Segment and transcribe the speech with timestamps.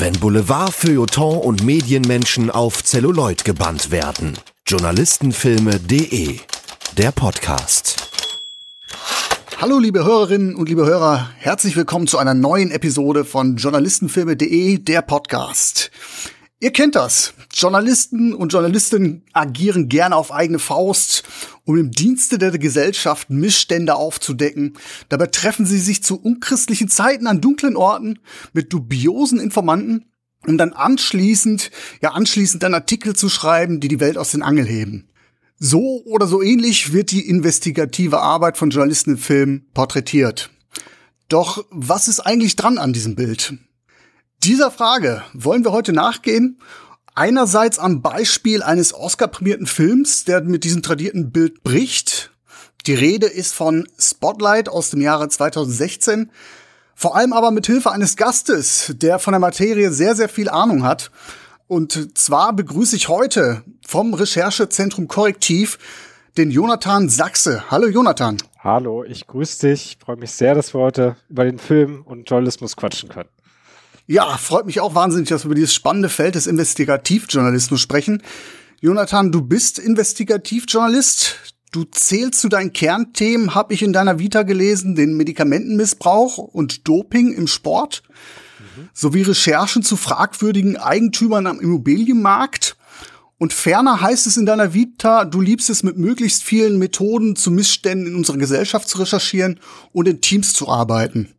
[0.00, 4.32] Wenn Boulevard, Feuilleton und Medienmenschen auf Zelluloid gebannt werden.
[4.66, 6.38] Journalistenfilme.de
[6.96, 7.96] Der Podcast.
[9.58, 15.02] Hallo liebe Hörerinnen und liebe Hörer, herzlich willkommen zu einer neuen Episode von Journalistenfilme.de, der
[15.02, 15.90] Podcast.
[16.62, 17.32] Ihr kennt das.
[17.54, 21.24] Journalisten und Journalistinnen agieren gerne auf eigene Faust,
[21.64, 24.76] um im Dienste der Gesellschaft Missstände aufzudecken.
[25.08, 28.18] Dabei treffen sie sich zu unchristlichen Zeiten an dunklen Orten
[28.52, 30.04] mit dubiosen Informanten,
[30.46, 31.70] um dann anschließend,
[32.02, 35.08] ja anschließend dann Artikel zu schreiben, die die Welt aus den Angel heben.
[35.58, 40.50] So oder so ähnlich wird die investigative Arbeit von Journalisten im Film porträtiert.
[41.30, 43.54] Doch was ist eigentlich dran an diesem Bild?
[44.42, 46.58] Dieser Frage wollen wir heute nachgehen.
[47.14, 52.30] Einerseits am Beispiel eines Oscar-prämierten Films, der mit diesem tradierten Bild bricht.
[52.86, 56.30] Die Rede ist von Spotlight aus dem Jahre 2016.
[56.94, 60.84] Vor allem aber mit Hilfe eines Gastes, der von der Materie sehr, sehr viel Ahnung
[60.84, 61.10] hat.
[61.66, 65.78] Und zwar begrüße ich heute vom Recherchezentrum Korrektiv
[66.38, 67.70] den Jonathan Sachse.
[67.70, 68.38] Hallo Jonathan.
[68.58, 69.98] Hallo, ich grüße dich.
[70.02, 73.28] Freue mich sehr, dass wir heute über den Film und Journalismus quatschen können.
[74.10, 78.24] Ja, freut mich auch wahnsinnig, dass wir über dieses spannende Feld des Investigativjournalismus sprechen.
[78.80, 81.36] Jonathan, du bist Investigativjournalist.
[81.70, 87.32] Du zählst zu deinen Kernthemen, habe ich in deiner Vita gelesen, den Medikamentenmissbrauch und Doping
[87.32, 88.02] im Sport,
[88.58, 88.88] mhm.
[88.92, 92.76] sowie Recherchen zu fragwürdigen Eigentümern am Immobilienmarkt.
[93.38, 97.52] Und ferner heißt es in deiner Vita, du liebst es mit möglichst vielen Methoden zu
[97.52, 99.60] Missständen in unserer Gesellschaft zu recherchieren
[99.92, 101.32] und in Teams zu arbeiten.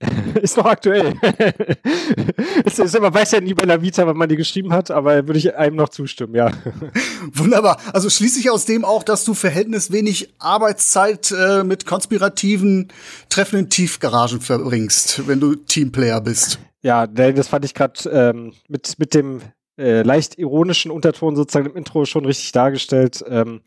[0.42, 1.14] ist noch aktuell.
[2.64, 5.26] es ist, man weiß ja nie bei der Vita, wann man die geschrieben hat, aber
[5.26, 6.50] würde ich einem noch zustimmen, ja.
[7.32, 7.80] Wunderbar.
[7.92, 12.88] Also schließe ich aus dem auch, dass du verhältnis wenig Arbeitszeit äh, mit konspirativen
[13.28, 16.58] Treffen in Tiefgaragen verbringst, wenn du Teamplayer bist.
[16.82, 19.40] Ja, das fand ich gerade ähm, mit, mit dem
[19.76, 23.24] äh, leicht ironischen Unterton sozusagen im Intro schon richtig dargestellt.
[23.28, 23.62] Ähm,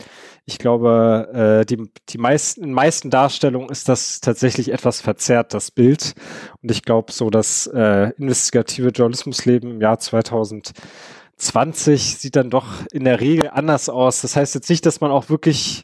[0.45, 5.71] ich glaube, äh, die, die meisten, in meisten Darstellungen ist das tatsächlich etwas verzerrt, das
[5.71, 6.13] Bild.
[6.61, 13.03] Und ich glaube, so das äh, investigative Journalismusleben im Jahr 2020 sieht dann doch in
[13.03, 14.21] der Regel anders aus.
[14.21, 15.83] Das heißt jetzt nicht, dass man auch wirklich,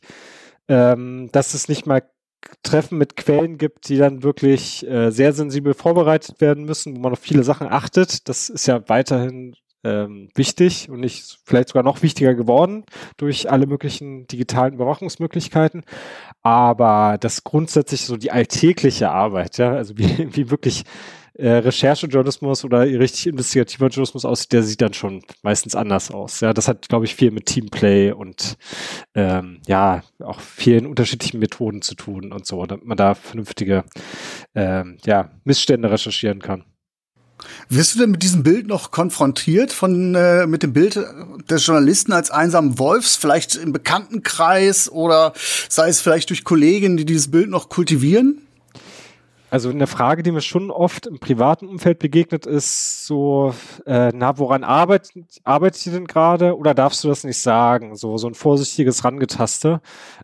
[0.69, 2.01] ähm, dass es nicht mal
[2.61, 7.13] Treffen mit Quellen gibt, die dann wirklich äh, sehr sensibel vorbereitet werden müssen, wo man
[7.13, 8.27] auf viele Sachen achtet.
[8.29, 12.83] Das ist ja weiterhin ähm, wichtig und nicht vielleicht sogar noch wichtiger geworden
[13.17, 15.83] durch alle möglichen digitalen Überwachungsmöglichkeiten.
[16.41, 20.83] Aber das grundsätzlich so die alltägliche Arbeit, ja, also wie, wie wirklich
[21.35, 26.41] äh, Recherchejournalismus oder richtig investigativer Journalismus aussieht, der sieht dann schon meistens anders aus.
[26.41, 28.55] Ja, das hat, glaube ich, viel mit Teamplay und
[29.15, 33.83] ähm, ja, auch vielen unterschiedlichen Methoden zu tun und so, damit man da vernünftige
[34.53, 36.65] ähm, ja, Missstände recherchieren kann.
[37.69, 40.99] Wirst du denn mit diesem Bild noch konfrontiert von äh, mit dem Bild
[41.49, 45.33] des Journalisten als einsamen Wolfs, vielleicht im Bekanntenkreis oder
[45.69, 48.43] sei es vielleicht durch Kollegen, die dieses Bild noch kultivieren?
[49.53, 53.53] Also eine Frage, die mir schon oft im privaten Umfeld begegnet, ist so,
[53.85, 55.11] äh, na, woran arbeitet,
[55.43, 57.95] arbeitet ihr denn gerade oder darfst du das nicht sagen?
[57.95, 59.79] So, so ein vorsichtiges Rangetaste,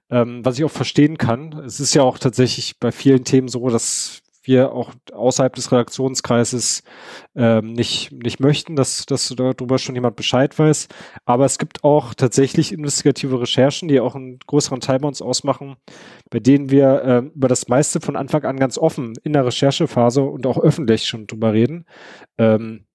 [0.09, 1.53] ähm, was ich auch verstehen kann.
[1.63, 6.83] Es ist ja auch tatsächlich bei vielen Themen so, dass wir auch außerhalb des Redaktionskreises
[7.35, 10.87] ähm, nicht, nicht möchten, dass, dass darüber schon jemand Bescheid weiß.
[11.25, 15.77] Aber es gibt auch tatsächlich investigative Recherchen, die auch einen größeren Teil bei uns ausmachen,
[16.29, 20.23] bei denen wir äh, über das meiste von Anfang an ganz offen in der Recherchephase
[20.23, 21.85] und auch öffentlich schon drüber reden.
[22.37, 22.85] Ähm,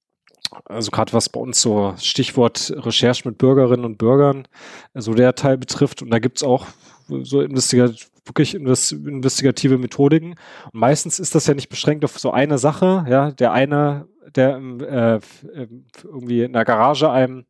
[0.67, 4.47] also gerade was bei uns so Stichwort Recherche mit Bürgerinnen und Bürgern,
[4.93, 6.03] so also der Teil betrifft.
[6.03, 6.67] Und da gibt's auch
[7.09, 10.35] so investigativ wirklich investigative Methodiken.
[10.73, 13.05] Und meistens ist das ja nicht beschränkt auf so eine Sache.
[13.09, 15.21] Ja, der eine, der äh,
[16.03, 17.45] irgendwie in der Garage einem, in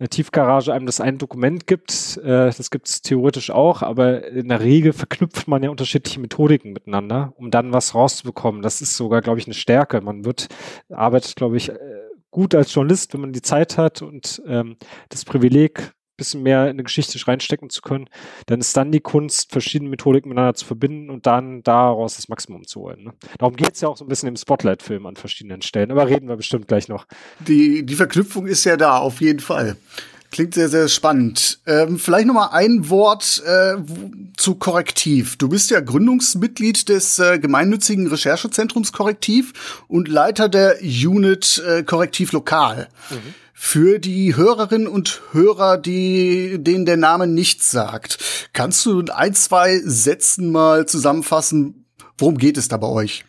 [0.00, 4.48] der Tiefgarage einem das ein Dokument gibt, äh, das gibt es theoretisch auch, aber in
[4.48, 8.62] der Regel verknüpft man ja unterschiedliche Methodiken miteinander, um dann was rauszubekommen.
[8.62, 10.00] Das ist sogar, glaube ich, eine Stärke.
[10.00, 10.48] Man wird,
[10.90, 11.78] arbeitet, glaube ich, äh,
[12.30, 14.76] gut als Journalist, wenn man die Zeit hat und ähm,
[15.08, 18.10] das Privileg, bisschen mehr in eine Geschichte reinstecken zu können,
[18.46, 22.66] dann ist dann die Kunst, verschiedene Methodiken miteinander zu verbinden und dann daraus das Maximum
[22.66, 23.04] zu holen.
[23.04, 23.12] Ne?
[23.38, 26.28] Darum geht es ja auch so ein bisschen im Spotlight-Film an verschiedenen Stellen, aber reden
[26.28, 27.06] wir bestimmt gleich noch.
[27.38, 29.76] Die, die Verknüpfung ist ja da, auf jeden Fall.
[30.30, 31.60] Klingt sehr, sehr spannend.
[31.66, 33.76] Ähm, vielleicht noch mal ein Wort äh,
[34.36, 35.38] zu Korrektiv.
[35.38, 42.32] Du bist ja Gründungsmitglied des äh, gemeinnützigen Recherchezentrums Korrektiv und Leiter der Unit äh, Korrektiv
[42.32, 42.88] Lokal.
[43.08, 43.34] Mhm.
[43.60, 49.34] Für die Hörerinnen und Hörer, die, denen der Name nichts sagt, kannst du in ein,
[49.34, 51.84] zwei Sätzen mal zusammenfassen,
[52.16, 53.24] worum geht es da bei euch?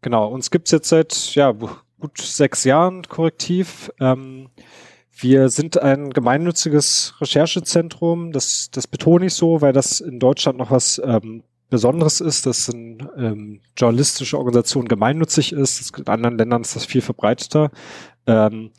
[0.00, 3.92] Genau, uns gibt's jetzt seit ja, gut sechs Jahren korrektiv.
[4.00, 4.48] Ähm,
[5.16, 8.32] wir sind ein gemeinnütziges Recherchezentrum.
[8.32, 12.70] Das, das betone ich so, weil das in Deutschland noch was ähm, Besonderes ist, dass
[12.70, 15.96] eine ähm, journalistische Organisation gemeinnützig ist.
[15.96, 17.70] in anderen Ländern ist das viel verbreiteter.
[18.26, 18.70] Ähm,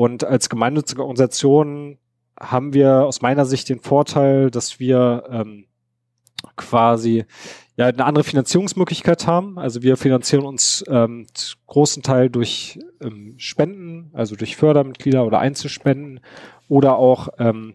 [0.00, 1.98] und als gemeinnützige Organisation
[2.40, 5.66] haben wir aus meiner Sicht den Vorteil, dass wir ähm,
[6.56, 7.26] quasi
[7.76, 9.58] ja eine andere Finanzierungsmöglichkeit haben.
[9.58, 11.26] Also wir finanzieren uns ähm,
[11.66, 16.20] großen Teil durch ähm, Spenden, also durch Fördermitglieder oder Einzelspenden
[16.66, 17.74] oder auch ähm,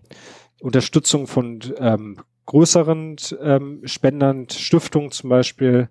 [0.62, 2.18] Unterstützung von ähm,
[2.48, 5.89] größeren ähm, Spendern, Stiftungen zum Beispiel.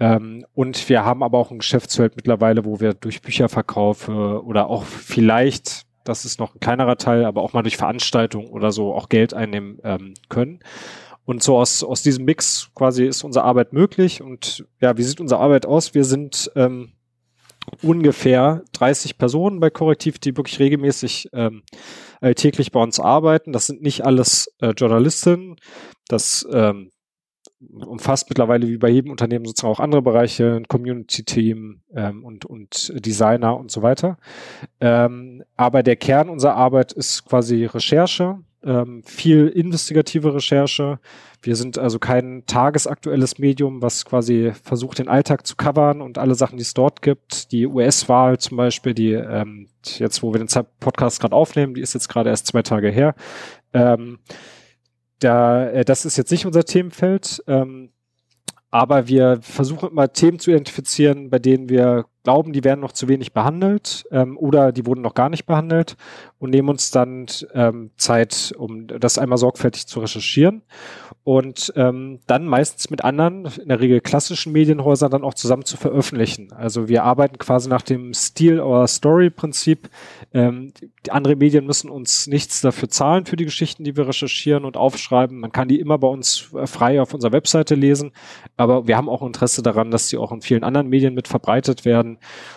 [0.00, 4.84] Ähm, und wir haben aber auch ein Geschäftsfeld mittlerweile, wo wir durch Bücherverkaufe oder auch
[4.84, 9.08] vielleicht, das ist noch ein kleinerer Teil, aber auch mal durch Veranstaltungen oder so auch
[9.08, 10.60] Geld einnehmen ähm, können.
[11.24, 14.22] Und so aus, aus diesem Mix quasi ist unsere Arbeit möglich.
[14.22, 15.94] Und ja, wie sieht unsere Arbeit aus?
[15.94, 16.92] Wir sind ähm,
[17.80, 21.62] ungefähr 30 Personen bei Korrektiv, die wirklich regelmäßig ähm,
[22.34, 23.52] täglich bei uns arbeiten.
[23.52, 25.56] Das sind nicht alles äh, Journalistinnen.
[26.08, 26.90] Das ähm,
[27.70, 32.92] umfasst mittlerweile wie bei jedem Unternehmen sozusagen auch andere Bereiche, ein Community-Team ähm, und, und
[33.04, 34.18] Designer und so weiter.
[34.80, 40.98] Ähm, aber der Kern unserer Arbeit ist quasi Recherche ähm, viel investigative Recherche.
[41.42, 46.34] Wir sind also kein tagesaktuelles Medium, was quasi versucht, den Alltag zu covern und alle
[46.34, 47.50] Sachen, die es dort gibt.
[47.52, 51.94] Die US-Wahl zum Beispiel, die ähm, jetzt, wo wir den Podcast gerade aufnehmen, die ist
[51.94, 53.14] jetzt gerade erst zwei Tage her.
[53.72, 54.18] Ähm,
[55.24, 57.42] da, äh, das ist jetzt nicht unser Themenfeld.
[57.46, 57.90] Ähm,
[58.70, 63.08] aber wir versuchen immer Themen zu identifizieren, bei denen wir glauben, die werden noch zu
[63.08, 65.96] wenig behandelt ähm, oder die wurden noch gar nicht behandelt
[66.38, 70.62] und nehmen uns dann ähm, Zeit, um das einmal sorgfältig zu recherchieren
[71.24, 75.76] und ähm, dann meistens mit anderen, in der Regel klassischen Medienhäusern dann auch zusammen zu
[75.76, 76.52] veröffentlichen.
[76.52, 79.88] Also wir arbeiten quasi nach dem Steal or Story Prinzip.
[80.32, 80.72] Ähm,
[81.06, 84.76] die andere Medien müssen uns nichts dafür zahlen für die Geschichten, die wir recherchieren und
[84.76, 85.38] aufschreiben.
[85.38, 88.12] Man kann die immer bei uns äh, frei auf unserer Webseite lesen,
[88.56, 91.84] aber wir haben auch Interesse daran, dass sie auch in vielen anderen Medien mit verbreitet
[91.84, 92.11] werden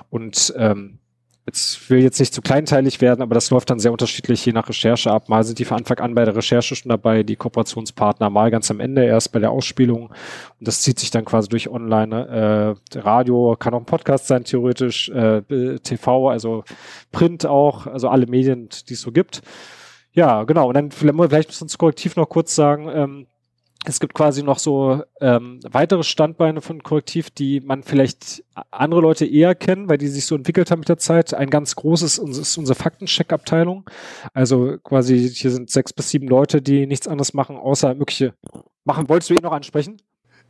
[0.10, 1.00] und ähm,
[1.46, 4.68] jetzt will jetzt nicht zu kleinteilig werden, aber das läuft dann sehr unterschiedlich je nach
[4.68, 5.30] Recherche ab.
[5.30, 8.72] Mal sind die von Anfang an bei der Recherche schon dabei, die Kooperationspartner mal ganz
[8.72, 10.08] am Ende erst bei der Ausspielung.
[10.08, 12.76] Und das zieht sich dann quasi durch Online.
[12.94, 15.42] Äh, Radio kann auch ein Podcast sein, theoretisch, äh,
[15.84, 16.64] TV, also
[17.12, 19.42] Print auch, also alle Medien, die es so gibt.
[20.14, 20.70] Ja, genau.
[20.70, 23.28] Und dann vielleicht müssen wir uns korrektiv noch kurz sagen, ähm,
[23.88, 29.26] es gibt quasi noch so ähm, weitere Standbeine von Korrektiv, die man vielleicht andere Leute
[29.26, 31.34] eher kennen, weil die sich so entwickelt haben mit der Zeit.
[31.34, 33.90] Ein ganz großes ist unsere Faktencheck-Abteilung.
[34.34, 38.34] Also quasi hier sind sechs bis sieben Leute, die nichts anderes machen, außer mögliche
[38.84, 39.10] machen.
[39.10, 39.98] Wolltest du ihn noch ansprechen?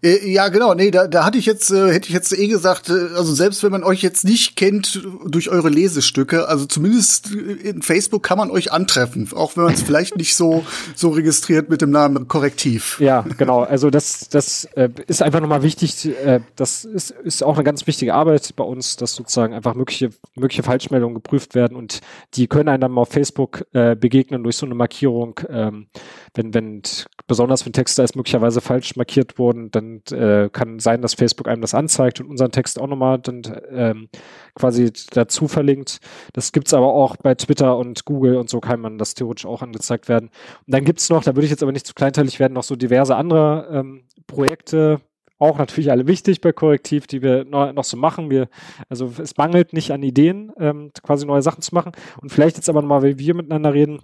[0.05, 0.73] Äh, ja, genau.
[0.73, 3.63] Nee, da, da hatte ich jetzt, äh, hätte ich jetzt eh gesagt, äh, also selbst
[3.63, 8.51] wenn man euch jetzt nicht kennt durch eure Lesestücke, also zumindest in Facebook kann man
[8.51, 10.63] euch antreffen, auch wenn man es vielleicht nicht so,
[10.95, 12.99] so registriert mit dem Namen Korrektiv.
[12.99, 13.63] Ja, genau.
[13.63, 16.05] Also das, das äh, ist einfach nochmal wichtig.
[16.05, 20.11] Äh, das ist, ist auch eine ganz wichtige Arbeit bei uns, dass sozusagen einfach mögliche,
[20.35, 22.01] mögliche Falschmeldungen geprüft werden und
[22.35, 25.39] die können einem dann mal auf Facebook äh, begegnen durch so eine Markierung.
[25.49, 25.87] Ähm,
[26.35, 26.81] wenn, wenn
[27.27, 31.61] besonders wenn Texte als möglicherweise falsch markiert wurden, dann äh, kann sein, dass Facebook einem
[31.61, 33.41] das anzeigt und unseren Text auch nochmal dann
[33.71, 34.09] ähm,
[34.53, 35.99] quasi dazu verlinkt.
[36.33, 39.61] Das gibt's aber auch bei Twitter und Google und so kann man das theoretisch auch
[39.61, 40.29] angezeigt werden.
[40.65, 42.75] Und dann gibt's noch, da würde ich jetzt aber nicht zu kleinteilig werden, noch so
[42.75, 45.01] diverse andere ähm, Projekte,
[45.37, 48.29] auch natürlich alle wichtig bei Korrektiv, die wir noch, so machen.
[48.29, 48.47] Wir,
[48.89, 51.91] also es mangelt nicht an Ideen, ähm, quasi neue Sachen zu machen.
[52.21, 53.99] Und vielleicht jetzt aber nochmal, weil wir miteinander reden,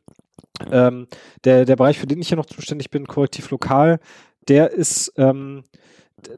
[0.71, 1.07] ähm,
[1.43, 3.99] der, der Bereich, für den ich hier noch zuständig bin, Korrektiv Lokal,
[4.47, 5.63] der ist, ähm,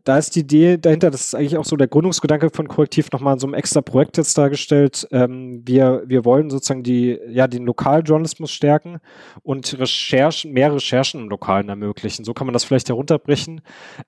[0.03, 3.33] da ist die Idee dahinter, das ist eigentlich auch so der Gründungsgedanke von Korrektiv nochmal
[3.33, 5.07] in so einem extra Projekt jetzt dargestellt.
[5.11, 8.99] Ähm, wir, wir wollen sozusagen die, ja, den Lokaljournalismus stärken
[9.41, 12.23] und Recherchen, mehr Recherchen im Lokalen ermöglichen.
[12.23, 13.61] So kann man das vielleicht herunterbrechen.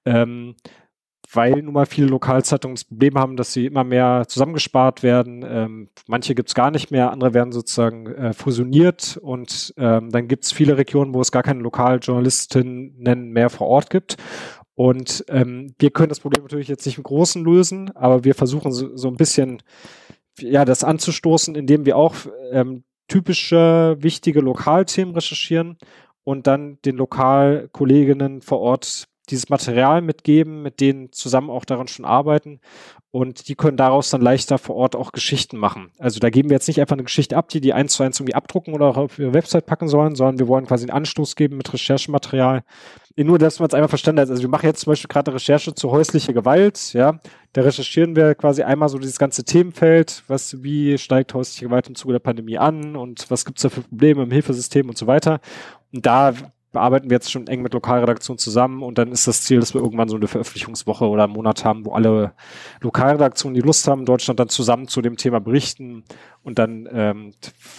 [0.06, 0.56] Ähm,
[1.32, 5.44] weil nun mal viele Lokalzeitungen das Problem haben, dass sie immer mehr zusammengespart werden.
[5.48, 10.28] Ähm, manche gibt es gar nicht mehr, andere werden sozusagen äh, fusioniert und ähm, dann
[10.28, 14.18] gibt es viele Regionen, wo es gar keine Lokaljournalistinnen mehr vor Ort gibt.
[14.76, 18.72] Und ähm, wir können das Problem natürlich jetzt nicht im Großen lösen, aber wir versuchen
[18.74, 19.64] so, so ein bisschen
[20.40, 22.16] ja das anzustoßen, indem wir auch
[22.52, 25.78] ähm, typische wichtige Lokalthemen recherchieren
[26.24, 32.06] und dann den Lokalkolleginnen vor Ort dieses Material mitgeben, mit denen zusammen auch daran schon
[32.06, 32.60] arbeiten
[33.16, 35.90] und die können daraus dann leichter vor Ort auch Geschichten machen.
[36.00, 38.20] Also da geben wir jetzt nicht einfach eine Geschichte ab, die die eins zu eins
[38.20, 41.56] irgendwie abdrucken oder auf ihre Website packen sollen, sondern wir wollen quasi einen Anstoß geben
[41.56, 42.64] mit Recherchematerial.
[43.16, 44.30] Nur, dass man es einfach verstanden hat.
[44.30, 47.22] Also wir machen jetzt zum Beispiel gerade Recherche zu häuslicher Gewalt, ja.
[47.54, 51.96] Da recherchieren wir quasi einmal so dieses ganze Themenfeld, was, wie steigt häusliche Gewalt im
[51.96, 55.40] Zuge der Pandemie an und was gibt's da für Probleme im Hilfesystem und so weiter.
[55.94, 56.34] Und da
[56.76, 59.82] bearbeiten wir jetzt schon eng mit Lokalredaktionen zusammen und dann ist das Ziel, dass wir
[59.82, 62.34] irgendwann so eine Veröffentlichungswoche oder einen Monat haben, wo alle
[62.82, 66.04] Lokalredaktionen, die Lust haben, in Deutschland dann zusammen zu dem Thema berichten.
[66.44, 67.34] Und dann ähm,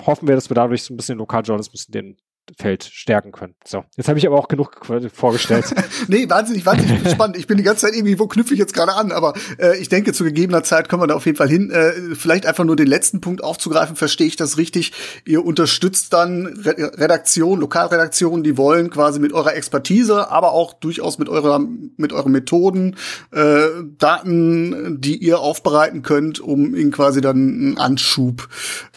[0.05, 2.17] hoffen wir, dass wir dadurch so ein bisschen Lokaljournalismus in den
[2.59, 3.55] Feld stärken können.
[3.65, 4.81] So, jetzt habe ich aber auch genug
[5.13, 5.67] vorgestellt.
[6.09, 7.37] nee, wahnsinnig, wahnsinnig spannend.
[7.37, 9.13] Ich bin die ganze Zeit irgendwie, wo knüpfe ich jetzt gerade an?
[9.13, 11.71] Aber äh, ich denke, zu gegebener Zeit kommen wir da auf jeden Fall hin.
[11.71, 14.93] Äh, vielleicht einfach nur den letzten Punkt aufzugreifen, verstehe ich das richtig?
[15.25, 21.19] Ihr unterstützt dann Re Redaktionen, Lokalredaktionen, die wollen quasi mit eurer Expertise, aber auch durchaus
[21.19, 21.61] mit eurer,
[21.97, 22.97] mit euren Methoden,
[23.33, 23.67] äh,
[23.99, 28.49] Daten, die ihr aufbereiten könnt, um ihnen quasi dann einen Anschub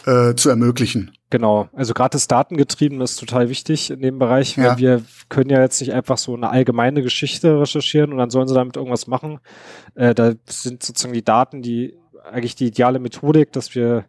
[0.06, 1.12] äh, zu ermöglichen.
[1.30, 4.78] Genau, also gerade das Datengetrieben ist total wichtig in dem Bereich, weil ja.
[4.78, 8.54] wir können ja jetzt nicht einfach so eine allgemeine Geschichte recherchieren und dann sollen sie
[8.54, 9.38] damit irgendwas machen.
[9.94, 11.96] Äh, da sind sozusagen die Daten, die
[12.28, 14.06] eigentlich die ideale Methodik, dass wir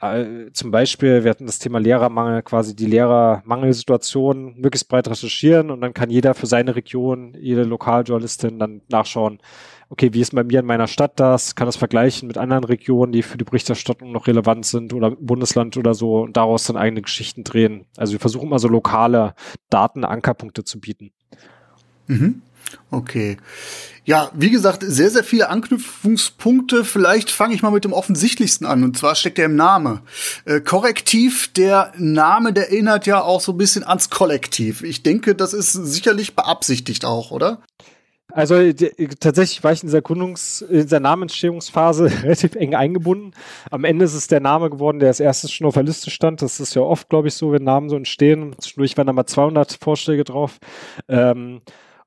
[0.00, 5.80] äh, zum Beispiel, wir hatten das Thema Lehrermangel, quasi die Lehrermangelsituation möglichst breit recherchieren und
[5.80, 9.40] dann kann jeder für seine Region, jede Lokaljournalistin dann nachschauen,
[9.94, 13.12] okay, wie ist bei mir in meiner Stadt das, kann das vergleichen mit anderen Regionen,
[13.12, 17.00] die für die Berichterstattung noch relevant sind oder Bundesland oder so und daraus dann eigene
[17.00, 17.86] Geschichten drehen.
[17.96, 19.36] Also wir versuchen mal so lokale
[19.70, 21.12] Datenankerpunkte zu bieten.
[22.08, 22.42] Mhm.
[22.90, 23.36] Okay.
[24.04, 26.84] Ja, wie gesagt, sehr, sehr viele Anknüpfungspunkte.
[26.84, 28.82] Vielleicht fange ich mal mit dem offensichtlichsten an.
[28.82, 30.02] Und zwar steckt er im Name.
[30.44, 34.82] Äh, Korrektiv, der Name, der erinnert ja auch so ein bisschen ans Kollektiv.
[34.82, 37.62] Ich denke, das ist sicherlich beabsichtigt auch, oder?
[38.34, 38.56] Also
[39.20, 43.32] tatsächlich war ich in dieser Gründungs-, in dieser Namensstehungsphase relativ eng eingebunden.
[43.70, 46.42] Am Ende ist es der Name geworden, der als erstes schon auf der Liste stand.
[46.42, 48.56] Das ist ja oft, glaube ich, so, wenn Namen so entstehen.
[48.58, 50.58] Zwischendurch waren da mal 200 Vorschläge drauf.
[51.06, 51.60] Ähm,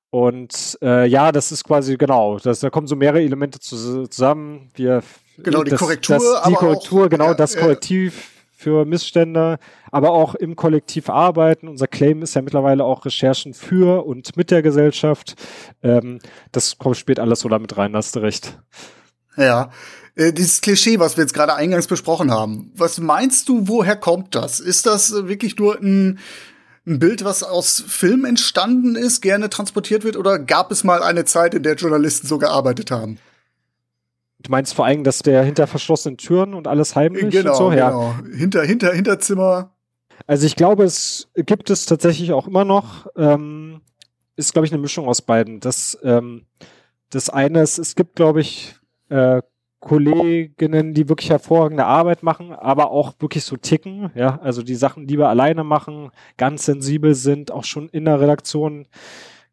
[0.10, 4.70] und äh, ja, das ist quasi genau, das, da kommen so mehrere Elemente zu, zusammen.
[4.76, 5.04] Wir,
[5.38, 6.18] genau, die das, Korrektur.
[6.18, 9.60] Das, die Korrektur, auch, genau, ja, das Korrektiv für Missstände,
[9.92, 11.68] aber auch im Kollektiv arbeiten.
[11.68, 15.36] Unser Claim ist ja mittlerweile auch Recherchen für und mit der Gesellschaft.
[15.84, 16.20] Ähm,
[16.52, 18.58] das kommt, spielt alles so damit rein, hast du recht.
[19.38, 19.70] Ja,
[20.16, 22.72] äh, dieses Klischee, was wir jetzt gerade eingangs besprochen haben.
[22.76, 24.60] Was meinst du, woher kommt das?
[24.60, 26.18] Ist das wirklich nur ein,
[26.88, 31.26] ein Bild, was aus Film entstanden ist, gerne transportiert wird, oder gab es mal eine
[31.26, 33.20] Zeit, in der Journalisten so gearbeitet haben?
[34.48, 37.72] Du meinst vor allem, dass der hinter verschlossenen Türen und alles heimlich genau, und so?
[37.74, 37.89] Ja.
[37.89, 39.72] Genau, hinter, hinter, Hinterzimmer.
[40.25, 43.08] Also ich glaube, es gibt es tatsächlich auch immer noch.
[43.18, 43.82] Ähm,
[44.38, 45.60] ist, glaube ich, eine Mischung aus beiden.
[45.60, 46.46] Das, ähm,
[47.10, 48.75] das eine ist, es gibt, glaube ich,
[49.10, 49.42] äh,
[49.82, 55.08] Kolleginnen, die wirklich hervorragende Arbeit machen, aber auch wirklich so ticken, ja, also die Sachen
[55.08, 58.88] lieber alleine machen, ganz sensibel sind, auch schon in der Redaktion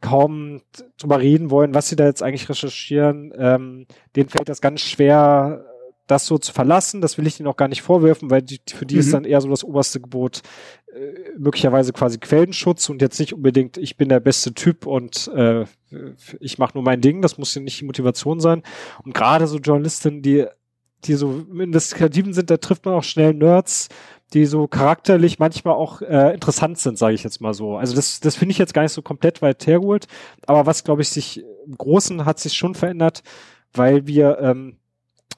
[0.04, 0.60] kaum
[0.98, 3.32] drüber reden wollen, was sie da jetzt eigentlich recherchieren.
[3.36, 5.64] Ähm, denen fällt das ganz schwer,
[6.06, 7.00] das so zu verlassen.
[7.00, 9.00] Das will ich ihnen auch gar nicht vorwerfen, weil die, für die mhm.
[9.00, 10.42] ist dann eher so das oberste Gebot
[10.94, 15.64] äh, möglicherweise quasi Quellenschutz und jetzt nicht unbedingt, ich bin der beste Typ und äh,
[16.38, 17.22] ich mache nur mein Ding.
[17.22, 18.62] Das muss ja nicht die Motivation sein.
[19.04, 20.46] Und gerade so Journalistinnen, die
[21.06, 23.88] die so investigativen sind, da trifft man auch schnell Nerds,
[24.34, 27.76] die so charakterlich manchmal auch äh, interessant sind, sage ich jetzt mal so.
[27.76, 30.06] Also das, das finde ich jetzt gar nicht so komplett weit hergeholt.
[30.46, 33.22] Aber was, glaube ich, sich im Großen hat sich schon verändert,
[33.72, 34.76] weil wir, ähm,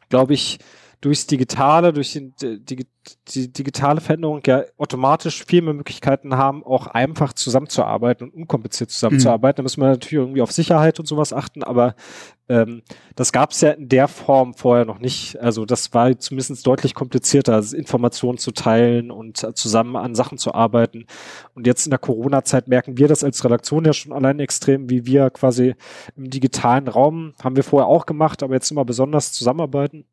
[0.09, 0.59] glaube ich,
[1.01, 2.87] durchs Digitale, durch die, die,
[3.29, 9.57] die, digitale Veränderung ja automatisch viel mehr Möglichkeiten haben, auch einfach zusammenzuarbeiten und unkompliziert zusammenzuarbeiten.
[9.57, 9.57] Mhm.
[9.57, 11.95] Da müssen wir natürlich irgendwie auf Sicherheit und sowas achten, aber
[12.49, 12.83] ähm,
[13.15, 15.39] das gab es ja in der Form vorher noch nicht.
[15.41, 20.55] Also das war zumindest deutlich komplizierter, also Informationen zu teilen und zusammen an Sachen zu
[20.55, 21.07] arbeiten.
[21.55, 25.07] Und jetzt in der Corona-Zeit merken wir das als Redaktion ja schon allein extrem, wie
[25.07, 25.75] wir quasi
[26.17, 30.05] im digitalen Raum, haben wir vorher auch gemacht, aber jetzt immer besonders zusammenarbeiten.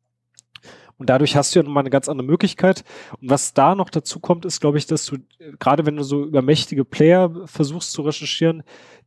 [0.98, 2.84] Und dadurch hast du ja nochmal eine ganz andere Möglichkeit.
[3.20, 5.18] Und was da noch dazu kommt, ist, glaube ich, dass du,
[5.58, 8.62] gerade wenn du so über mächtige Player versuchst zu recherchieren,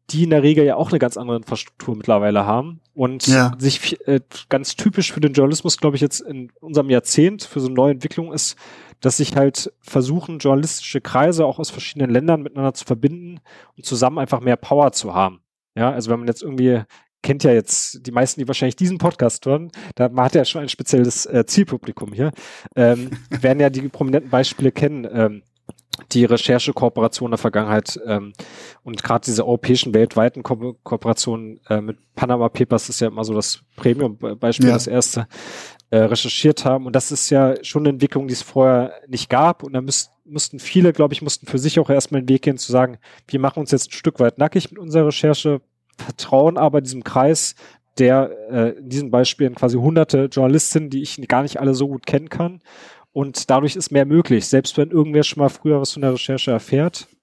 [0.10, 3.54] die in der Regel ja auch eine ganz andere Infrastruktur mittlerweile haben und ja.
[3.58, 7.68] sich äh, ganz typisch für den Journalismus, glaube ich, jetzt in unserem Jahrzehnt für so
[7.68, 8.58] eine neue Entwicklung ist,
[9.02, 13.40] dass sich halt versuchen, journalistische Kreise auch aus verschiedenen Ländern miteinander zu verbinden
[13.76, 15.42] und zusammen einfach mehr Power zu haben.
[15.76, 16.82] Ja, also wenn man jetzt irgendwie
[17.28, 20.62] kennt ja jetzt die meisten, die wahrscheinlich diesen Podcast hören, da man hat ja schon
[20.62, 22.32] ein spezielles äh, Zielpublikum hier,
[22.78, 25.06] ähm, werden ja die prominenten Beispiele kennen.
[25.12, 25.44] Ähm,
[26.12, 28.32] die Recherchekooperation der Vergangenheit ähm,
[28.84, 33.34] und gerade diese europäischen weltweiten Ko Kooperationen äh, mit Panama Papers ist ja immer so
[33.34, 34.76] das Premium-Beispiel, ja.
[34.76, 35.28] das erste,
[35.90, 36.86] äh, recherchiert haben.
[36.86, 39.64] Und das ist ja schon eine Entwicklung, die es vorher nicht gab.
[39.64, 42.58] Und da müß, mussten viele, glaube ich, mussten für sich auch erstmal den Weg gehen
[42.58, 45.62] zu sagen, wir machen uns jetzt ein Stück weit nackig mit unserer Recherche,
[45.98, 47.56] vertrauen aber diesem Kreis,
[47.98, 52.06] der äh, in diesen Beispielen quasi hunderte Journalistinnen, die ich gar nicht alle so gut
[52.06, 52.62] kennen kann.
[53.12, 54.48] Und dadurch ist mehr möglich.
[54.48, 57.17] Selbst wenn irgendwer schon mal früher was von der Recherche erfährt, äh,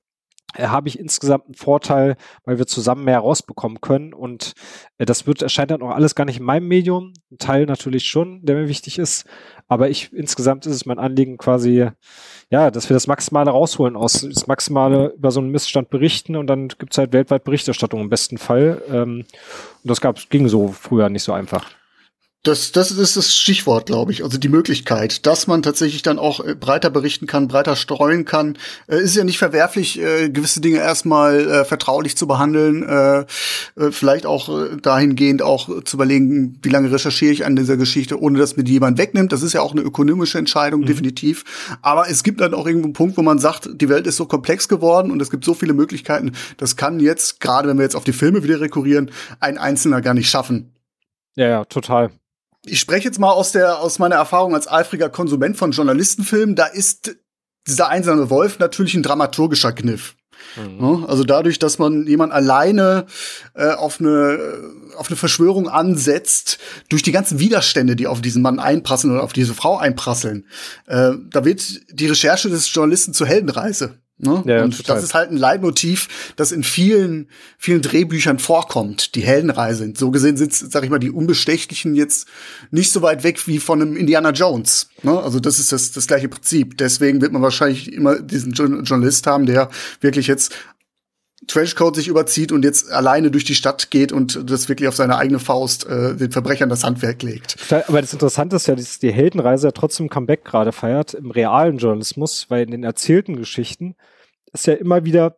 [0.58, 4.14] habe ich insgesamt einen Vorteil, weil wir zusammen mehr rausbekommen können.
[4.14, 4.52] Und
[4.99, 7.12] äh, das wird, erscheint dann auch alles gar nicht in meinem Medium.
[7.30, 9.26] Ein Teil natürlich schon, der mir wichtig ist.
[9.68, 11.88] Aber ich, insgesamt ist es mein Anliegen quasi,
[12.50, 16.46] ja, dass wir das Maximale rausholen aus, das Maximale über so einen Missstand berichten und
[16.46, 18.82] dann gibt es halt weltweit Berichterstattung im besten Fall.
[18.90, 19.25] Ähm,
[19.82, 21.70] und das gab, ging so früher nicht so einfach.
[22.45, 24.23] Das, das ist das Stichwort, glaube ich.
[24.23, 28.59] Also die Möglichkeit, dass man tatsächlich dann auch äh, breiter berichten kann, breiter streuen kann.
[28.87, 32.83] Äh, ist ja nicht verwerflich, äh, gewisse Dinge erstmal äh, vertraulich zu behandeln.
[32.83, 34.51] Äh, äh, vielleicht auch
[34.83, 38.73] dahingehend auch zu überlegen, wie lange recherchiere ich an dieser Geschichte, ohne dass mir die
[38.73, 39.33] jemand wegnimmt.
[39.33, 40.87] Das ist ja auch eine ökonomische Entscheidung, mhm.
[40.87, 41.45] definitiv.
[41.81, 44.27] Aber es gibt dann auch irgendwo einen Punkt, wo man sagt, die Welt ist so
[44.27, 46.33] komplex geworden und es gibt so viele Möglichkeiten.
[46.59, 49.11] Das kann jetzt, gerade wenn wir jetzt auf die Filme wieder rekurrieren,
[49.41, 50.75] ein Einzelner gar nicht schaffen.
[51.37, 52.11] Ja, ja, total
[52.66, 56.56] ich spreche jetzt mal aus der aus meiner Erfahrung als eifriger Konsument von Journalistenfilmen.
[56.56, 57.16] Da ist
[57.66, 60.16] dieser einsame Wolf natürlich ein dramaturgischer Kniff.
[60.56, 61.04] Mhm.
[61.06, 63.06] Also dadurch, dass man jemand alleine
[63.54, 68.59] äh, auf eine auf eine Verschwörung ansetzt, durch die ganzen Widerstände, die auf diesen Mann
[68.59, 70.47] einprasseln oder auf diese Frau einprasseln,
[70.87, 73.99] äh, da wird die Recherche des Journalisten zur Heldenreise.
[74.16, 74.44] Ne?
[74.47, 74.97] Ja, und total.
[74.97, 77.28] das ist halt ein Leitmotiv, das in vielen,
[77.59, 79.92] vielen Drehbüchern vorkommt, die Heldenreise.
[79.97, 82.28] So gesehen sind, sag ich mal, die Unbestechlichen jetzt
[82.71, 84.88] nicht so weit weg wie von einem Indiana Jones.
[85.02, 85.18] Ne?
[85.18, 86.78] Also das ist das, das gleiche Prinzip.
[86.78, 89.68] Deswegen wird man wahrscheinlich immer diesen Journalist haben, der
[90.00, 90.54] wirklich jetzt
[91.47, 95.17] Trashcode sich überzieht und jetzt alleine durch die Stadt geht und das wirklich auf seine
[95.17, 97.57] eigene Faust äh, den Verbrechern das Handwerk legt.
[97.88, 101.79] Aber das Interessante ist ja, dass die Heldenreise ja trotzdem Comeback gerade feiert im realen
[101.79, 103.95] Journalismus, weil in den erzählten Geschichten
[104.53, 105.37] ist ja immer wieder,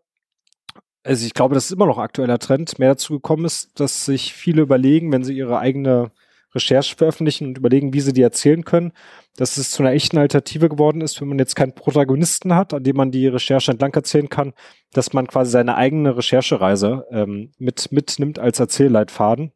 [1.03, 4.33] also ich glaube, das ist immer noch aktueller Trend, mehr dazu gekommen ist, dass sich
[4.33, 6.13] viele überlegen, wenn sie ihre eigene
[6.57, 8.93] Recherche veröffentlichen und überlegen, wie sie die erzählen können,
[9.37, 12.83] dass es zu einer echten Alternative geworden ist, wenn man jetzt keinen Protagonisten hat, an
[12.83, 14.53] dem man die Recherche entlang erzählen kann,
[14.93, 19.53] dass man quasi seine eigene Recherchereise ähm, mit mitnimmt als Erzählleitfaden.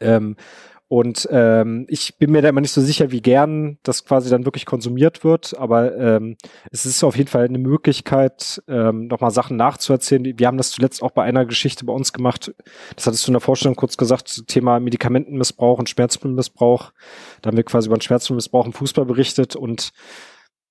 [0.00, 0.36] Ähm,
[0.92, 4.44] und ähm, ich bin mir da immer nicht so sicher, wie gern das quasi dann
[4.44, 6.36] wirklich konsumiert wird, aber ähm,
[6.72, 10.36] es ist auf jeden Fall eine Möglichkeit, ähm, nochmal Sachen nachzuerzählen.
[10.36, 12.52] Wir haben das zuletzt auch bei einer Geschichte bei uns gemacht.
[12.96, 16.92] Das hattest du in der Vorstellung kurz gesagt, Thema Medikamentenmissbrauch und Schmerzmittelmissbrauch.
[17.40, 19.92] Da haben wir quasi über den Schmerzmittelmissbrauch im Fußball berichtet und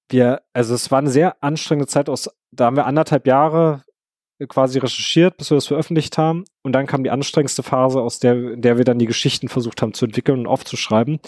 [0.10, 3.84] wir, also es war eine sehr anstrengende Zeit aus, da haben wir anderthalb Jahre
[4.48, 6.46] quasi recherchiert, bis wir das veröffentlicht haben.
[6.62, 9.82] Und dann kam die anstrengendste Phase, aus der, in der wir dann die Geschichten versucht
[9.82, 11.20] haben zu entwickeln und aufzuschreiben.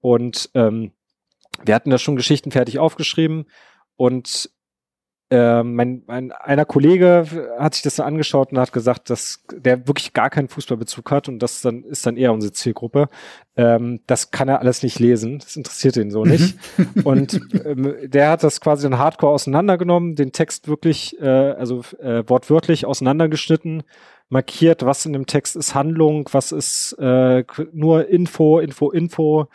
[0.00, 0.92] Und ähm,
[1.64, 3.46] wir hatten da schon Geschichten fertig aufgeschrieben
[3.96, 4.50] und
[5.30, 7.26] äh, mein, mein, einer Kollege
[7.58, 11.28] hat sich das dann angeschaut und hat gesagt, dass der wirklich gar keinen Fußballbezug hat
[11.28, 13.08] und das dann ist dann eher unsere Zielgruppe.
[13.56, 16.56] Ähm, das kann er alles nicht lesen, das interessiert ihn so nicht.
[16.76, 17.02] Mhm.
[17.04, 22.22] und ähm, der hat das quasi dann hardcore auseinandergenommen, den Text wirklich, äh, also äh,
[22.26, 23.82] wortwörtlich auseinandergeschnitten,
[24.28, 29.48] markiert, was in dem Text ist Handlung, was ist äh, nur Info, Info, Info,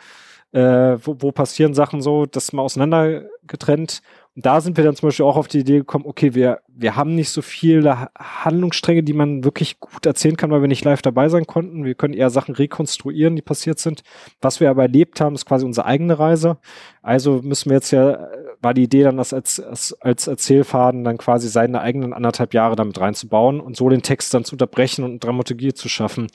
[0.52, 5.08] äh, wo, wo passieren Sachen so, das mal auseinandergetrennt und da sind wir dann zum
[5.08, 9.12] Beispiel auch auf die Idee gekommen, okay, wir, wir haben nicht so viele Handlungsstränge, die
[9.12, 11.84] man wirklich gut erzählen kann, weil wir nicht live dabei sein konnten.
[11.84, 14.02] Wir können eher Sachen rekonstruieren, die passiert sind.
[14.40, 16.58] Was wir aber erlebt haben, ist quasi unsere eigene Reise.
[17.02, 18.28] Also müssen wir jetzt ja,
[18.62, 22.76] war die Idee dann, das als, als, als Erzählfaden dann quasi seine eigenen anderthalb Jahre
[22.76, 26.28] damit reinzubauen und so den Text dann zu unterbrechen und Dramaturgie zu schaffen.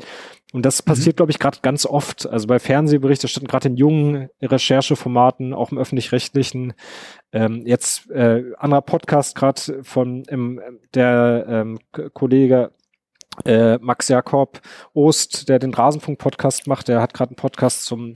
[0.54, 0.88] Und das mhm.
[0.88, 2.28] passiert, glaube ich, gerade ganz oft.
[2.28, 6.74] Also bei Fernsehberichterstattung, gerade in jungen Rechercheformaten, auch im öffentlich-rechtlichen.
[7.36, 10.62] Ähm, jetzt äh, anderer Podcast gerade von ähm,
[10.93, 11.80] der ähm,
[12.13, 12.71] Kollege
[13.43, 14.62] äh, Max Jakob
[14.93, 18.15] Ost, der den Rasenfunk-Podcast macht, der hat gerade einen Podcast zum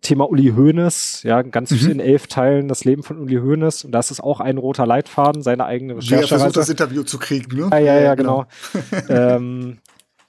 [0.00, 1.90] Thema Uli Hoeneß, ja, ganz mhm.
[1.90, 5.42] in elf Teilen das Leben von Uli Hoeneß und das ist auch ein roter Leitfaden,
[5.42, 6.28] seine eigene Recherche.
[6.28, 7.68] Der versucht das Interview zu kriegen, ne?
[7.72, 8.46] Ja, ja, ja, genau.
[9.08, 9.08] genau.
[9.36, 9.78] ähm,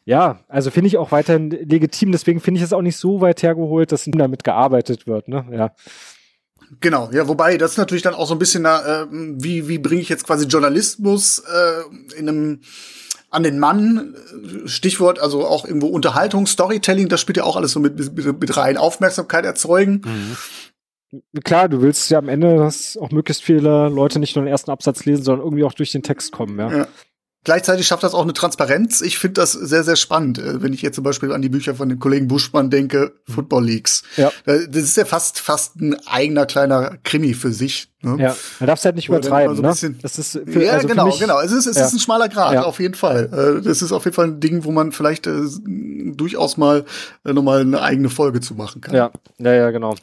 [0.06, 3.44] ja, also finde ich auch weiterhin legitim, deswegen finde ich es auch nicht so weit
[3.44, 5.46] hergeholt, dass damit gearbeitet wird, ne?
[5.52, 5.72] Ja.
[6.80, 10.10] Genau, ja, wobei das natürlich dann auch so ein bisschen, äh, wie, wie bringe ich
[10.10, 12.62] jetzt quasi Journalismus äh, in einem
[13.34, 14.16] an den Mann,
[14.66, 18.58] Stichwort, also auch irgendwo Unterhaltung, Storytelling, das spielt ja auch alles so mit, mit, mit
[18.58, 20.02] rein, Aufmerksamkeit erzeugen.
[21.12, 21.42] Mhm.
[21.44, 24.70] klar, du willst ja am Ende, dass auch möglichst viele Leute nicht nur den ersten
[24.70, 26.78] Absatz lesen, sondern irgendwie auch durch den Text kommen, ja.
[26.78, 26.88] ja.
[27.44, 29.02] Gleichzeitig schafft das auch eine Transparenz.
[29.02, 30.40] Ich finde das sehr, sehr spannend.
[30.40, 33.14] Äh, wenn ich jetzt zum Beispiel an die Bücher von dem Kollegen Buschmann denke.
[33.28, 34.04] Football Leagues.
[34.18, 34.32] Ja.
[34.46, 37.90] Das ist ja fast, fast ein eigener kleiner Krimi für sich.
[38.02, 38.18] Ne?
[38.22, 39.56] Ja, man darf es halt nicht übertreiben.
[39.56, 39.96] So ne?
[40.02, 41.40] Das ist für, ja, also genau, mich, genau.
[41.40, 41.86] Es ist, es ja.
[41.86, 42.64] ist ein schmaler Grad, ja.
[42.64, 43.60] auf jeden Fall.
[43.60, 46.84] Äh, das ist auf jeden Fall ein Ding, wo man vielleicht äh, durchaus mal
[47.26, 48.94] äh, nochmal eine eigene Folge zu machen kann.
[48.94, 49.96] Ja, ja, ja, genau.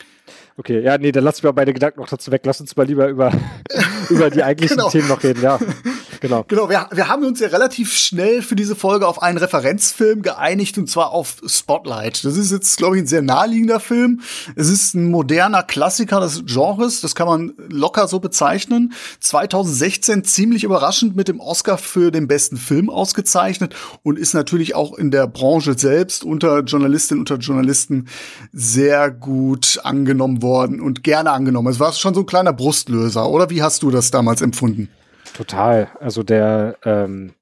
[0.57, 2.43] Okay, ja, nee, dann lassen wir beide Gedanken noch dazu weg.
[2.45, 3.33] Lass uns mal lieber über,
[4.09, 4.91] über die eigentlichen genau.
[4.91, 5.59] Themen noch reden, ja.
[6.21, 6.45] Genau.
[6.49, 10.77] Genau, wir, wir haben uns ja relativ schnell für diese Folge auf einen Referenzfilm geeinigt
[10.77, 12.25] und zwar auf Spotlight.
[12.25, 14.21] Das ist jetzt, glaube ich, ein sehr naheliegender Film.
[14.55, 18.93] Es ist ein moderner Klassiker des Genres, das kann man locker so bezeichnen.
[19.21, 24.99] 2016 ziemlich überraschend mit dem Oscar für den besten Film ausgezeichnet und ist natürlich auch
[24.99, 28.09] in der Branche selbst unter Journalistinnen und unter Journalisten
[28.53, 31.69] sehr gut angenommen worden und gerne angenommen.
[31.69, 34.91] Es war schon so ein kleiner Brustlöser, oder wie hast du das damals empfunden?
[35.35, 35.89] Total.
[36.01, 37.35] Also der, ähm,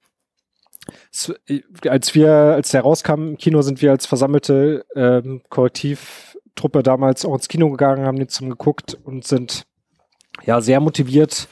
[1.87, 7.35] als wir, als der rauskam im Kino, sind wir als versammelte ähm, Korrektivtruppe damals auch
[7.35, 9.67] ins Kino gegangen, haben den zum geguckt und sind
[10.45, 11.49] ja sehr motiviert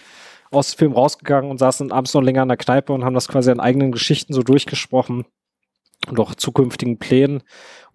[0.51, 3.29] aus dem Film rausgegangen und saßen abends noch länger in der Kneipe und haben das
[3.29, 5.27] quasi an eigenen Geschichten so durchgesprochen
[6.09, 7.42] und auch zukünftigen Plänen.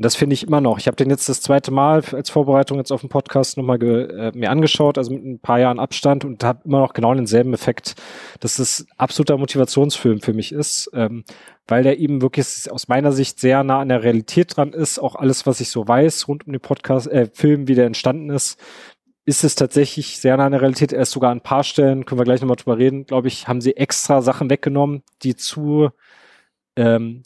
[0.01, 0.79] Und das finde ich immer noch.
[0.79, 4.31] Ich habe den jetzt das zweite Mal als Vorbereitung jetzt auf den Podcast nochmal äh,
[4.33, 7.95] mir angeschaut, also mit ein paar Jahren Abstand und habe immer noch genau denselben Effekt,
[8.39, 11.23] dass das absoluter Motivationsfilm für mich ist, ähm,
[11.67, 14.99] weil der eben wirklich aus meiner Sicht sehr nah an der Realität dran ist.
[14.99, 18.29] Auch alles, was ich so weiß rund um den Podcast, äh, Film, wie der entstanden
[18.29, 18.59] ist,
[19.25, 20.93] ist es tatsächlich sehr nah an der Realität.
[20.93, 23.47] Er ist sogar an ein paar Stellen, können wir gleich nochmal drüber reden, glaube ich,
[23.47, 25.89] haben sie extra Sachen weggenommen, die zu
[26.75, 27.23] ähm,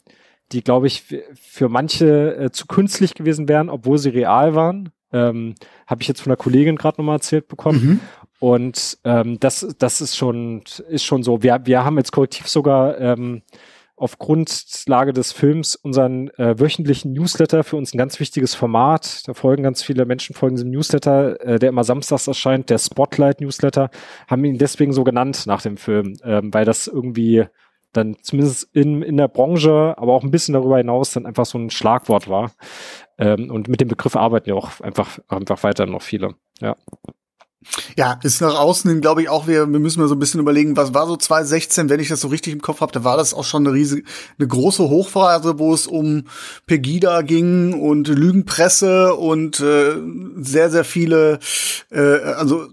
[0.52, 1.02] die, glaube ich,
[1.34, 4.90] für manche äh, zu künstlich gewesen wären, obwohl sie real waren.
[5.12, 5.54] Ähm,
[5.86, 7.84] Habe ich jetzt von der Kollegin gerade nochmal erzählt bekommen.
[7.84, 8.00] Mhm.
[8.38, 11.42] Und ähm, das, das ist schon, ist schon so.
[11.42, 13.42] Wir, wir haben jetzt kollektiv sogar ähm,
[13.96, 19.26] auf Grundlage des Films unseren äh, wöchentlichen Newsletter für uns ein ganz wichtiges Format.
[19.26, 23.40] Da folgen ganz viele Menschen folgen diesem Newsletter, äh, der immer samstags erscheint, der Spotlight
[23.40, 23.90] Newsletter,
[24.28, 27.46] haben ihn deswegen so genannt nach dem Film, ähm, weil das irgendwie
[27.96, 31.58] dann zumindest in, in der Branche, aber auch ein bisschen darüber hinaus dann einfach so
[31.58, 32.52] ein Schlagwort war.
[33.18, 36.34] Ähm, und mit dem Begriff arbeiten ja auch einfach, einfach weiter noch viele.
[36.60, 36.76] Ja.
[37.96, 40.40] Ja, ist nach außen hin, glaube ich, auch, wir, wir müssen mal so ein bisschen
[40.40, 43.16] überlegen, was war so 2016, wenn ich das so richtig im Kopf habe, da war
[43.16, 44.02] das auch schon eine riesige,
[44.38, 46.24] eine große Hochphase, wo es um
[46.66, 49.96] Pegida ging und Lügenpresse und äh,
[50.36, 51.38] sehr, sehr viele,
[51.90, 52.66] äh, also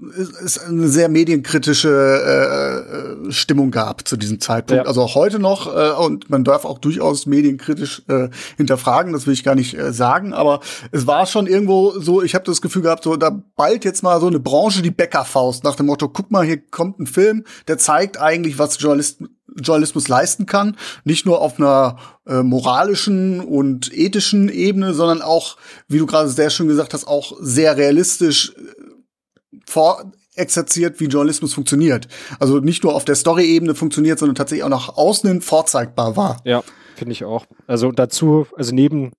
[0.43, 4.83] es eine sehr medienkritische äh, Stimmung gab zu diesem Zeitpunkt.
[4.83, 4.87] Ja.
[4.87, 9.33] Also auch heute noch, äh, und man darf auch durchaus medienkritisch äh, hinterfragen, das will
[9.33, 10.59] ich gar nicht äh, sagen, aber
[10.91, 14.19] es war schon irgendwo so, ich habe das Gefühl gehabt, so da bald jetzt mal
[14.19, 17.77] so eine Branche die Bäckerfaust nach dem Motto, guck mal, hier kommt ein Film, der
[17.77, 19.23] zeigt eigentlich, was Journalist
[19.55, 20.77] Journalismus leisten kann.
[21.03, 26.49] Nicht nur auf einer äh, moralischen und ethischen Ebene, sondern auch, wie du gerade sehr
[26.49, 32.07] schön gesagt hast, auch sehr realistisch äh, vorexerziert, wie Journalismus funktioniert.
[32.39, 36.41] Also nicht nur auf der Story-Ebene funktioniert, sondern tatsächlich auch nach außen hin vorzeigbar war.
[36.45, 36.63] Ja,
[36.95, 37.45] finde ich auch.
[37.67, 39.11] Also dazu, also neben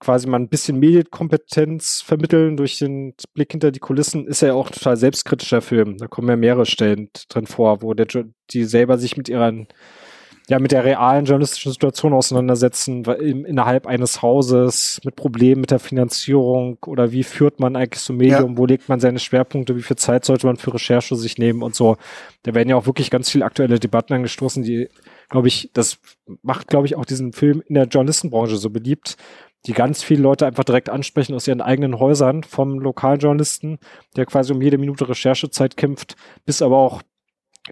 [0.00, 4.68] quasi mal ein bisschen Medienkompetenz vermitteln durch den Blick hinter die Kulissen, ist ja auch
[4.68, 5.98] ein total selbstkritischer Film.
[5.98, 8.06] Da kommen ja mehrere Stellen drin vor, wo der,
[8.50, 9.68] die selber sich mit ihren
[10.50, 15.78] ja, mit der realen journalistischen Situation auseinandersetzen, im, innerhalb eines Hauses, mit Problemen mit der
[15.78, 18.58] Finanzierung oder wie führt man eigentlich so Medium, ja.
[18.58, 21.76] wo legt man seine Schwerpunkte, wie viel Zeit sollte man für Recherche sich nehmen und
[21.76, 21.98] so.
[22.42, 24.88] Da werden ja auch wirklich ganz viele aktuelle Debatten angestoßen, die,
[25.28, 25.98] glaube ich, das
[26.42, 29.16] macht, glaube ich, auch diesen Film in der Journalistenbranche so beliebt,
[29.66, 33.78] die ganz viele Leute einfach direkt ansprechen aus ihren eigenen Häusern, vom Lokaljournalisten,
[34.16, 37.02] der quasi um jede Minute Recherchezeit kämpft, bis aber auch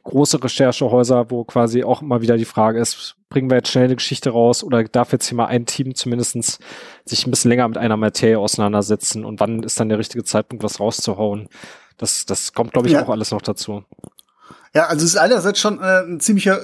[0.04, 3.96] große Recherchehäuser, wo quasi auch immer wieder die Frage ist, bringen wir jetzt schnell eine
[3.96, 6.58] Geschichte raus oder darf jetzt hier mal ein Team zumindestens
[7.04, 10.62] sich ein bisschen länger mit einer Materie auseinandersetzen und wann ist dann der richtige Zeitpunkt,
[10.62, 11.48] was rauszuhauen?
[11.96, 13.04] Das, das kommt, glaube ich, ja.
[13.04, 13.82] auch alles noch dazu.
[14.74, 16.60] Ja, also es ist einerseits schon äh, ein ziemlicher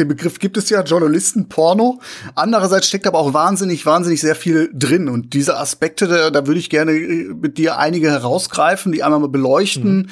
[0.00, 2.00] den Begriff gibt es ja, Journalistenporno.
[2.34, 5.08] Andererseits steckt aber auch wahnsinnig, wahnsinnig sehr viel drin.
[5.08, 9.20] Und diese Aspekte, da, da würde ich gerne äh, mit dir einige herausgreifen, die einmal
[9.20, 9.96] mal beleuchten.
[9.96, 10.06] Mhm.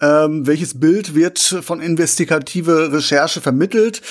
[0.00, 4.02] Ähm, welches Bild wird von investigative Recherche vermittelt?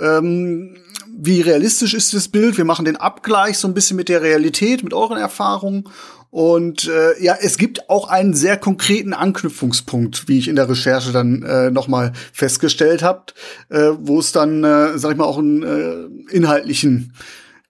[0.00, 0.76] Ähm,
[1.16, 2.56] wie realistisch ist das Bild?
[2.56, 5.84] Wir machen den Abgleich so ein bisschen mit der Realität, mit euren Erfahrungen
[6.30, 11.10] und äh, ja, es gibt auch einen sehr konkreten Anknüpfungspunkt, wie ich in der Recherche
[11.10, 13.32] dann äh, nochmal festgestellt habe,
[13.68, 17.14] äh, wo es dann, äh, sag ich mal, auch einen äh, inhaltlichen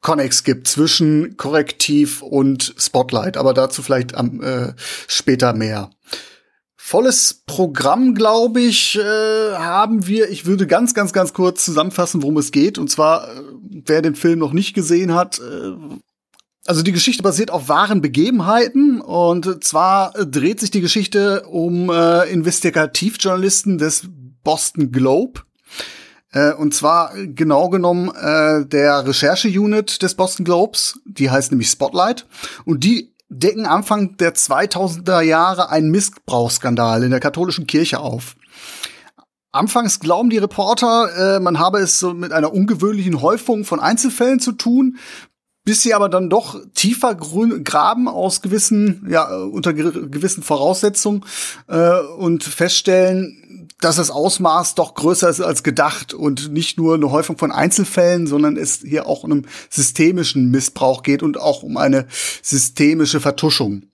[0.02, 4.74] Connex gibt zwischen Korrektiv und Spotlight, aber dazu vielleicht am, äh,
[5.08, 5.90] später mehr.
[6.76, 10.28] volles Programm, glaube ich, äh, haben wir.
[10.28, 12.78] Ich würde ganz, ganz, ganz kurz zusammenfassen, worum es geht.
[12.78, 13.42] Und zwar, äh,
[13.86, 15.72] wer den Film noch nicht gesehen hat, äh,
[16.70, 22.30] also die Geschichte basiert auf wahren Begebenheiten und zwar dreht sich die Geschichte um äh,
[22.30, 24.06] Investigativjournalisten des
[24.44, 25.40] Boston Globe.
[26.30, 32.24] Äh, und zwar genau genommen äh, der Recherche-Unit des Boston Globes, die heißt nämlich Spotlight.
[32.64, 38.37] Und die decken Anfang der 2000er Jahre einen Missbrauchsskandal in der katholischen Kirche auf.
[39.50, 44.38] Anfangs glauben die Reporter, äh, man habe es so mit einer ungewöhnlichen Häufung von Einzelfällen
[44.38, 44.98] zu tun,
[45.70, 51.24] bis sie aber dann doch tiefer graben aus gewissen, ja, unter gewissen Voraussetzungen
[51.68, 57.12] äh, und feststellen, dass das Ausmaß doch größer ist als gedacht und nicht nur eine
[57.12, 61.76] Häufung von Einzelfällen, sondern es hier auch um einen systemischen Missbrauch geht und auch um
[61.76, 62.09] eine
[62.42, 63.85] systemische Vertuschung.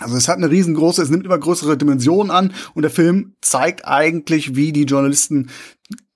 [0.00, 3.86] Also es hat eine riesengroße, es nimmt immer größere Dimensionen an und der Film zeigt
[3.86, 5.48] eigentlich, wie die Journalisten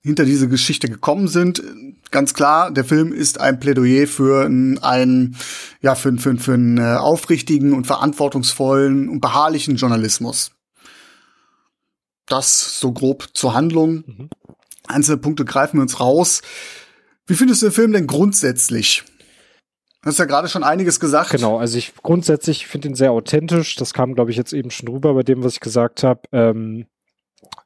[0.03, 1.63] hinter diese Geschichte gekommen sind.
[2.11, 5.35] Ganz klar, der Film ist ein Plädoyer für einen,
[5.81, 10.51] ja, für, für, für einen äh, aufrichtigen und verantwortungsvollen und beharrlichen Journalismus.
[12.27, 14.03] Das so grob zur Handlung.
[14.05, 14.29] Mhm.
[14.87, 16.41] Einzelne Punkte greifen wir uns raus.
[17.27, 19.03] Wie findest du den Film denn grundsätzlich?
[20.01, 21.31] Du hast ja gerade schon einiges gesagt.
[21.31, 23.75] Genau, also ich grundsätzlich finde ihn sehr authentisch.
[23.75, 26.21] Das kam, glaube ich, jetzt eben schon rüber bei dem, was ich gesagt habe.
[26.31, 26.85] Ähm,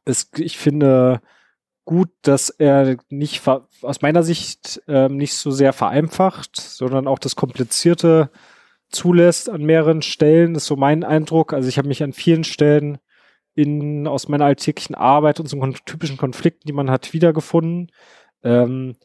[0.06, 1.22] ich finde
[1.90, 7.36] gut, dass er nicht aus meiner Sicht ähm, nicht so sehr vereinfacht, sondern auch das
[7.36, 8.30] Komplizierte
[8.92, 10.54] zulässt an mehreren Stellen.
[10.54, 11.52] Ist so mein Eindruck.
[11.52, 13.00] Also ich habe mich an vielen Stellen
[13.56, 17.92] in, aus meiner alltäglichen Arbeit und so typischen Konflikten, die man hat, wiedergefunden.
[18.44, 18.96] Ähm,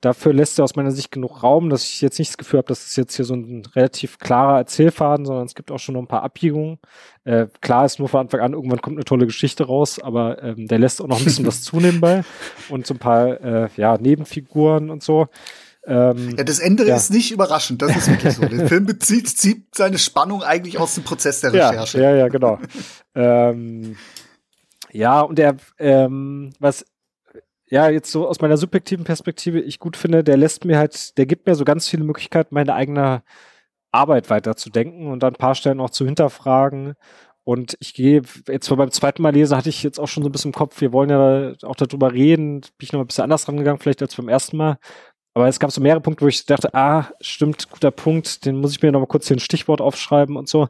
[0.00, 2.68] dafür lässt er aus meiner Sicht genug Raum, dass ich jetzt nicht das Gefühl habe,
[2.68, 6.02] dass es jetzt hier so ein relativ klarer Erzählfaden, sondern es gibt auch schon noch
[6.02, 6.78] ein paar Abbiegungen.
[7.24, 10.68] Äh, klar ist nur von Anfang an, irgendwann kommt eine tolle Geschichte raus, aber ähm,
[10.68, 12.22] der lässt auch noch ein bisschen was zunehmen bei
[12.68, 15.26] und so ein paar äh, ja, Nebenfiguren und so.
[15.86, 16.96] Ähm, ja, das Ende ja.
[16.96, 18.44] ist nicht überraschend, das ist wirklich so.
[18.44, 21.98] Der Film bezieht, zieht seine Spannung eigentlich aus dem Prozess der Recherche.
[22.00, 22.58] Ja, ja, ja genau.
[23.14, 23.96] ähm,
[24.92, 26.84] ja, und er, ähm, was
[27.70, 31.26] ja jetzt so aus meiner subjektiven Perspektive ich gut finde, der lässt mir halt, der
[31.26, 33.22] gibt mir so ganz viele Möglichkeiten, meine eigene
[33.92, 36.94] Arbeit weiterzudenken und an ein paar Stellen auch zu hinterfragen.
[37.44, 40.32] Und ich gehe jetzt beim zweiten Mal lesen, hatte ich jetzt auch schon so ein
[40.32, 43.48] bisschen im Kopf, wir wollen ja auch darüber reden, bin ich noch ein bisschen anders
[43.48, 44.78] rangegangen, vielleicht als beim ersten Mal.
[45.34, 48.72] Aber es gab so mehrere Punkte, wo ich dachte, ah, stimmt, guter Punkt, den muss
[48.72, 50.68] ich mir noch mal kurz hier ein Stichwort aufschreiben und so.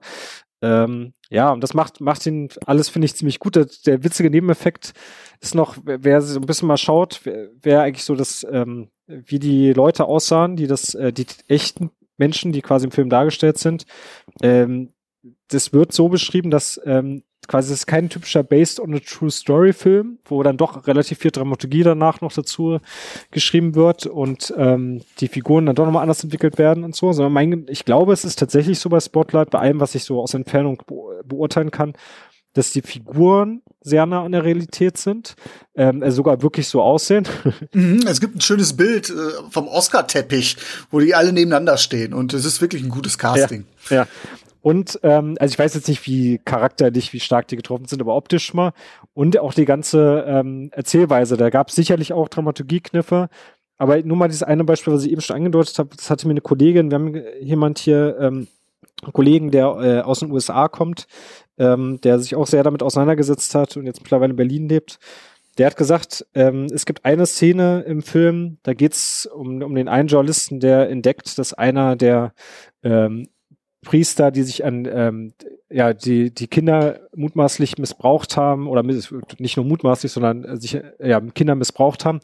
[0.61, 3.57] Ähm, ja, und das macht, macht ihn alles, finde ich, ziemlich gut.
[3.57, 4.93] Der, der, witzige Nebeneffekt
[5.41, 9.39] ist noch, wer so ein bisschen mal schaut, wer, wer eigentlich so das, ähm, wie
[9.39, 13.87] die Leute aussahen, die das, äh, die echten Menschen, die quasi im Film dargestellt sind.
[14.43, 14.93] Ähm,
[15.49, 19.31] das wird so beschrieben, dass ähm, quasi es ist kein typischer Based on a True
[19.31, 22.79] Story Film, wo dann doch relativ viel Dramaturgie danach noch dazu
[23.31, 27.33] geschrieben wird und ähm, die Figuren dann doch nochmal anders entwickelt werden und so, sondern
[27.33, 30.35] mein, ich glaube, es ist tatsächlich so bei Spotlight, bei allem, was ich so aus
[30.35, 31.95] Entfernung be beurteilen kann,
[32.55, 35.37] dass die Figuren sehr nah an der Realität sind,
[35.77, 37.27] ähm, also sogar wirklich so aussehen.
[37.73, 39.15] Mhm, es gibt ein schönes Bild äh,
[39.51, 40.57] vom Oscar-Teppich,
[40.91, 43.67] wo die alle nebeneinander stehen und es ist wirklich ein gutes Casting.
[43.91, 44.07] Ja, ja.
[44.69, 48.15] Und ähm, also ich weiß jetzt nicht, wie charakterlich, wie stark die getroffen sind, aber
[48.15, 48.75] optisch mal.
[49.15, 51.39] Und auch die ganze ähm, Erzählweise.
[51.39, 53.31] Da gab es sicherlich auch Dramaturgiekniffe.
[53.79, 56.33] Aber nur mal dieses eine Beispiel, was ich eben schon angedeutet habe, das hatte mir
[56.33, 58.47] eine Kollegin, wir haben jemand hier, ähm,
[59.03, 61.07] einen Kollegen, der äh, aus den USA kommt,
[61.57, 64.99] ähm, der sich auch sehr damit auseinandergesetzt hat und jetzt mittlerweile in Berlin lebt.
[65.57, 69.89] Der hat gesagt, ähm, es gibt eine Szene im Film, da geht's um, um den
[69.89, 72.35] einen Journalisten, der entdeckt, dass einer der
[72.83, 73.29] ähm,
[73.85, 75.35] Priester, die sich an ähm,
[75.71, 81.55] ja die die Kinder mutmaßlich missbraucht haben oder nicht nur mutmaßlich, sondern sich ja Kinder
[81.55, 82.21] missbraucht haben,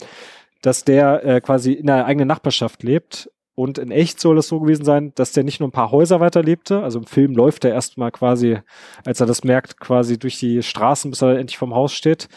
[0.62, 4.60] dass der äh, quasi in der eigenen Nachbarschaft lebt und in echt soll es so
[4.60, 7.64] gewesen sein, dass der nicht nur ein paar Häuser weiter lebte, also im Film läuft
[7.64, 8.58] er erstmal quasi,
[9.04, 12.28] als er das merkt, quasi durch die Straßen, bis er endlich vom Haus steht.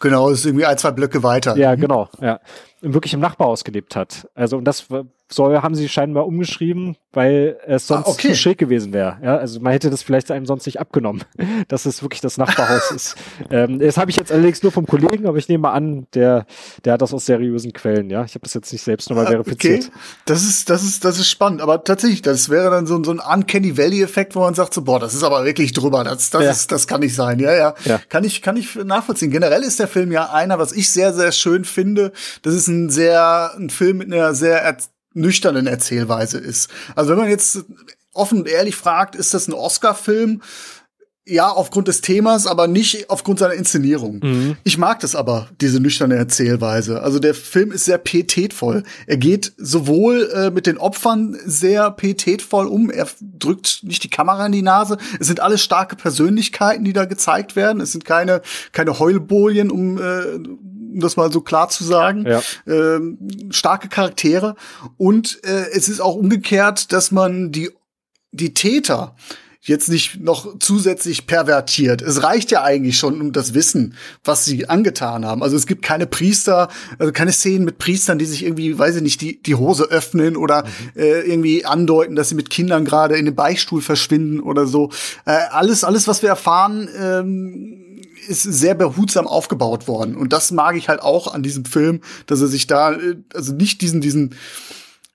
[0.00, 1.56] Genau, ist irgendwie ein, zwei Blöcke weiter.
[1.56, 2.40] Ja, genau, ja.
[2.80, 4.28] Wirklich im Nachbarhaus gelebt hat.
[4.34, 4.86] Also, und das
[5.28, 8.28] soll, haben sie scheinbar umgeschrieben, weil es sonst ah, okay.
[8.28, 9.18] zu schräg gewesen wäre.
[9.22, 11.24] Ja, also man hätte das vielleicht einem sonst nicht abgenommen,
[11.68, 13.16] dass es wirklich das Nachbarhaus ist.
[13.50, 16.46] Ähm, das habe ich jetzt allerdings nur vom Kollegen, aber ich nehme mal an, der,
[16.84, 18.24] der hat das aus seriösen Quellen, ja.
[18.24, 19.86] Ich habe das jetzt nicht selbst nochmal ah, verifiziert.
[19.86, 19.98] Okay.
[20.26, 21.60] Das ist, das ist, das ist spannend.
[21.60, 25.00] Aber tatsächlich, das wäre dann so, so ein Uncanny Valley-Effekt, wo man sagt so, boah,
[25.00, 26.04] das ist aber wirklich drüber.
[26.04, 26.50] Das, das ja.
[26.50, 27.40] ist, das kann nicht sein.
[27.40, 28.00] Ja, ja, ja.
[28.08, 29.30] Kann ich, kann ich nachvollziehen.
[29.32, 32.12] Generell ist der Film ja einer, was ich sehr, sehr schön finde.
[32.42, 34.76] Das ist ein sehr, ein Film mit einer sehr
[35.14, 36.70] nüchternen Erzählweise ist.
[36.94, 37.64] Also wenn man jetzt
[38.12, 40.40] offen und ehrlich fragt, ist das ein Oscar-Film?
[41.28, 44.20] ja, aufgrund des Themas, aber nicht aufgrund seiner Inszenierung.
[44.22, 44.56] Mhm.
[44.62, 47.02] Ich mag das aber, diese nüchterne Erzählweise.
[47.02, 48.84] Also der Film ist sehr pietätvoll.
[49.08, 54.46] Er geht sowohl äh, mit den Opfern sehr pietätvoll um, er drückt nicht die Kamera
[54.46, 54.98] in die Nase.
[55.18, 57.80] Es sind alles starke Persönlichkeiten, die da gezeigt werden.
[57.80, 60.38] Es sind keine, keine Heulbolien, um äh,
[60.96, 62.26] um das mal so klar zu sagen.
[62.26, 62.42] Ja.
[62.66, 63.18] Ähm,
[63.50, 64.56] starke Charaktere.
[64.96, 67.70] Und äh, es ist auch umgekehrt, dass man die,
[68.32, 69.14] die Täter
[69.60, 72.00] jetzt nicht noch zusätzlich pervertiert.
[72.00, 75.42] Es reicht ja eigentlich schon um das Wissen, was sie angetan haben.
[75.42, 79.02] Also es gibt keine Priester, also keine Szenen mit Priestern, die sich irgendwie, weiß ich
[79.02, 81.00] nicht, die, die Hose öffnen oder mhm.
[81.00, 84.90] äh, irgendwie andeuten, dass sie mit Kindern gerade in den Beichtstuhl verschwinden oder so.
[85.24, 87.85] Äh, alles, alles, was wir erfahren, ähm,
[88.26, 90.16] ist sehr behutsam aufgebaut worden.
[90.16, 93.52] Und das mag ich halt auch an diesem Film, dass er sich da, äh, also
[93.52, 94.34] nicht diesen, diesen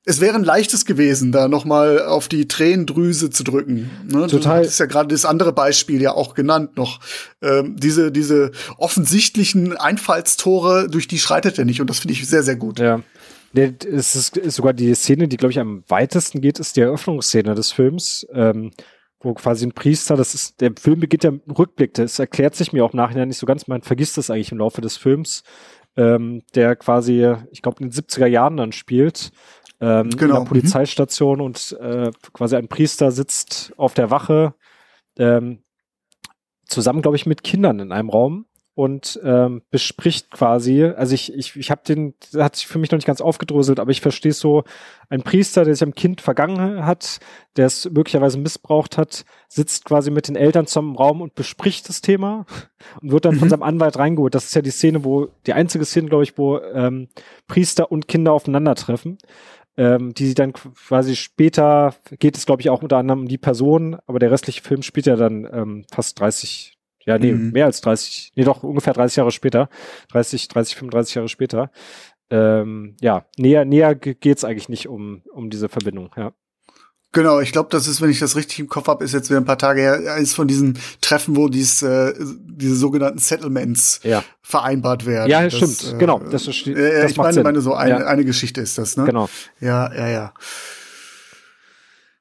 [0.04, 3.91] es wäre ein leichtes gewesen, da noch mal auf die Tränendrüse zu drücken.
[4.08, 4.26] Ne?
[4.28, 4.63] Total.
[4.63, 7.00] Das ist ja gerade das andere Beispiel ja auch genannt noch.
[7.41, 11.82] Ähm, diese, diese offensichtlichen Einfallstore, durch die schreitet er nicht.
[11.82, 12.80] Und das finde ich sehr, sehr gut.
[12.80, 13.02] Ja.
[13.54, 17.54] Es ist, ist sogar die Szene, die, glaube ich, am weitesten geht, ist die Eröffnungsszene
[17.54, 18.26] des Films.
[18.34, 18.71] Ähm,
[19.21, 22.55] wo quasi ein Priester, das ist, der Film beginnt ja mit einem Rückblick, das erklärt
[22.55, 25.43] sich mir auch nachher nicht so ganz, man vergisst das eigentlich im Laufe des Films,
[25.95, 29.31] ähm, der quasi, ich glaube, in den 70er Jahren dann spielt,
[29.79, 30.38] ähm, genau.
[30.38, 30.47] in mhm.
[30.47, 31.45] Polizeistation mhm.
[31.45, 34.55] und äh, quasi ein Priester sitzt auf der Wache,
[35.17, 35.63] ähm,
[36.65, 38.45] zusammen, glaube ich, mit Kindern in einem Raum
[38.82, 42.89] und ähm, bespricht quasi, also ich, ich, ich habe den, das hat sich für mich
[42.89, 44.63] noch nicht ganz aufgedröselt, aber ich verstehe so,
[45.08, 47.20] ein Priester, der sich am Kind vergangen hat,
[47.58, 52.02] der es möglicherweise missbraucht hat, sitzt quasi mit den Eltern im Raum und bespricht das
[52.02, 52.48] Thema
[53.04, 53.39] und wird dann mhm.
[53.39, 54.34] von seinem Anwalt reingeholt.
[54.34, 57.08] Das ist ja die Szene, wo, die einzige Szene, glaube ich, wo ähm,
[57.48, 59.20] Priester und Kinder aufeinandertreffen
[59.78, 63.38] ähm, die sie dann quasi später geht es, glaube ich, auch unter anderem um die
[63.38, 67.52] Person, aber der restliche Film spielt ja dann ähm, fast 30, ja, nee, mhm.
[67.52, 69.70] mehr als 30, nee, doch ungefähr 30 Jahre später,
[70.12, 71.72] 30, 30, 35 Jahre später.
[72.30, 76.34] Ähm, ja, näher, näher geht's eigentlich nicht um, um diese Verbindung, ja.
[77.14, 79.42] Genau, ich glaube, das ist, wenn ich das richtig im Kopf habe, ist jetzt wieder
[79.42, 84.24] ein paar Tage her, ist von diesen Treffen, wo dies, äh, diese sogenannten Settlements ja.
[84.42, 85.30] vereinbart werden.
[85.30, 86.20] Ja, das, stimmt, äh, genau.
[86.20, 88.08] Das, ist, äh, das ich meine, meine, so eine, ja.
[88.08, 89.04] eine Geschichte ist das, ne?
[89.04, 89.28] Genau.
[89.60, 90.34] Ja, ja, ja.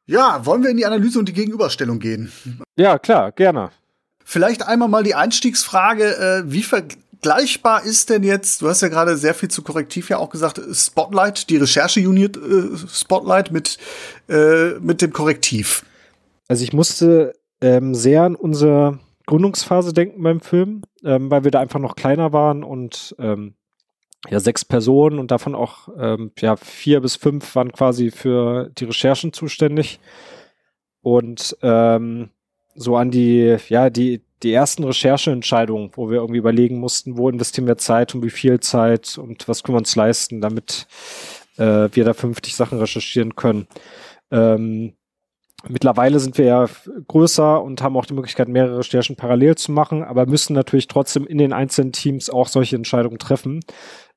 [0.06, 2.32] Ja, wollen wir in die Analyse und die Gegenüberstellung gehen?
[2.74, 3.70] Ja, klar, gerne.
[4.30, 6.84] Vielleicht einmal mal die Einstiegsfrage, äh, wie ver
[7.20, 10.60] vergleichbar ist denn jetzt, du hast ja gerade sehr viel zu Korrektiv ja auch gesagt,
[10.72, 13.76] Spotlight, die Recherche-Unit äh, Spotlight mit,
[14.28, 15.84] äh, mit dem Korrektiv?
[16.46, 21.58] Also ich musste ähm, sehr an unsere Gründungsphase denken beim Film, ähm, weil wir da
[21.58, 23.54] einfach noch kleiner waren und ähm,
[24.28, 28.84] ja sechs Personen und davon auch ähm, ja vier bis fünf waren quasi für die
[28.84, 29.98] Recherchen zuständig
[31.02, 32.30] und ähm,
[32.80, 37.66] so an die ja die die ersten Rechercheentscheidungen, wo wir irgendwie überlegen mussten, wo investieren
[37.66, 40.86] wir Zeit und wie viel Zeit und was können wir uns leisten, damit
[41.58, 43.66] äh, wir da 50 Sachen recherchieren können.
[44.30, 44.94] Ähm,
[45.68, 46.66] mittlerweile sind wir ja
[47.06, 51.26] größer und haben auch die Möglichkeit, mehrere Recherchen parallel zu machen, aber müssen natürlich trotzdem
[51.26, 53.60] in den einzelnen Teams auch solche Entscheidungen treffen.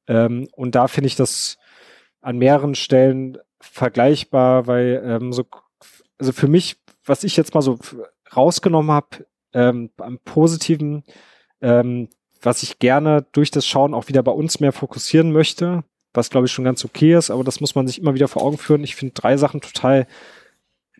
[0.08, 1.58] Ähm, und da finde ich das
[2.22, 5.44] an mehreren Stellen vergleichbar, weil ähm, so,
[6.18, 7.78] also für mich, was ich jetzt mal so
[8.36, 11.04] rausgenommen habe, ähm, am Positiven,
[11.62, 12.10] ähm,
[12.42, 16.48] was ich gerne durch das Schauen auch wieder bei uns mehr fokussieren möchte, was glaube
[16.48, 18.84] ich schon ganz okay ist, aber das muss man sich immer wieder vor Augen führen.
[18.84, 20.08] Ich finde drei Sachen total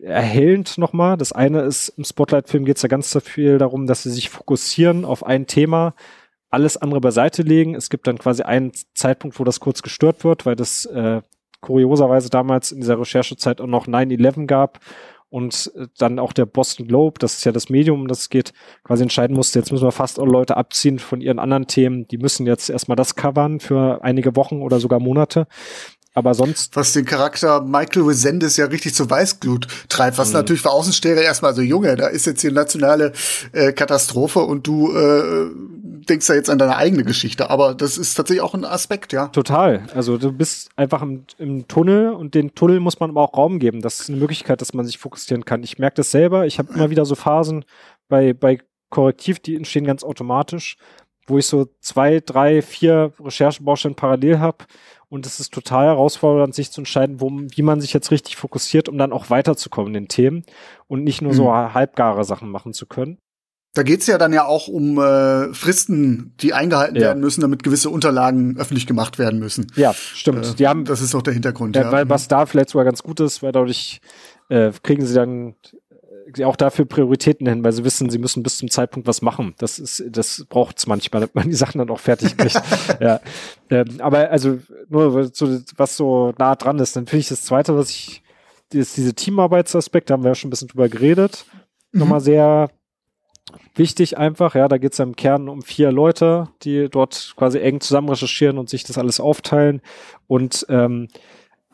[0.02, 1.16] erhellend nochmal.
[1.16, 5.04] Das eine ist, im Spotlight-Film geht es ja ganz viel darum, dass sie sich fokussieren
[5.04, 5.94] auf ein Thema,
[6.50, 7.74] alles andere beiseite legen.
[7.74, 11.20] Es gibt dann quasi einen Zeitpunkt, wo das kurz gestört wird, weil das äh,
[11.60, 14.80] kurioserweise damals in dieser Recherchezeit auch noch 9-11 gab
[15.34, 18.52] und äh, dann auch der Boston Globe, das ist ja das Medium, um das geht,
[18.84, 22.18] quasi entscheiden musste, jetzt müssen wir fast alle Leute abziehen von ihren anderen Themen, die
[22.18, 25.48] müssen jetzt erstmal das covern für einige Wochen oder sogar Monate.
[26.14, 26.76] Aber sonst.
[26.76, 30.34] Was den Charakter Michael Resendes ja richtig zur Weißglut treibt, was mhm.
[30.34, 33.12] natürlich für Außenstehende erstmal so, Junge, da ist jetzt hier nationale
[33.52, 35.50] äh, Katastrophe und du äh,
[36.08, 37.50] denkst da jetzt an deine eigene Geschichte.
[37.50, 39.26] Aber das ist tatsächlich auch ein Aspekt, ja.
[39.28, 39.82] Total.
[39.92, 43.58] Also du bist einfach im, im Tunnel und den Tunnel muss man aber auch Raum
[43.58, 43.82] geben.
[43.82, 45.64] Das ist eine Möglichkeit, dass man sich fokussieren kann.
[45.64, 46.46] Ich merke das selber.
[46.46, 47.64] Ich habe immer wieder so Phasen
[48.08, 50.76] bei, bei Korrektiv, die entstehen ganz automatisch,
[51.26, 54.58] wo ich so zwei, drei, vier Recherchebaustellen parallel habe
[55.14, 58.88] und es ist total herausfordernd, sich zu entscheiden, wo, wie man sich jetzt richtig fokussiert,
[58.88, 60.42] um dann auch weiterzukommen in den Themen
[60.88, 61.36] und nicht nur mhm.
[61.36, 63.18] so halbgare Sachen machen zu können.
[63.74, 67.02] Da geht's ja dann ja auch um äh, Fristen, die eingehalten ja.
[67.02, 69.68] werden müssen, damit gewisse Unterlagen öffentlich gemacht werden müssen.
[69.76, 70.46] Ja, stimmt.
[70.46, 71.76] Äh, die haben, das ist auch der Hintergrund.
[71.76, 71.92] Äh, ja.
[71.92, 74.00] Weil was da vielleicht sogar ganz gut ist, weil dadurch
[74.48, 75.54] äh, kriegen sie dann
[76.44, 79.54] auch dafür Prioritäten hin, weil sie wissen, sie müssen bis zum Zeitpunkt was machen.
[79.58, 82.60] Das ist, das braucht es manchmal, damit man die Sachen dann auch fertig kriegt.
[83.00, 83.20] ja.
[83.70, 84.58] Ähm, aber also
[84.88, 88.22] nur so, was so nah dran ist, dann finde ich das zweite, was ich,
[88.72, 91.44] ist diese Teamarbeitsaspekt, da haben wir ja schon ein bisschen drüber geredet,
[91.92, 92.00] mhm.
[92.00, 92.70] nochmal sehr
[93.74, 94.54] wichtig einfach.
[94.54, 98.08] Ja, da geht es ja im Kern um vier Leute, die dort quasi eng zusammen
[98.08, 99.80] recherchieren und sich das alles aufteilen.
[100.26, 101.08] Und ähm,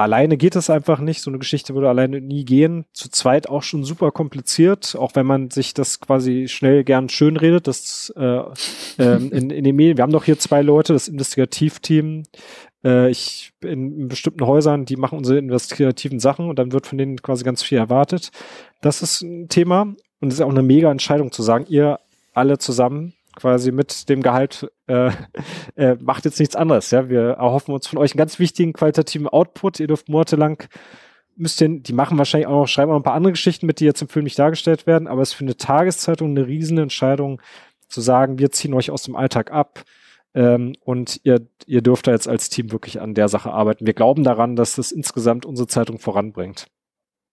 [0.00, 1.20] alleine geht es einfach nicht.
[1.20, 2.86] So eine Geschichte würde alleine nie gehen.
[2.92, 7.36] Zu zweit auch schon super kompliziert, auch wenn man sich das quasi schnell gern schön
[7.36, 7.66] redet.
[7.66, 8.40] Das äh,
[8.98, 9.98] äh, in, in den Medien.
[9.98, 12.22] Wir haben doch hier zwei Leute, das Investigativteam.
[12.82, 16.96] Äh, ich in, in bestimmten Häusern, die machen unsere investigativen Sachen und dann wird von
[16.96, 18.30] denen quasi ganz viel erwartet.
[18.80, 19.82] Das ist ein Thema
[20.20, 22.00] und es ist auch eine mega Entscheidung zu sagen, ihr
[22.32, 25.10] alle zusammen quasi mit dem Gehalt äh,
[25.76, 26.90] äh, macht jetzt nichts anderes.
[26.90, 29.80] Ja, wir erhoffen uns von euch einen ganz wichtigen qualitativen Output.
[29.80, 30.64] Ihr dürft monatelang
[31.40, 33.86] müsst ihr, die machen wahrscheinlich auch noch, schreiben auch ein paar andere Geschichten mit, die
[33.86, 37.40] jetzt im Film nicht dargestellt werden, aber es ist für eine Tageszeitung eine riesen Entscheidung
[37.88, 39.82] zu sagen, wir ziehen euch aus dem Alltag ab
[40.34, 43.86] ähm, und ihr, ihr dürft da jetzt als Team wirklich an der Sache arbeiten.
[43.86, 46.66] Wir glauben daran, dass das insgesamt unsere Zeitung voranbringt.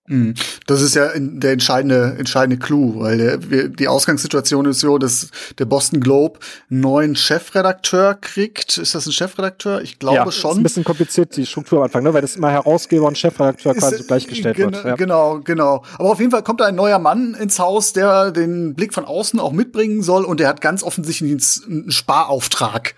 [0.08, 0.36] Mhm.
[0.66, 5.30] Das ist ja der entscheidende, entscheidende Clou, weil der, die Ausgangssituation ist so, dass
[5.60, 6.40] der Boston Globe
[6.70, 8.78] einen neuen Chefredakteur kriegt.
[8.78, 9.82] Ist das ein Chefredakteur?
[9.82, 10.52] Ich glaube ja, schon.
[10.52, 12.14] Ist ein bisschen kompliziert, die Struktur am Anfang, ne?
[12.14, 14.84] weil das immer Herausgeber und Chefredakteur ist, quasi gleichgestellt wird.
[14.84, 14.96] Ja.
[14.96, 15.84] Genau, genau.
[15.98, 19.04] Aber auf jeden Fall kommt da ein neuer Mann ins Haus, der den Blick von
[19.04, 21.32] außen auch mitbringen soll und der hat ganz offensichtlich
[21.68, 22.96] einen Sparauftrag.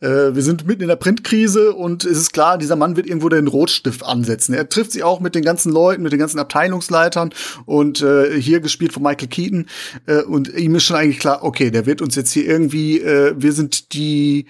[0.00, 0.08] Ja.
[0.08, 3.28] Äh, wir sind mitten in der Printkrise und es ist klar, dieser Mann wird irgendwo
[3.28, 4.54] den Rotstift ansetzen.
[4.54, 7.30] Er trifft sich auch mit den ganzen Leuten, mit den ganzen ganzen Abteilungsleitern
[7.64, 9.66] und äh, hier gespielt von Michael Keaton.
[10.06, 13.34] Äh, und ihm ist schon eigentlich klar, okay, der wird uns jetzt hier irgendwie, äh,
[13.36, 14.46] wir sind die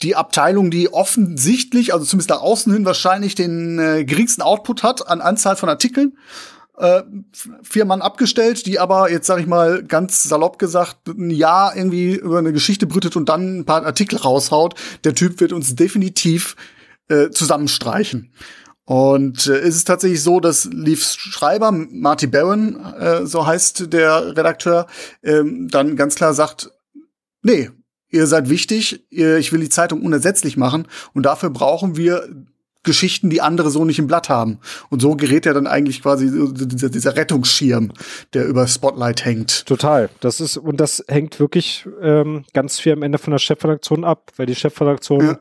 [0.00, 5.06] die Abteilung, die offensichtlich, also zumindest nach außen hin wahrscheinlich den äh, geringsten Output hat
[5.06, 6.18] an Anzahl von Artikeln.
[6.76, 7.02] Äh,
[7.62, 12.14] vier Mann abgestellt, die aber jetzt sage ich mal ganz salopp gesagt ein Jahr irgendwie
[12.14, 14.74] über eine Geschichte brütet und dann ein paar Artikel raushaut.
[15.04, 16.56] Der Typ wird uns definitiv
[17.08, 18.32] äh, zusammenstreichen.
[18.84, 24.36] Und äh, ist es tatsächlich so, dass Leafs Schreiber, Marty Barron, äh, so heißt der
[24.36, 24.86] Redakteur,
[25.22, 26.70] ähm, dann ganz klar sagt,
[27.42, 27.70] nee,
[28.10, 32.28] ihr seid wichtig, ihr, ich will die Zeitung unersetzlich machen und dafür brauchen wir
[32.84, 34.58] Geschichten, die andere so nicht im Blatt haben.
[34.90, 37.92] Und so gerät er dann eigentlich quasi dieser, dieser Rettungsschirm,
[38.34, 39.66] der über Spotlight hängt.
[39.66, 40.10] Total.
[40.18, 44.32] Das ist, und das hängt wirklich ähm, ganz viel am Ende von der Chefredaktion ab,
[44.36, 45.38] weil die Chefredaktion ja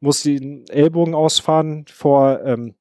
[0.00, 2.74] muss den Ellbogen ausfahren vor ähm,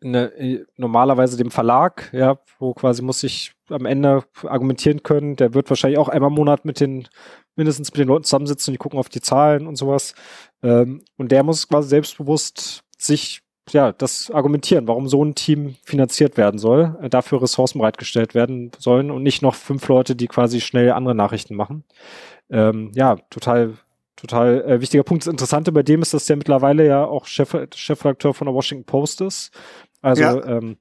[0.00, 5.36] ne, äh, normalerweise dem Verlag, ja, wo quasi muss ich am Ende argumentieren können.
[5.36, 7.08] Der wird wahrscheinlich auch einmal im Monat mit den
[7.56, 10.14] mindestens mit den Leuten zusammensitzen und die gucken auf die Zahlen und sowas.
[10.62, 16.36] Ähm, und der muss quasi selbstbewusst sich ja, das argumentieren, warum so ein Team finanziert
[16.36, 20.60] werden soll, äh, dafür Ressourcen bereitgestellt werden sollen und nicht noch fünf Leute, die quasi
[20.60, 21.84] schnell andere Nachrichten machen.
[22.50, 23.74] Ähm, ja, total
[24.26, 25.24] total äh, wichtiger Punkt.
[25.24, 28.84] Das Interessante bei dem ist, dass der mittlerweile ja auch Chef, Chefredakteur von der Washington
[28.84, 29.50] Post ist.
[30.00, 30.44] Also ja.
[30.44, 30.76] ähm,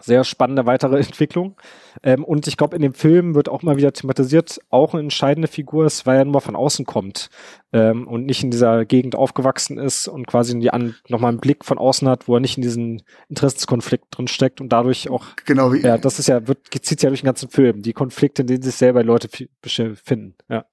[0.00, 1.56] sehr spannende weitere Entwicklung.
[2.02, 5.48] Ähm, und ich glaube, in dem Film wird auch mal wieder thematisiert, auch eine entscheidende
[5.48, 7.28] Figur ist, weil er nur mal von außen kommt
[7.72, 12.08] ähm, und nicht in dieser Gegend aufgewachsen ist und quasi nochmal einen Blick von außen
[12.08, 15.26] hat, wo er nicht in diesen Interessenskonflikt drin steckt und dadurch auch.
[15.44, 15.80] Genau wie.
[15.80, 18.62] Ja, das ist ja, wird, zieht ja durch den ganzen Film, die Konflikte, in denen
[18.62, 19.28] sich selber Leute
[19.60, 20.36] befinden.
[20.48, 20.64] Ja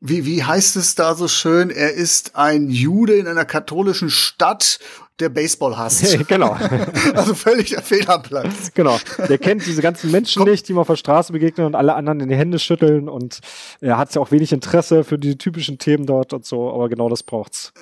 [0.00, 1.70] wie, wie heißt es da so schön?
[1.70, 4.78] Er ist ein Jude in einer katholischen Stadt,
[5.20, 6.16] der Baseball hasst.
[6.28, 6.56] genau.
[7.14, 8.72] also völlig der Fehlerplatz.
[8.74, 8.98] Genau.
[9.28, 10.50] Der kennt diese ganzen Menschen Komm.
[10.50, 13.40] nicht, die ihm auf der Straße begegnen und alle anderen in die Hände schütteln und
[13.80, 17.10] er hat ja auch wenig Interesse für die typischen Themen dort und so, aber genau
[17.10, 17.72] das braucht's.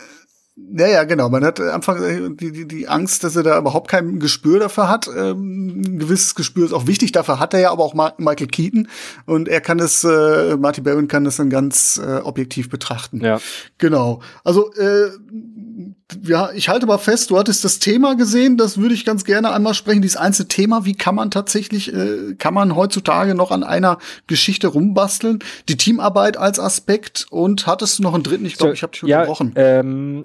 [0.70, 1.28] Ja, ja, genau.
[1.28, 5.08] Man hat einfach die, die, die Angst, dass er da überhaupt kein Gespür dafür hat.
[5.08, 7.12] Ähm, ein gewisses Gespür ist auch wichtig.
[7.12, 8.88] Dafür hat er ja aber auch Ma Michael Keaton
[9.24, 13.24] und er kann es, äh, Marty Barron kann das dann ganz äh, objektiv betrachten.
[13.24, 13.40] Ja.
[13.78, 14.20] Genau.
[14.44, 15.10] Also äh,
[16.22, 19.52] ja, ich halte mal fest, du hattest das Thema gesehen, das würde ich ganz gerne
[19.52, 23.62] einmal sprechen, dieses einzelne Thema, wie kann man tatsächlich, äh, kann man heutzutage noch an
[23.62, 25.38] einer Geschichte rumbasteln?
[25.68, 28.44] Die Teamarbeit als Aspekt und hattest du noch einen dritten?
[28.44, 29.52] Ich glaube, ich habe dich ja, unterbrochen.
[29.56, 30.24] Ähm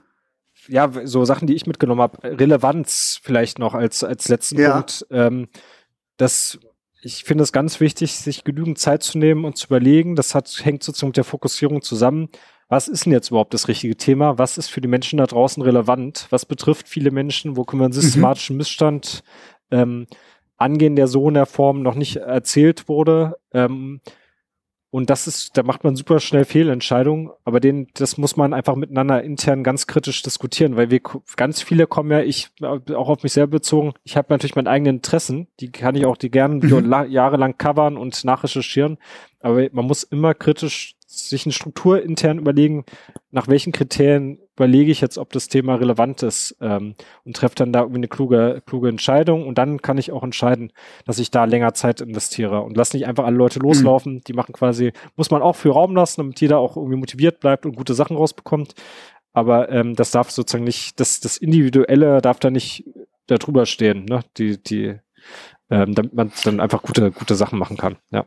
[0.68, 4.74] ja, so Sachen, die ich mitgenommen habe, Relevanz vielleicht noch als, als letzten ja.
[4.74, 5.05] Punkt.
[5.11, 5.47] Ähm,
[6.18, 6.59] das,
[7.01, 10.16] ich finde es ganz wichtig, sich genügend Zeit zu nehmen und zu überlegen.
[10.16, 12.30] Das hat, hängt sozusagen mit der Fokussierung zusammen.
[12.70, 14.38] Was ist denn jetzt überhaupt das richtige Thema?
[14.38, 16.28] Was ist für die Menschen da draußen relevant?
[16.30, 17.55] Was betrifft viele Menschen?
[17.57, 18.01] Wo können wir einen mhm.
[18.01, 18.57] systematischen mhm.
[18.57, 19.24] Missstand
[19.70, 20.07] ähm,
[20.57, 23.38] angehen, der so in der Form noch nicht erzählt wurde?
[23.53, 24.01] Ähm,
[24.94, 28.76] Und das ist, da macht man super schnell Fehlentscheidungen, aber den, das muss man einfach
[28.76, 31.02] miteinander intern ganz kritisch diskutieren, weil wir
[31.36, 34.98] ganz viele kommen ja, ich auch auf mich selber bezogen, ich habe natürlich meine eigenen
[34.98, 37.10] Interessen, die kann ich auch die gerne mhm.
[37.10, 39.00] jahrelang covern und nachrecherchieren,
[39.39, 42.86] aber man muss immer kritisch sich eine Struktur intern überlegen,
[43.32, 47.74] nach welchen Kriterien überlege ich jetzt, ob das Thema relevant ist ähm, und treffe dann
[47.74, 50.72] da irgendwie eine kluge, kluge Entscheidung und dann kann ich auch entscheiden,
[51.06, 53.66] dass ich da länger Zeit investiere und lass nicht einfach alle Leute mhm.
[53.66, 54.14] loslaufen.
[54.16, 54.24] Mhm.
[54.26, 57.66] Die machen quasi, muss man auch für Raum lassen, damit jeder auch irgendwie motiviert bleibt
[57.66, 58.74] und gute Sachen rausbekommt.
[59.34, 62.86] Aber ähm, das darf sozusagen nicht, das, das Individuelle darf da nicht
[63.26, 64.20] da drüber stehen, ne?
[64.38, 64.99] Die, die,
[65.70, 67.97] ähm, damit man dann einfach gute, gute Sachen machen kann.
[68.12, 68.26] Ja.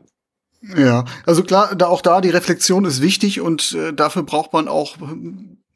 [0.75, 4.67] Ja, also klar, da auch da die Reflexion ist wichtig und äh, dafür braucht man
[4.67, 4.97] auch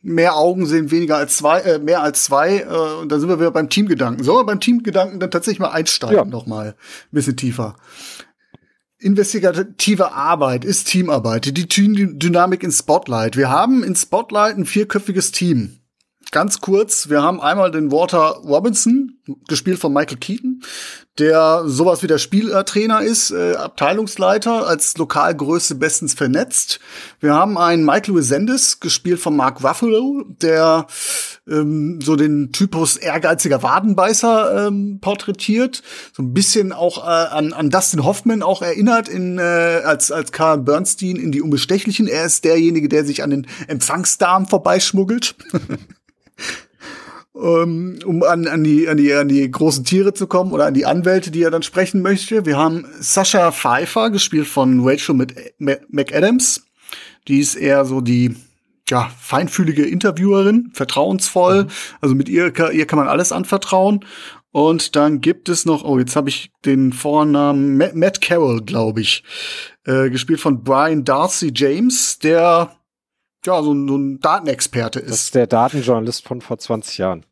[0.02, 2.60] mehr Augen sehen weniger als zwei, äh, mehr als zwei.
[2.60, 4.24] Äh, und da sind wir wieder beim Teamgedanken.
[4.24, 6.26] Sollen wir beim Teamgedanken dann tatsächlich mal einsteigen ja.
[6.26, 6.76] noch mal ein
[7.12, 7.76] bisschen tiefer?
[8.98, 13.36] Investigative Arbeit ist Teamarbeit, die Teamdynamik in Spotlight.
[13.36, 15.81] Wir haben in Spotlight ein vierköpfiges Team.
[16.34, 19.20] Ganz kurz, wir haben einmal den Walter Robinson,
[19.50, 20.64] gespielt von Michael Keaton,
[21.20, 26.80] der sowas wie der Spieltrainer ist, äh, Abteilungsleiter, als Lokalgröße bestens vernetzt.
[27.20, 30.88] Wir haben einen Michael Resendes, gespielt von Mark Ruffalo, der
[31.50, 37.70] ähm, so den Typus ehrgeiziger Wadenbeißer ähm, porträtiert, so ein bisschen auch äh, an, an
[37.70, 42.08] Dustin Hoffman auch erinnert in äh, als als Carl Bernstein in die Unbestechlichen.
[42.08, 45.36] Er ist derjenige, der sich an den Empfangsdamen vorbeischmuggelt.
[47.34, 50.74] Ähm, um an, an, die, an, die, an die großen Tiere zu kommen oder an
[50.74, 52.46] die Anwälte, die er dann sprechen möchte.
[52.46, 55.16] Wir haben Sascha Pfeiffer, gespielt von Rachel
[55.58, 56.66] McAdams.
[57.30, 58.36] Die ist eher so die
[58.90, 61.64] ja, feinfühlige Interviewerin, vertrauensvoll.
[61.64, 61.70] Mhm.
[62.02, 64.06] Also mit ihr, ihr kann man alles anvertrauen.
[64.52, 69.24] Und dann gibt es noch, oh, jetzt habe ich den Vornamen Matt Carroll, glaube ich,
[69.86, 72.76] äh, gespielt von Brian Darcy James, der
[73.46, 75.10] ja, so ein, so ein Datenexperte ist.
[75.10, 77.26] Das ist der Datenjournalist von vor 20 Jahren.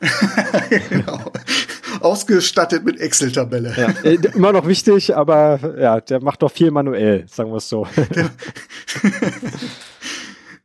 [0.88, 1.32] genau.
[2.00, 3.74] Ausgestattet mit Excel-Tabelle.
[3.76, 7.68] Ja, äh, immer noch wichtig, aber ja, der macht doch viel manuell, sagen wir es
[7.68, 7.86] so.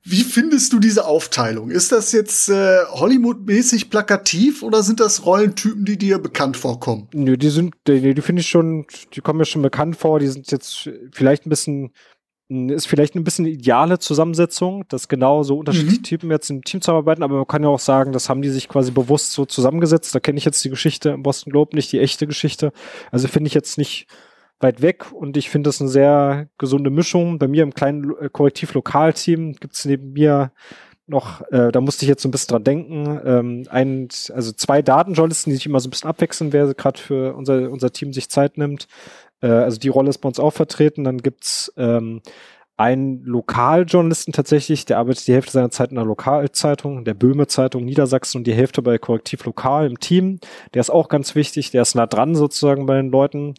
[0.04, 1.70] Wie findest du diese Aufteilung?
[1.70, 7.08] Ist das jetzt äh, Hollywood-mäßig plakativ oder sind das Rollentypen, die dir bekannt vorkommen?
[7.14, 10.20] Nö, die sind, die, die finde ich schon, die kommen mir schon bekannt vor.
[10.20, 11.92] Die sind jetzt vielleicht ein bisschen
[12.50, 16.04] ist vielleicht ein bisschen ideale Zusammensetzung, dass genau so unterschiedliche mhm.
[16.04, 18.68] Typen jetzt im Team zusammenarbeiten, aber man kann ja auch sagen, das haben die sich
[18.68, 20.16] quasi bewusst so zusammengesetzt.
[20.16, 22.72] Da kenne ich jetzt die Geschichte im Boston Globe nicht, die echte Geschichte.
[23.12, 24.08] Also finde ich jetzt nicht
[24.60, 27.38] weit weg und ich finde das eine sehr gesunde Mischung.
[27.38, 30.52] Bei mir im kleinen äh, Korrektiv-Lokalteam gibt es neben mir
[31.06, 34.82] noch, äh, da musste ich jetzt so ein bisschen dran denken, ähm, ein, also zwei
[34.82, 38.30] Datenjournalisten, die sich immer so ein bisschen abwechseln, wer gerade für unser, unser Team sich
[38.30, 38.88] Zeit nimmt.
[39.42, 41.04] Äh, also die Rolle ist bei uns auch vertreten.
[41.04, 42.22] Dann gibt's ähm,
[42.80, 47.84] einen Lokaljournalisten tatsächlich, der arbeitet die Hälfte seiner Zeit in der Lokalzeitung, der Böhme Zeitung
[47.84, 50.40] Niedersachsen und die Hälfte bei Korrektiv Lokal im Team.
[50.74, 53.54] Der ist auch ganz wichtig, der ist nah dran sozusagen bei den Leuten.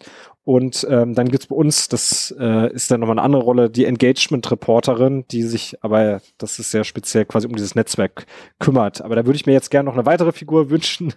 [0.45, 3.85] Und ähm, dann gibt's bei uns, das äh, ist dann nochmal eine andere Rolle, die
[3.85, 8.24] Engagement-Reporterin, die sich aber, das ist sehr speziell, quasi um dieses Netzwerk
[8.59, 9.03] kümmert.
[9.03, 11.12] Aber da würde ich mir jetzt gerne noch eine weitere Figur wünschen.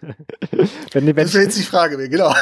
[0.92, 2.34] wenn, wenn das wäre jetzt die Frage, genau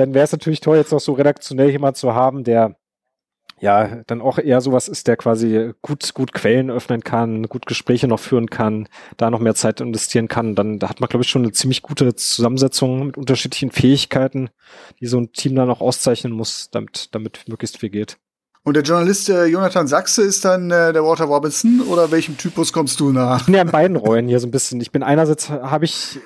[0.00, 2.76] dann wäre es natürlich toll, jetzt noch so redaktionell jemand zu haben, der
[3.60, 8.08] ja dann auch eher sowas ist, der quasi gut, gut Quellen öffnen kann, gut Gespräche
[8.08, 8.88] noch führen kann,
[9.18, 10.54] da noch mehr Zeit investieren kann.
[10.54, 14.48] Dann da hat man, glaube ich, schon eine ziemlich gute Zusammensetzung mit unterschiedlichen Fähigkeiten,
[14.98, 18.16] die so ein Team dann auch auszeichnen muss, damit, damit möglichst viel geht.
[18.62, 22.72] Und der Journalist äh, Jonathan Sachse ist dann äh, der Walter Robinson oder welchem Typus
[22.72, 23.40] kommst du nach?
[23.40, 24.80] Ich bin ja in beiden Rollen hier so ein bisschen.
[24.80, 26.20] Ich bin einerseits habe ich äh,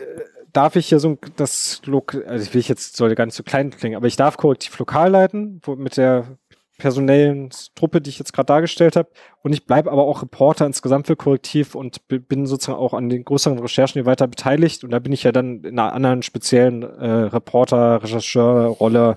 [0.54, 3.70] darf ich hier so das Lok also ich will jetzt sollte gar nicht so klein
[3.70, 6.38] klingen, aber ich darf korrektiv lokal leiten, wo, mit der
[6.78, 9.08] personellen Truppe, die ich jetzt gerade dargestellt habe.
[9.42, 13.24] Und ich bleibe aber auch Reporter insgesamt für Korrektiv und bin sozusagen auch an den
[13.24, 14.82] größeren Recherchen hier weiter beteiligt.
[14.82, 19.16] Und da bin ich ja dann in einer anderen speziellen äh, Reporter, Rechercheur-Rolle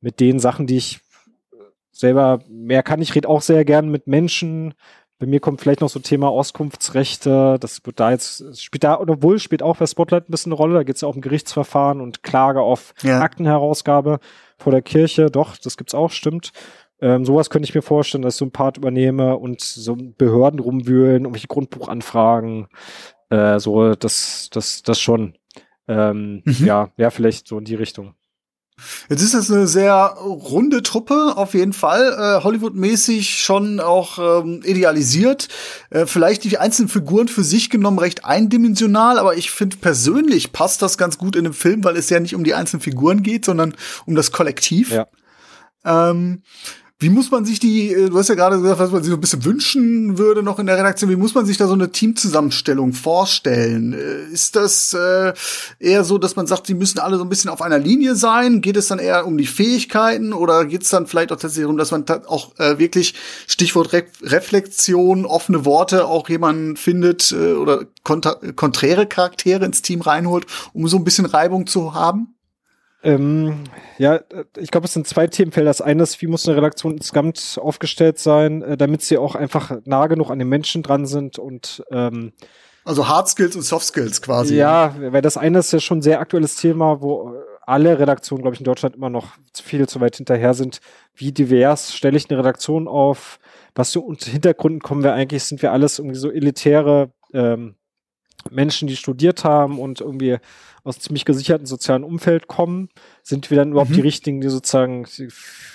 [0.00, 1.00] mit den Sachen, die ich
[1.90, 3.02] selber mehr kann.
[3.02, 4.74] Ich rede auch sehr gern mit Menschen,
[5.24, 7.56] bei mir kommt vielleicht noch so Thema Auskunftsrechte.
[7.58, 10.74] Das wird da jetzt, spielt da, obwohl spielt auch bei Spotlight ein bisschen eine Rolle.
[10.74, 13.20] Da geht es ja auch um Gerichtsverfahren und Klage auf ja.
[13.20, 14.18] Aktenherausgabe
[14.58, 15.30] vor der Kirche.
[15.30, 16.52] Doch, das gibt's auch, stimmt.
[17.00, 20.60] Ähm, sowas könnte ich mir vorstellen, dass ich so ein Part übernehme und so Behörden
[20.60, 22.66] rumwühlen, irgendwelche Grundbuchanfragen.
[23.30, 25.38] Äh, so, das, das, das schon.
[25.88, 26.66] Ähm, mhm.
[26.66, 28.14] Ja, ja, vielleicht so in die Richtung.
[29.08, 32.12] Jetzt ist das eine sehr runde Truppe, auf jeden Fall.
[32.12, 35.48] Äh, Hollywood-mäßig schon auch ähm, idealisiert.
[35.90, 40.82] Äh, vielleicht die einzelnen Figuren für sich genommen recht eindimensional, aber ich finde persönlich passt
[40.82, 43.44] das ganz gut in dem Film, weil es ja nicht um die einzelnen Figuren geht,
[43.44, 43.74] sondern
[44.06, 44.90] um das Kollektiv.
[44.90, 45.06] Ja.
[45.84, 46.42] Ähm,
[47.00, 49.16] Wie muss man sich die, äh, du hast ja gerade gesagt, was man sich so
[49.16, 51.90] ein bisschen wünschen würde noch in der Redaktion, wie muss man sich da so eine
[51.90, 53.94] Teamzusammenstellung vorstellen?
[53.94, 55.32] Äh, ist das äh,
[55.80, 58.60] eher so, dass man sagt, die müssen alle so ein bisschen auf einer Linie sein?
[58.60, 61.78] Geht es dann eher um die Fähigkeiten oder geht es dann vielleicht auch tatsächlich darum,
[61.78, 63.14] dass man auch äh, wirklich
[63.48, 70.46] Stichwort Re Reflexion, offene Worte auch jemanden findet äh, oder konträre Charaktere ins Team reinholt,
[70.72, 72.34] um so ein bisschen Reibung zu haben?
[73.04, 73.64] Ähm,
[73.98, 74.20] ja,
[74.56, 75.70] ich glaube, es sind zwei Themenfelder.
[75.70, 79.72] Das eine ist, wie muss eine Redaktion insgesamt aufgestellt sein, äh, damit sie auch einfach
[79.84, 82.32] nah genug an den Menschen dran sind und ähm,
[82.84, 84.56] also Hard Skills und Soft Skills quasi.
[84.56, 87.34] Ja, weil das eine ist ja schon ein sehr aktuelles Thema, wo
[87.66, 90.80] alle Redaktionen, glaube ich, in Deutschland immer noch viel zu weit hinterher sind.
[91.14, 93.38] Wie divers stelle ich eine Redaktion auf?
[93.74, 95.44] Was für Hintergründen kommen wir eigentlich?
[95.44, 97.76] Sind wir alles irgendwie so elitäre ähm,
[98.50, 100.38] Menschen, die studiert haben und irgendwie
[100.84, 102.88] aus ziemlich gesicherten sozialen Umfeld kommen,
[103.22, 103.94] sind wir dann überhaupt mhm.
[103.94, 105.06] die richtigen, die sozusagen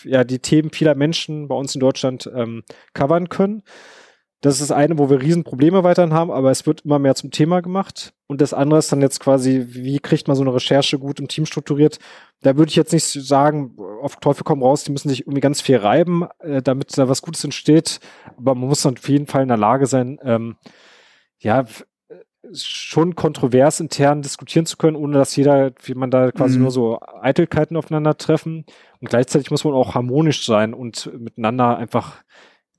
[0.03, 2.63] ja die Themen vieler Menschen bei uns in Deutschland ähm,
[2.93, 3.63] covern können.
[4.41, 7.29] Das ist das eine, wo wir Riesenprobleme weiterhin haben, aber es wird immer mehr zum
[7.29, 8.13] Thema gemacht.
[8.27, 11.27] Und das andere ist dann jetzt quasi, wie kriegt man so eine Recherche gut im
[11.27, 11.99] Team strukturiert?
[12.41, 15.59] Da würde ich jetzt nicht sagen, auf Teufel komm raus, die müssen sich irgendwie ganz
[15.59, 17.99] viel reiben, äh, damit da was Gutes entsteht.
[18.37, 20.55] Aber man muss dann auf jeden Fall in der Lage sein, ähm,
[21.39, 21.65] ja,
[22.53, 26.63] schon kontrovers intern diskutieren zu können, ohne dass jeder, wie man da quasi mhm.
[26.63, 28.65] nur so Eitelkeiten aufeinandertreffen.
[28.99, 32.23] Und gleichzeitig muss man auch harmonisch sein und miteinander einfach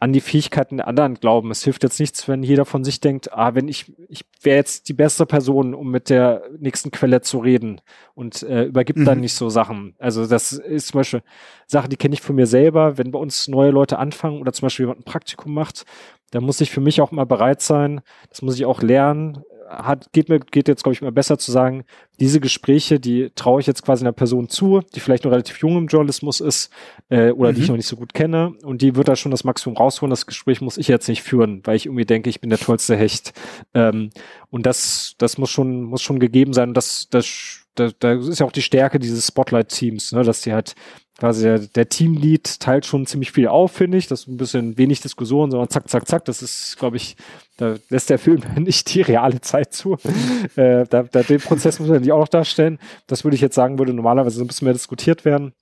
[0.01, 1.51] an die Fähigkeiten der anderen glauben.
[1.51, 4.89] Es hilft jetzt nichts, wenn jeder von sich denkt, ah, wenn ich, ich wäre jetzt
[4.89, 7.83] die beste Person, um mit der nächsten Quelle zu reden
[8.15, 9.05] und äh, übergibt mhm.
[9.05, 9.95] dann nicht so Sachen.
[9.99, 11.23] Also das ist zum Beispiel
[11.67, 12.97] Sache, die kenne ich von mir selber.
[12.97, 15.85] Wenn bei uns neue Leute anfangen oder zum Beispiel jemand ein Praktikum macht,
[16.31, 18.01] dann muss ich für mich auch immer bereit sein,
[18.31, 21.53] das muss ich auch lernen, hat, geht mir, geht jetzt, glaube ich, immer besser zu
[21.53, 21.85] sagen,
[22.19, 25.79] diese Gespräche, die traue ich jetzt quasi einer Person zu, die vielleicht noch relativ jung
[25.79, 26.73] im Journalismus ist,
[27.09, 27.55] äh, oder mhm.
[27.55, 30.11] die ich noch nicht so gut kenne, und die wird da schon das Maximum rausholen.
[30.11, 32.97] Das Gespräch muss ich jetzt nicht führen, weil ich irgendwie denke, ich bin der tollste
[32.97, 33.33] Hecht.
[33.73, 34.11] Ähm,
[34.51, 36.71] und das, das muss schon, muss schon gegeben sein.
[36.71, 40.53] Und das, das, da, da ist ja auch die Stärke dieses Spotlight-Teams, ne, dass die
[40.53, 40.75] halt
[41.21, 44.09] quasi der, der Teamlead teilt schon ziemlich viel auf, finde ich.
[44.09, 46.25] Das ist ein bisschen wenig Diskussion, sondern zack, zack, zack.
[46.25, 47.17] Das ist, glaube ich,
[47.59, 49.99] da lässt der Film nicht die reale Zeit zu.
[50.57, 52.79] äh, da, da, den Prozess muss man natürlich auch noch darstellen.
[53.07, 55.53] Das würde ich jetzt sagen, würde normalerweise so ein bisschen mehr diskutiert werden.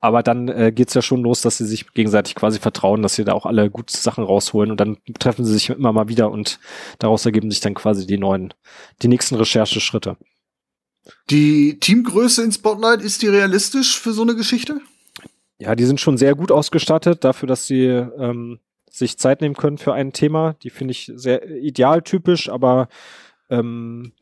[0.00, 3.14] Aber dann äh, geht es ja schon los, dass sie sich gegenseitig quasi vertrauen, dass
[3.14, 6.30] sie da auch alle gute Sachen rausholen und dann treffen sie sich immer mal wieder
[6.30, 6.60] und
[6.98, 8.52] daraus ergeben sich dann quasi die neuen,
[9.02, 10.16] die nächsten Rechercheschritte.
[11.30, 14.80] Die Teamgröße in Spotlight, ist die realistisch für so eine Geschichte?
[15.58, 19.78] Ja, die sind schon sehr gut ausgestattet dafür, dass sie ähm, sich Zeit nehmen können
[19.78, 20.54] für ein Thema.
[20.62, 22.88] Die finde ich sehr idealtypisch, aber
[23.50, 24.12] ähm,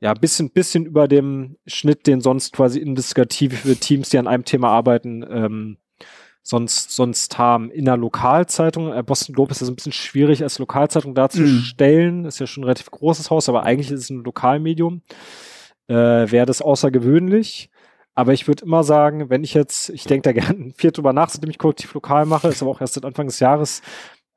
[0.00, 4.68] ja, bisschen, bisschen über dem Schnitt, den sonst quasi investigative Teams, die an einem Thema
[4.68, 5.76] arbeiten, ähm,
[6.48, 7.70] sonst, sonst haben.
[7.70, 12.22] In der Lokalzeitung, äh, Boston Globe ist das ein bisschen schwierig als Lokalzeitung darzustellen.
[12.22, 12.26] Mm.
[12.26, 15.02] Ist ja schon ein relativ großes Haus, aber eigentlich ist es ein Lokalmedium.
[15.88, 17.68] Äh, Wäre das außergewöhnlich.
[18.14, 21.28] Aber ich würde immer sagen, wenn ich jetzt, ich denke da gerne viel drüber nach,
[21.28, 23.82] seitdem ich kollektiv lokal mache, ist aber auch erst seit Anfang des Jahres,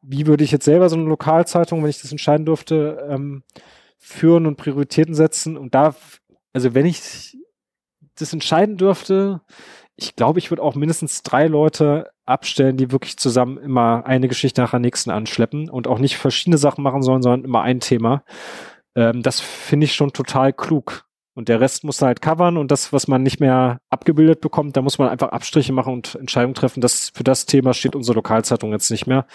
[0.01, 3.43] wie würde ich jetzt selber so eine Lokalzeitung, wenn ich das entscheiden dürfte, ähm,
[3.97, 5.55] führen und Prioritäten setzen?
[5.57, 5.95] Und da,
[6.51, 7.38] also wenn ich
[8.16, 9.41] das entscheiden dürfte,
[10.01, 14.61] ich glaube, ich würde auch mindestens drei Leute abstellen, die wirklich zusammen immer eine Geschichte
[14.61, 18.23] nach der nächsten anschleppen und auch nicht verschiedene Sachen machen sollen, sondern immer ein Thema.
[18.95, 21.05] Ähm, das finde ich schon total klug.
[21.33, 24.81] Und der Rest muss halt covern und das, was man nicht mehr abgebildet bekommt, da
[24.81, 26.81] muss man einfach Abstriche machen und Entscheidungen treffen.
[26.81, 29.25] Das, für das Thema steht unsere Lokalzeitung jetzt nicht mehr.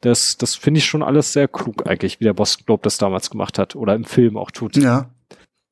[0.00, 3.30] Das, das finde ich schon alles sehr klug eigentlich, wie der Boston Globe das damals
[3.30, 4.76] gemacht hat oder im Film auch tut.
[4.76, 5.10] Ja.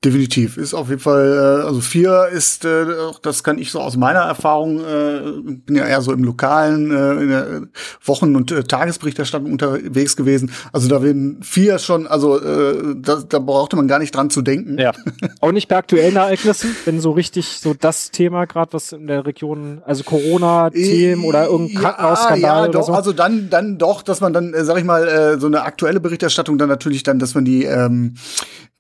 [0.05, 0.57] Definitiv.
[0.57, 2.87] Ist auf jeden Fall, äh, also vier ist, äh,
[3.23, 5.21] das kann ich so aus meiner Erfahrung, äh,
[5.65, 7.63] bin ja eher so im lokalen, äh, in der
[8.05, 10.51] Wochen- und äh, Tagesberichterstattung unterwegs gewesen.
[10.73, 14.43] Also da werden vier schon, also äh, da, da brauchte man gar nicht dran zu
[14.43, 14.77] denken.
[14.77, 14.91] Ja.
[15.41, 19.25] Auch nicht bei aktuellen Ereignissen, wenn so richtig so das Thema gerade, was in der
[19.25, 22.93] Region, also Corona-Themen oder irgendein Krankenhausskandal ja, ja, oder doch, so.
[22.93, 26.01] Also dann, dann doch, dass man dann, äh, sag ich mal, äh, so eine aktuelle
[26.01, 28.15] Berichterstattung dann natürlich dann, dass man die ähm,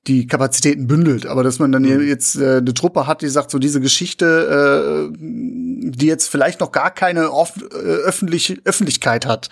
[0.08, 2.06] die Kapazitäten bündelt, aber dass man dann mhm.
[2.06, 6.72] jetzt äh, eine Truppe hat, die sagt, so diese Geschichte, äh, die jetzt vielleicht noch
[6.72, 9.48] gar keine off äh, öffentlich Öffentlichkeit hat,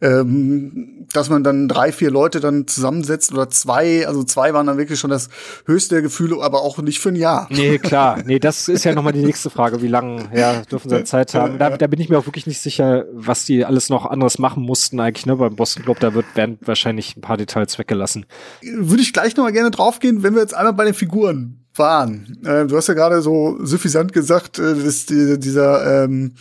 [0.00, 4.78] ähm, dass man dann drei, vier Leute dann zusammensetzt oder zwei, also zwei waren dann
[4.78, 5.28] wirklich schon das
[5.66, 7.48] höchste der Gefühle, aber auch nicht für ein Jahr.
[7.50, 8.18] Nee, klar.
[8.24, 11.58] Nee, das ist ja nochmal die nächste Frage, wie lange ja, dürfen sie Zeit haben.
[11.58, 14.62] Da, da bin ich mir auch wirklich nicht sicher, was die alles noch anderes machen
[14.62, 18.26] mussten eigentlich, ne, beim Boston Globe, da wird, werden wahrscheinlich ein paar Details weggelassen.
[18.62, 22.38] Würde ich gleich nochmal gerne draufgehen, wenn wir jetzt einmal bei den Figuren waren.
[22.44, 26.34] Äh, du hast ja gerade so suffisant gesagt, äh, dass die, dieser ähm,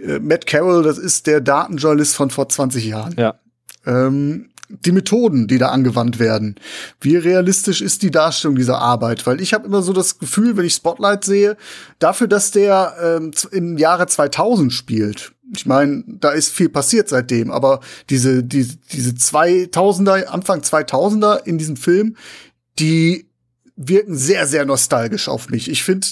[0.00, 3.14] äh, Matt Carroll, das ist der Datenjournalist von vor 20 Jahren.
[3.18, 3.34] Ja.
[3.86, 6.56] Ähm, die Methoden, die da angewandt werden.
[7.00, 9.26] Wie realistisch ist die Darstellung dieser Arbeit?
[9.26, 11.56] Weil ich habe immer so das Gefühl, wenn ich Spotlight sehe,
[11.98, 15.32] dafür, dass der ähm, im Jahre 2000 spielt.
[15.56, 21.56] Ich meine, da ist viel passiert seitdem, aber diese, diese, diese 2000er, Anfang 2000er in
[21.56, 22.16] diesem Film,
[22.78, 23.28] die
[23.80, 25.70] wirken sehr, sehr nostalgisch auf mich.
[25.70, 26.06] Ich finde,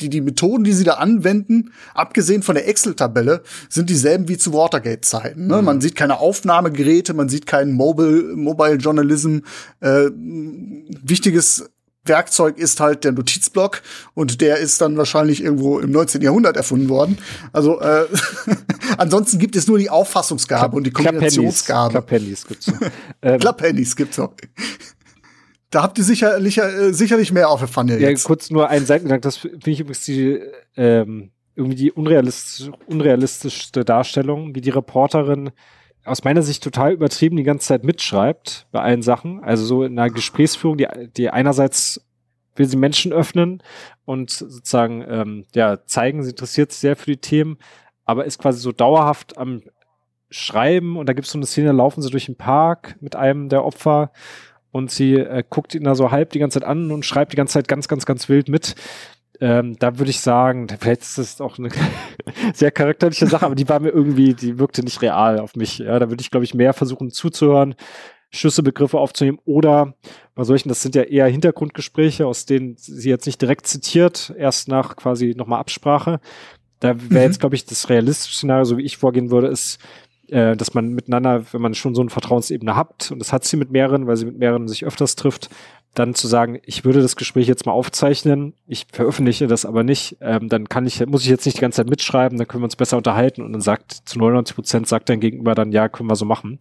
[0.00, 4.52] die, die Methoden, die sie da anwenden, abgesehen von der Excel-Tabelle, sind dieselben wie zu
[4.52, 5.46] Watergate-Zeiten.
[5.46, 5.58] Ne?
[5.58, 5.64] Mhm.
[5.64, 9.38] Man sieht keine Aufnahmegeräte, man sieht keinen Mobile, Mobile Journalism.
[9.78, 11.70] Äh, wichtiges
[12.04, 13.82] Werkzeug ist halt der Notizblock
[14.14, 16.22] und der ist dann wahrscheinlich irgendwo im 19.
[16.22, 17.18] Jahrhundert erfunden worden.
[17.52, 18.06] Also äh,
[18.98, 21.92] ansonsten gibt es nur die Auffassungsgabe Klapp, und die Kombinationsgabe.
[21.92, 22.80] Klapphandys gibt's noch.
[23.22, 24.32] ähm, Klapphandys gibt's noch.
[25.70, 28.24] Da habt ihr sicherlich, äh, sicherlich mehr auf der Pfanne ja, jetzt.
[28.24, 29.22] kurz nur einen Seitengedanken.
[29.22, 30.40] Das finde ich übrigens die,
[30.76, 35.50] ähm, irgendwie die unrealistisch, unrealistischste Darstellung, wie die Reporterin
[36.04, 39.42] aus meiner Sicht total übertrieben die ganze Zeit mitschreibt bei allen Sachen.
[39.44, 42.04] Also so in einer Gesprächsführung, die, die einerseits
[42.56, 43.62] will sie Menschen öffnen
[44.04, 47.58] und sozusagen ähm, ja zeigen, sie interessiert sich sehr für die Themen,
[48.04, 49.62] aber ist quasi so dauerhaft am
[50.30, 53.48] Schreiben und da gibt es so eine Szene, laufen sie durch den Park mit einem
[53.48, 54.12] der Opfer
[54.72, 57.36] und sie äh, guckt ihn da so halb die ganze Zeit an und schreibt die
[57.36, 58.74] ganze Zeit ganz, ganz, ganz wild mit.
[59.40, 61.70] Ähm, da würde ich sagen, vielleicht ist das auch eine
[62.54, 65.78] sehr charakterliche Sache, aber die war mir irgendwie, die wirkte nicht real auf mich.
[65.78, 67.74] Ja, da würde ich, glaube ich, mehr versuchen zuzuhören,
[68.30, 69.94] Schlüsselbegriffe aufzunehmen oder
[70.34, 74.68] bei solchen, das sind ja eher Hintergrundgespräche, aus denen sie jetzt nicht direkt zitiert, erst
[74.68, 76.20] nach quasi nochmal Absprache.
[76.78, 77.30] Da wäre mhm.
[77.30, 79.78] jetzt, glaube ich, das realistische Szenario, so wie ich vorgehen würde, ist,
[80.30, 83.56] äh, dass man miteinander, wenn man schon so eine Vertrauensebene hat, und das hat sie
[83.56, 85.50] mit mehreren, weil sie mit mehreren sich öfters trifft,
[85.94, 90.18] dann zu sagen, ich würde das Gespräch jetzt mal aufzeichnen, ich veröffentliche das aber nicht,
[90.20, 92.66] ähm, dann kann ich, muss ich jetzt nicht die ganze Zeit mitschreiben, dann können wir
[92.66, 96.08] uns besser unterhalten und dann sagt zu 99 Prozent sagt dein Gegenüber dann, ja, können
[96.08, 96.60] wir so machen.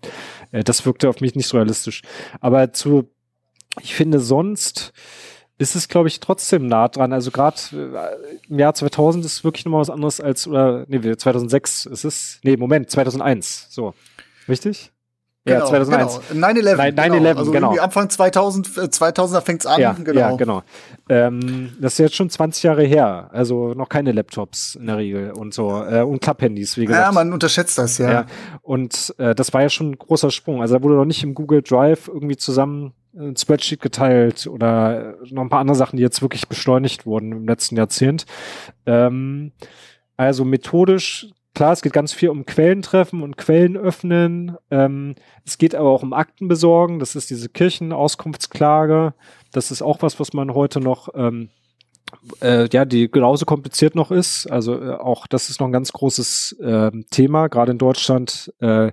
[0.52, 2.02] Äh, das wirkte auf mich nicht so realistisch.
[2.42, 3.10] Aber zu,
[3.82, 4.94] ich finde sonst,
[5.60, 7.14] ist es, glaube ich, trotzdem nah dran.
[7.14, 11.86] Also gerade äh, im Jahr 2000 ist wirklich nochmal was anderes als, oder nee, 2006
[11.86, 13.94] ist es, nee, Moment, 2001, so.
[14.48, 14.92] Richtig?
[15.46, 16.22] Genau, ja, 2001.
[16.32, 16.48] Genau.
[16.48, 16.76] 9-11.
[16.76, 17.40] 9-11, genau.
[17.40, 17.78] Also genau.
[17.78, 19.82] Anfang 2000, 2000er äh, fängt's an.
[19.82, 20.20] Ja, genau.
[20.20, 20.64] Ja, genau.
[21.10, 23.30] Ähm, das ist jetzt schon 20 Jahre her.
[23.32, 25.84] Also noch keine Laptops in der Regel und so.
[25.84, 27.06] Äh, und Klapphandys, wie gesagt.
[27.06, 28.12] Ja, man unterschätzt das, ja.
[28.12, 28.26] ja.
[28.62, 30.62] Und äh, das war ja schon ein großer Sprung.
[30.62, 35.44] Also da wurde noch nicht im Google Drive irgendwie zusammen ein Spreadsheet geteilt oder noch
[35.44, 38.26] ein paar andere Sachen, die jetzt wirklich beschleunigt wurden im letzten Jahrzehnt.
[38.86, 39.52] Ähm,
[40.18, 44.56] also methodisch, klar, es geht ganz viel um Quellentreffen und Quellen öffnen.
[44.72, 45.16] Ähm,
[45.46, 47.00] es geht aber auch um Akten besorgen.
[47.00, 49.14] Das ist diese Kirchenauskunftsklage.
[49.52, 51.50] Das ist auch was, was man heute noch ähm,
[52.42, 54.48] äh, ja, die genauso kompliziert noch ist.
[54.48, 58.54] Also äh, auch das ist noch ein ganz großes äh, Thema, gerade in Deutschland.
[58.60, 58.92] Äh,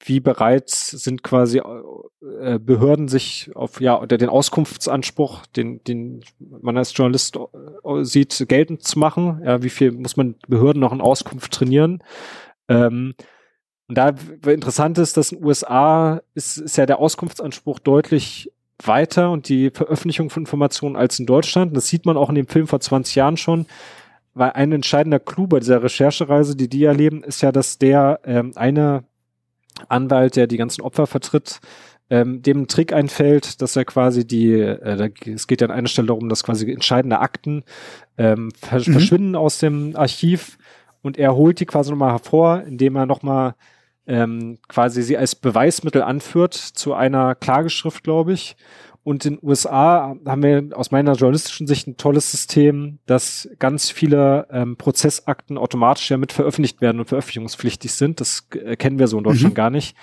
[0.00, 6.76] wie bereit sind quasi äh, Behörden sich auf ja oder den Auskunftsanspruch, den den man
[6.76, 9.42] als Journalist äh, sieht, geltend zu machen.
[9.44, 12.02] Ja, wie viel muss man Behörden noch in Auskunft trainieren?
[12.68, 13.14] Ähm,
[13.88, 14.14] und da
[14.46, 18.52] interessant ist, dass in den USA ist, ist ja der Auskunftsanspruch deutlich
[18.84, 21.76] weiter und die Veröffentlichung von Informationen als in Deutschland.
[21.76, 23.66] Das sieht man auch in dem Film vor 20 Jahren schon,
[24.34, 28.52] weil ein entscheidender Clou bei dieser Recherchereise, die die erleben, ist ja, dass der ähm,
[28.54, 29.04] eine
[29.88, 31.60] Anwalt, der die ganzen Opfer vertritt,
[32.10, 35.88] ähm, dem ein Trick einfällt, dass er quasi die, äh, es geht ja an einer
[35.88, 37.64] Stelle darum, dass quasi entscheidende Akten
[38.16, 38.50] ähm, mhm.
[38.52, 40.58] verschwinden aus dem Archiv
[41.02, 43.54] und er holt die quasi nochmal hervor, indem er nochmal
[44.06, 48.56] ähm, quasi sie als Beweismittel anführt zu einer Klageschrift, glaube ich.
[49.08, 53.90] Und in den USA haben wir aus meiner journalistischen Sicht ein tolles System, dass ganz
[53.90, 58.20] viele ähm, Prozessakten automatisch ja mit veröffentlicht werden und veröffentlichungspflichtig sind.
[58.20, 59.56] Das äh, kennen wir so in Deutschland mhm.
[59.56, 59.96] gar nicht.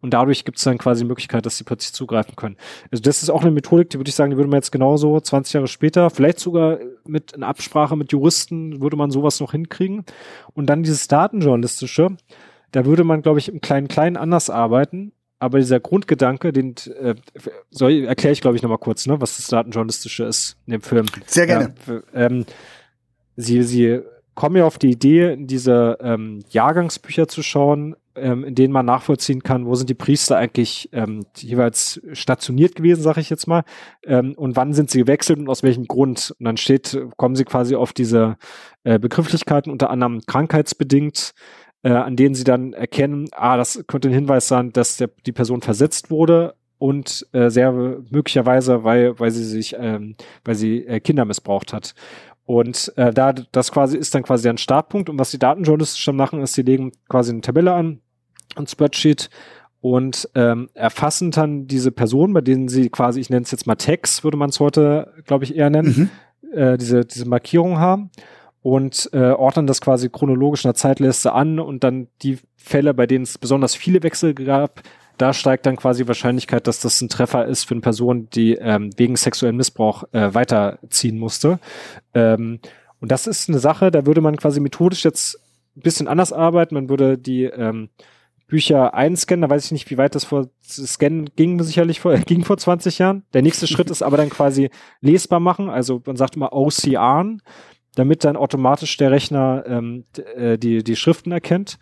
[0.00, 2.56] Und dadurch gibt es dann quasi die Möglichkeit, dass sie plötzlich zugreifen können.
[2.92, 5.18] Also das ist auch eine Methodik, die würde ich sagen, die würde man jetzt genauso
[5.18, 10.04] 20 Jahre später, vielleicht sogar mit in Absprache mit Juristen, würde man sowas noch hinkriegen.
[10.54, 12.16] Und dann dieses Datenjournalistische,
[12.70, 15.10] da würde man, glaube ich, im Kleinen-Kleinen anders arbeiten
[15.42, 17.16] aber dieser Grundgedanke, den äh,
[18.06, 21.06] erkläre ich, glaube ich, nochmal kurz, ne, was das Datenjournalistische ist in dem Film.
[21.26, 21.74] Sehr gerne.
[21.88, 22.46] Ja, ähm,
[23.34, 24.02] sie, sie
[24.36, 28.86] kommen ja auf die Idee, in diese ähm, Jahrgangsbücher zu schauen, ähm, in denen man
[28.86, 33.64] nachvollziehen kann, wo sind die Priester eigentlich ähm, jeweils stationiert gewesen, sage ich jetzt mal,
[34.04, 36.36] ähm, und wann sind sie gewechselt und aus welchem Grund.
[36.38, 38.36] Und dann steht, kommen sie quasi auf diese
[38.84, 41.34] äh, Begrifflichkeiten, unter anderem krankheitsbedingt,
[41.82, 45.32] äh, an denen sie dann erkennen, ah, das könnte ein Hinweis sein, dass der, die
[45.32, 51.00] Person versetzt wurde und äh, sehr möglicherweise, weil, weil sie sich, ähm, weil sie äh,
[51.00, 51.94] Kinder missbraucht hat.
[52.44, 55.08] Und äh, da das quasi ist dann quasi ein Startpunkt.
[55.08, 58.00] Und was die Datenjournalisten schon machen, ist, sie legen quasi eine Tabelle an,
[58.56, 59.30] ein Spreadsheet
[59.80, 63.76] und ähm, erfassen dann diese Personen, bei denen sie quasi, ich nenne es jetzt mal
[63.76, 66.10] Tags, würde man es heute, glaube ich, eher nennen,
[66.42, 66.56] mhm.
[66.56, 68.10] äh, diese, diese Markierung haben
[68.62, 73.06] und äh, ordnen das quasi chronologisch in der Zeitliste an und dann die Fälle, bei
[73.06, 74.82] denen es besonders viele Wechsel gab,
[75.18, 78.54] da steigt dann quasi die Wahrscheinlichkeit, dass das ein Treffer ist für eine Person, die
[78.54, 81.58] ähm, wegen sexuellen Missbrauch äh, weiterziehen musste.
[82.14, 82.60] Ähm,
[83.00, 85.38] und das ist eine Sache, da würde man quasi methodisch jetzt
[85.76, 86.74] ein bisschen anders arbeiten.
[86.74, 87.88] Man würde die ähm,
[88.46, 92.44] Bücher einscannen, da weiß ich nicht, wie weit das vor Scannen ging, sicherlich vor, ging
[92.44, 93.24] vor 20 Jahren.
[93.32, 97.38] Der nächste Schritt ist aber dann quasi lesbar machen, also man sagt immer OCR,
[97.94, 100.04] damit dann automatisch der Rechner ähm,
[100.36, 101.78] äh, die, die Schriften erkennt.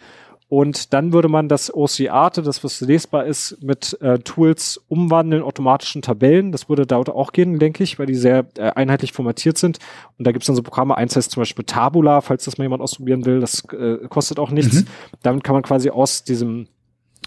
[0.51, 6.03] Und dann würde man das OCR, das was lesbar ist, mit äh, Tools umwandeln, automatischen
[6.03, 6.51] Tabellen.
[6.51, 9.79] Das würde dort auch gehen, denke ich, weil die sehr äh, einheitlich formatiert sind.
[10.19, 12.65] Und da gibt es dann so Programme, eins heißt zum Beispiel Tabula, falls das mal
[12.65, 13.39] jemand ausprobieren will.
[13.39, 14.83] Das äh, kostet auch nichts.
[14.83, 14.87] Mhm.
[15.23, 16.67] Damit kann man quasi aus diesem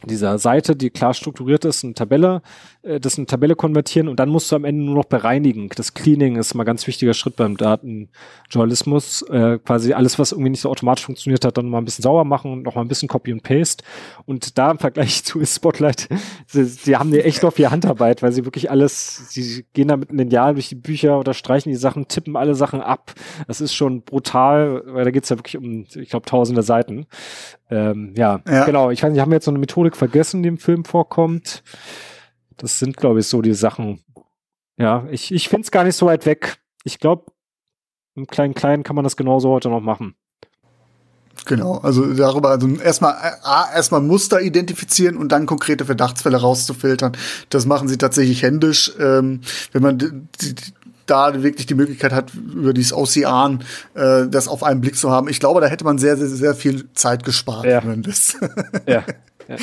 [0.09, 2.41] dieser Seite, die klar strukturiert ist, eine Tabelle,
[2.83, 5.69] äh, das in eine Tabelle konvertieren und dann musst du am Ende nur noch bereinigen.
[5.75, 9.23] Das Cleaning ist mal ein ganz wichtiger Schritt beim Datenjournalismus.
[9.29, 12.23] Äh, quasi alles, was irgendwie nicht so automatisch funktioniert hat, dann mal ein bisschen sauber
[12.23, 13.83] machen und noch mal ein bisschen Copy und Paste.
[14.25, 16.09] Und da im Vergleich zu Spotlight,
[16.47, 19.97] sie, sie haben ja echt noch viel Handarbeit, weil sie wirklich alles, sie gehen da
[19.97, 23.13] mit Lineal durch die Bücher oder streichen die Sachen, tippen alle Sachen ab.
[23.47, 27.07] Das ist schon brutal, weil da geht's ja wirklich um, ich glaube, tausende Seiten.
[27.73, 28.91] Ähm, ja, ja, genau.
[28.91, 29.59] Ich weiß nicht, haben wir jetzt so eine
[29.93, 31.63] Methodik vergessen, die im Film vorkommt?
[32.57, 33.99] Das sind, glaube ich, so die Sachen.
[34.77, 36.57] Ja, ich, ich finde es gar nicht so weit weg.
[36.83, 37.31] Ich glaube,
[38.15, 40.15] im kleinen Kleinen kann man das genauso heute noch machen.
[41.45, 43.15] Genau, also darüber, also erstmal
[43.73, 47.17] erstmal Muster identifizieren und dann konkrete Verdachtsfälle rauszufiltern.
[47.49, 48.93] Das machen sie tatsächlich händisch.
[48.99, 49.41] Ähm,
[49.71, 50.55] wenn man die,
[51.05, 53.59] da wirklich die Möglichkeit hat, über dieses OCR
[53.93, 55.27] äh, das auf einen Blick zu haben.
[55.27, 57.65] Ich glaube, da hätte man sehr, sehr, sehr viel Zeit gespart.
[57.65, 57.81] Ja.
[57.81, 58.37] Das
[58.87, 59.03] ja.
[59.47, 59.55] ja.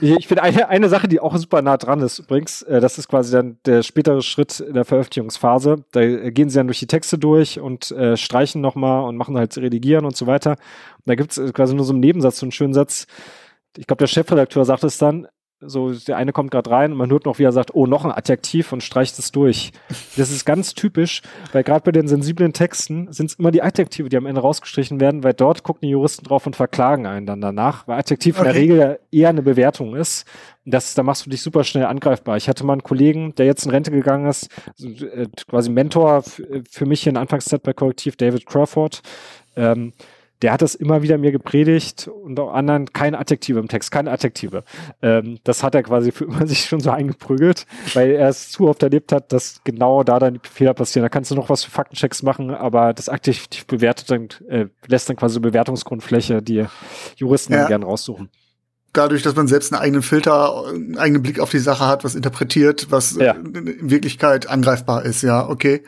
[0.00, 3.08] Ich finde eine, eine Sache, die auch super nah dran ist, übrigens, äh, das ist
[3.08, 5.84] quasi dann der spätere Schritt in der Veröffentlichungsphase.
[5.92, 9.56] Da gehen sie dann durch die Texte durch und äh, streichen nochmal und machen halt
[9.56, 10.50] Redigieren und so weiter.
[10.50, 13.06] Und da gibt es äh, quasi nur so einen Nebensatz, so einen schönen Satz.
[13.76, 15.28] Ich glaube, der Chefredakteur sagt es dann,
[15.60, 18.04] so der eine kommt gerade rein und man hört noch, wie er sagt, oh, noch
[18.04, 19.72] ein Adjektiv und streicht es durch.
[20.16, 24.08] Das ist ganz typisch, weil gerade bei den sensiblen Texten sind es immer die Adjektive,
[24.08, 27.40] die am Ende rausgestrichen werden, weil dort gucken die Juristen drauf und verklagen einen dann
[27.40, 28.48] danach, weil Adjektiv okay.
[28.48, 30.26] in der Regel eher eine Bewertung ist.
[30.66, 32.36] Das, da machst du dich super schnell angreifbar.
[32.36, 34.48] Ich hatte mal einen Kollegen, der jetzt in Rente gegangen ist,
[34.80, 36.22] äh, quasi Mentor
[36.68, 39.00] für mich in Anfangszeit bei Korrektiv, David Crawford.
[39.56, 39.92] Ähm,
[40.42, 44.10] der hat das immer wieder mir gepredigt und auch anderen keine Adjektive im Text, keine
[44.10, 44.64] Adjektive.
[45.00, 48.68] Ähm, das hat er quasi für immer sich schon so eingeprügelt, weil er es zu
[48.68, 51.04] oft erlebt hat, dass genau da dann Fehler passieren.
[51.04, 55.08] Da kannst du noch was für Faktenchecks machen, aber das Adjektiv bewertet dann, äh, lässt
[55.08, 56.66] dann quasi Bewertungsgrundfläche, die
[57.16, 57.66] Juristen ja.
[57.66, 58.30] gern raussuchen
[58.92, 62.14] dadurch, dass man selbst einen eigenen Filter, einen eigenen Blick auf die Sache hat, was
[62.14, 63.32] interpretiert, was ja.
[63.32, 65.82] in Wirklichkeit angreifbar ist, ja, okay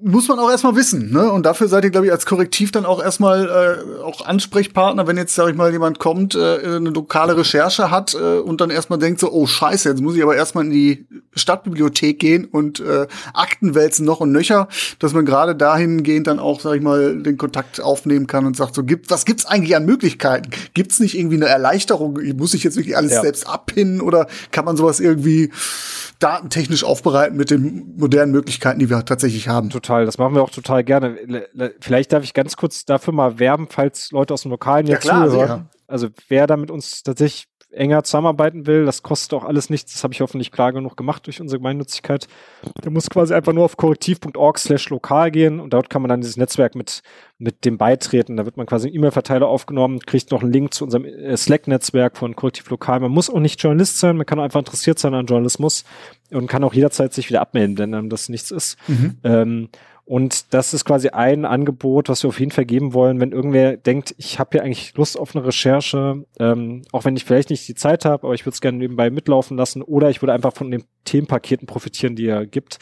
[0.00, 1.32] muss man auch erstmal wissen, ne?
[1.32, 5.16] Und dafür seid ihr, glaube ich, als Korrektiv dann auch erstmal äh, auch Ansprechpartner, wenn
[5.16, 8.98] jetzt, sag ich mal, jemand kommt, äh, eine lokale Recherche hat äh, und dann erstmal
[8.98, 13.08] denkt so, oh scheiße, jetzt muss ich aber erstmal in die Stadtbibliothek gehen und äh,
[13.34, 14.68] Akten wälzen noch und nöcher,
[15.00, 18.76] dass man gerade dahingehend dann auch, sag ich mal, den Kontakt aufnehmen kann und sagt
[18.76, 20.50] so, gibt, was gibt's eigentlich an Möglichkeiten?
[20.74, 22.20] Gibt's nicht irgendwie eine Erleichterung?
[22.36, 23.22] Muss ich jetzt wirklich alles ja.
[23.22, 25.50] selbst abpinnen oder kann man sowas irgendwie
[26.18, 29.70] datentechnisch aufbereiten mit den modernen Möglichkeiten, die wir tatsächlich haben.
[29.70, 31.46] Total, das machen wir auch total gerne.
[31.80, 35.02] Vielleicht darf ich ganz kurz dafür mal werben, falls Leute aus dem Lokalen ja, jetzt
[35.02, 35.68] klar, zuhören.
[35.86, 39.92] Also wer da mit uns tatsächlich enger zusammenarbeiten will, das kostet auch alles nichts.
[39.92, 42.26] Das habe ich hoffentlich klar genug gemacht durch unsere Gemeinnützigkeit.
[42.82, 46.20] Der muss quasi einfach nur auf korrektiv.org slash lokal gehen und dort kann man dann
[46.20, 47.02] dieses Netzwerk mit,
[47.38, 48.36] mit dem beitreten.
[48.36, 52.16] Da wird man quasi im E-Mail-Verteiler aufgenommen, kriegt noch einen Link zu unserem äh, Slack-Netzwerk
[52.16, 53.00] von Korrektiv Lokal.
[53.00, 55.84] Man muss auch nicht Journalist sein, man kann auch einfach interessiert sein an Journalismus
[56.30, 58.76] und kann auch jederzeit sich wieder abmelden, wenn dann das nichts ist.
[58.88, 59.18] Mhm.
[59.22, 59.68] Ähm,
[60.08, 63.76] und das ist quasi ein Angebot, was wir auf jeden Fall geben wollen, wenn irgendwer
[63.76, 67.68] denkt, ich habe hier eigentlich Lust auf eine Recherche, ähm, auch wenn ich vielleicht nicht
[67.68, 70.54] die Zeit habe, aber ich würde es gerne nebenbei mitlaufen lassen oder ich würde einfach
[70.54, 72.78] von den Themenpaketen profitieren, die er gibt,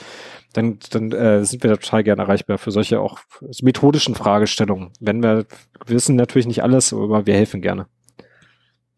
[0.53, 3.21] dann, dann äh, sind wir da total gerne erreichbar für solche auch
[3.63, 4.91] methodischen Fragestellungen.
[5.01, 5.47] Wenn wir
[5.87, 7.87] wissen natürlich nicht alles, aber wir helfen gerne.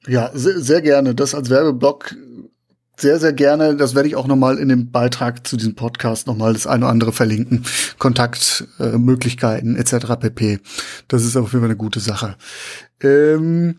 [0.06, 1.14] Ja, sehr, sehr gerne.
[1.14, 2.14] Das als Werbeblock
[3.00, 3.76] sehr, sehr gerne.
[3.76, 6.92] Das werde ich auch nochmal in dem Beitrag zu diesem Podcast nochmal das eine oder
[6.92, 7.64] andere verlinken.
[7.98, 10.16] Kontaktmöglichkeiten äh, etc.
[10.18, 10.58] pp.
[11.06, 12.36] Das ist auf jeden Fall eine gute Sache.
[13.00, 13.76] Ähm,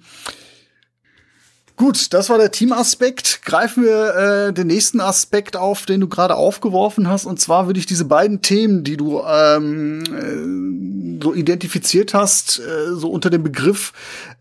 [1.80, 3.41] Gut, das war der Teamaspekt.
[3.45, 4.13] Greifen wir
[4.49, 7.25] äh, den nächsten Aspekt auf, den du gerade aufgeworfen hast.
[7.25, 12.93] Und zwar würde ich diese beiden Themen, die du ähm, äh, so identifiziert hast, äh,
[12.95, 13.93] so unter dem Begriff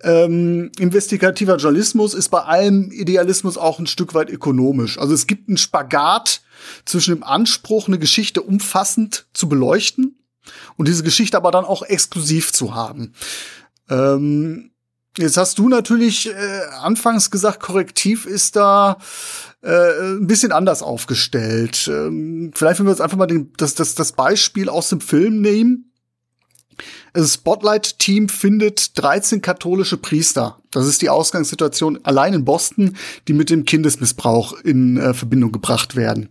[0.03, 4.99] ähm, investigativer Journalismus, ist bei allem Idealismus auch ein Stück weit ökonomisch.
[4.99, 6.41] Also es gibt einen Spagat
[6.87, 10.19] zwischen dem Anspruch, eine Geschichte umfassend zu beleuchten
[10.75, 13.15] und diese Geschichte aber dann auch exklusiv zu haben.
[13.89, 14.73] Ähm,
[15.19, 18.99] Jetzt hast du natürlich äh, anfangs gesagt, Korrektiv ist da
[19.63, 21.91] äh, ein bisschen anders aufgestellt.
[21.93, 25.41] Ähm, vielleicht, wenn wir jetzt einfach mal den, das, das, das Beispiel aus dem Film
[25.41, 25.93] nehmen.
[27.13, 30.61] Das Spotlight-Team findet 13 katholische Priester.
[30.71, 32.97] Das ist die Ausgangssituation allein in Boston,
[33.27, 36.29] die mit dem Kindesmissbrauch in äh, Verbindung gebracht werden.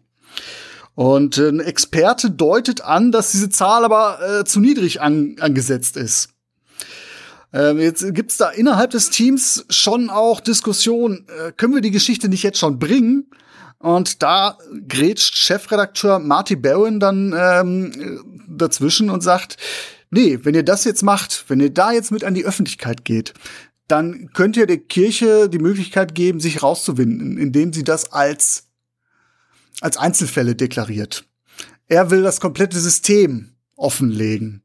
[0.96, 5.98] Und äh, ein Experte deutet an, dass diese Zahl aber äh, zu niedrig an, angesetzt
[5.98, 6.30] ist.
[7.54, 12.30] Ähm, jetzt gibt's da innerhalb des Teams schon auch Diskussionen, äh, können wir die Geschichte
[12.30, 13.30] nicht jetzt schon bringen?
[13.80, 19.58] Und da grätscht Chefredakteur Marty Barron dann ähm, dazwischen und sagt,
[20.10, 23.34] nee, wenn ihr das jetzt macht, wenn ihr da jetzt mit an die Öffentlichkeit geht,
[23.88, 28.68] dann könnt ihr der Kirche die Möglichkeit geben, sich rauszuwinden, indem sie das als,
[29.80, 31.26] als Einzelfälle deklariert.
[31.88, 34.64] Er will das komplette System offenlegen.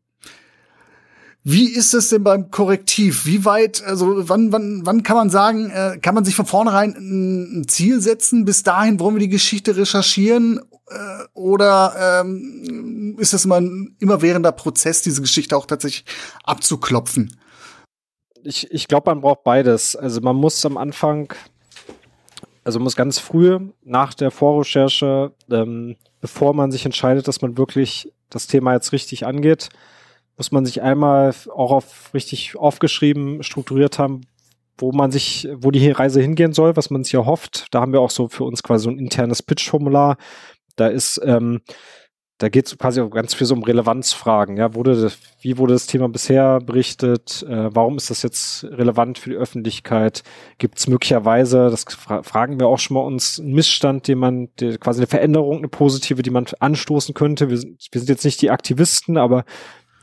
[1.45, 3.27] Wie ist es denn beim Korrektiv?
[3.27, 6.95] Wie weit, also wann, wann, wann kann man sagen, äh, kann man sich von vornherein
[6.97, 8.45] ein, Ziel setzen?
[8.45, 10.61] Bis dahin wollen wir die Geschichte recherchieren?
[10.89, 16.05] Äh, oder ähm, ist das immer ein immerwährender Prozess, diese Geschichte auch tatsächlich
[16.45, 17.37] abzuklopfen?
[18.45, 19.97] Ich, ich glaube, man braucht beides.
[19.97, 21.35] Also man muss am Anfang,
[22.63, 28.13] also muss ganz früh nach der Vorrecherche, ähm, bevor man sich entscheidet, dass man wirklich
[28.31, 29.71] das Thema jetzt richtig angeht,
[30.37, 34.23] muss man sich einmal auch auf richtig aufgeschrieben, strukturiert haben,
[34.79, 37.67] wo man sich, wo die Reise hingehen soll, was man sich erhofft.
[37.71, 40.17] Da haben wir auch so für uns quasi so ein internes Pitch-Formular.
[40.77, 41.61] Da ist, ähm,
[42.39, 44.57] da geht es quasi auch ganz viel so um Relevanzfragen.
[44.57, 47.45] Ja, wurde wie wurde das Thema bisher berichtet?
[47.49, 50.25] Äh, warum ist das jetzt relevant für die Öffentlichkeit?
[50.59, 54.49] Gibt es möglicherweise, das fra fragen wir auch schon mal uns, einen Missstand, den man,
[54.59, 57.49] der, quasi eine Veränderung, eine positive, die man anstoßen könnte?
[57.49, 59.45] Wir sind, wir sind jetzt nicht die Aktivisten, aber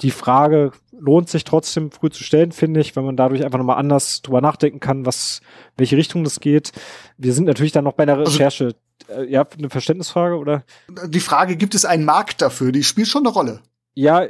[0.02, 3.78] die Frage lohnt sich trotzdem früh zu stellen, finde ich, wenn man dadurch einfach nochmal
[3.78, 5.42] anders drüber nachdenken kann, was,
[5.78, 6.72] welche Richtung das geht.
[7.18, 8.76] Wir sind natürlich dann noch bei der also Recherche.
[9.08, 10.64] Also, äh, ja, eine Verständnisfrage, oder?
[11.08, 12.72] Die Frage, gibt es einen Markt dafür?
[12.72, 13.62] Die spielt schon eine Rolle.
[13.96, 14.28] Ja,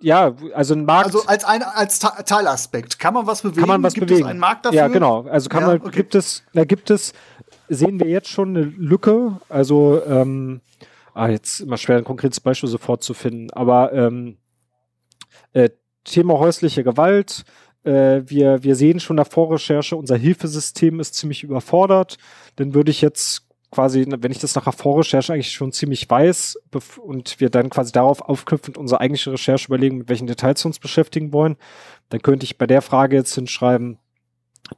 [0.00, 1.06] ja, also ein Markt.
[1.06, 3.60] Also als ein als Teilaspekt kann man was bewegen.
[3.60, 4.24] Kann man was gibt bewegen?
[4.24, 4.78] Es einen Markt dafür?
[4.78, 5.22] Ja, genau.
[5.22, 5.90] Also kann ja, man okay.
[5.90, 7.14] gibt es, da gibt es,
[7.68, 9.40] sehen wir jetzt schon eine Lücke.
[9.48, 10.60] Also ähm,
[11.14, 14.36] ah, jetzt immer schwer ein konkretes Beispiel sofort zu finden, aber ähm,
[15.56, 15.70] äh,
[16.04, 17.44] Thema häusliche Gewalt.
[17.82, 22.18] Äh, wir, wir sehen schon nach Vorrecherche, unser Hilfesystem ist ziemlich überfordert.
[22.56, 26.58] Dann würde ich jetzt quasi, wenn ich das nach Vorrecherche eigentlich schon ziemlich weiß
[27.02, 30.78] und wir dann quasi darauf aufknüpfend unsere eigentliche Recherche überlegen, mit welchen Details wir uns
[30.78, 31.56] beschäftigen wollen,
[32.10, 33.98] dann könnte ich bei der Frage jetzt hinschreiben,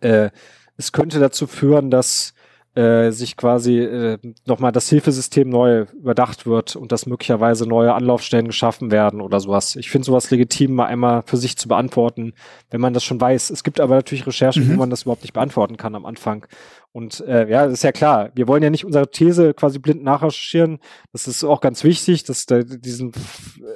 [0.00, 0.30] äh,
[0.76, 2.34] es könnte dazu führen, dass
[2.78, 8.46] äh, sich quasi äh, nochmal das Hilfesystem neu überdacht wird und dass möglicherweise neue Anlaufstellen
[8.46, 9.74] geschaffen werden oder sowas.
[9.74, 12.34] Ich finde sowas legitim, mal einmal für sich zu beantworten,
[12.70, 13.50] wenn man das schon weiß.
[13.50, 14.74] Es gibt aber natürlich Recherchen, mhm.
[14.74, 16.46] wo man das überhaupt nicht beantworten kann am Anfang.
[16.92, 18.30] Und äh, ja, das ist ja klar.
[18.36, 20.78] Wir wollen ja nicht unsere These quasi blind nachrecherchieren.
[21.10, 23.10] Das ist auch ganz wichtig, dass da diesen,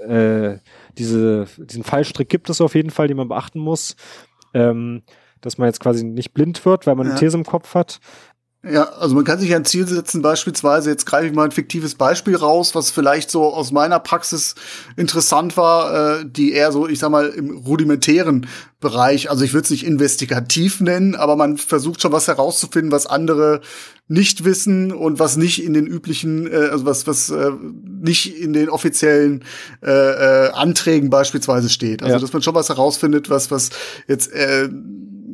[0.07, 0.59] äh,
[0.97, 3.97] diese, diesen Fallstrick gibt es auf jeden Fall, den man beachten muss.
[4.55, 5.03] Ähm,
[5.43, 7.13] dass man jetzt quasi nicht blind wird, weil man ja.
[7.13, 7.99] eine These im Kopf hat.
[8.65, 11.97] Ja, also man kann sich ein Ziel setzen, beispielsweise, jetzt greife ich mal ein fiktives
[11.97, 14.55] Beispiel raus, was vielleicht so aus meiner Praxis
[14.97, 18.47] interessant war, äh, die eher so, ich sag mal, im rudimentären
[18.79, 23.07] Bereich, also ich würde es nicht investigativ nennen, aber man versucht schon was herauszufinden, was
[23.07, 23.63] andere
[24.07, 27.51] nicht wissen und was nicht in den üblichen, äh, also was, was äh,
[28.01, 29.45] nicht in den offiziellen
[29.83, 32.03] äh, äh, Anträgen beispielsweise steht.
[32.03, 32.21] Also ja.
[32.21, 33.71] dass man schon was herausfindet, was, was
[34.07, 34.69] jetzt äh,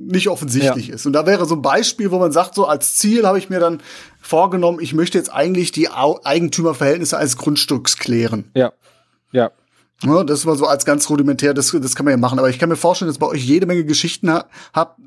[0.08, 0.94] nicht offensichtlich ja.
[0.94, 1.06] ist.
[1.06, 3.60] Und da wäre so ein Beispiel, wo man sagt, so als Ziel habe ich mir
[3.60, 3.80] dann
[4.20, 8.50] vorgenommen, ich möchte jetzt eigentlich die Eigentümerverhältnisse eines Grundstücks klären.
[8.54, 8.72] Ja.
[9.32, 9.50] Ja.
[10.02, 12.38] ja das war so als ganz rudimentär, das, das kann man ja machen.
[12.38, 15.00] Aber ich kann mir vorstellen, dass bei euch jede Menge Geschichten ha habt,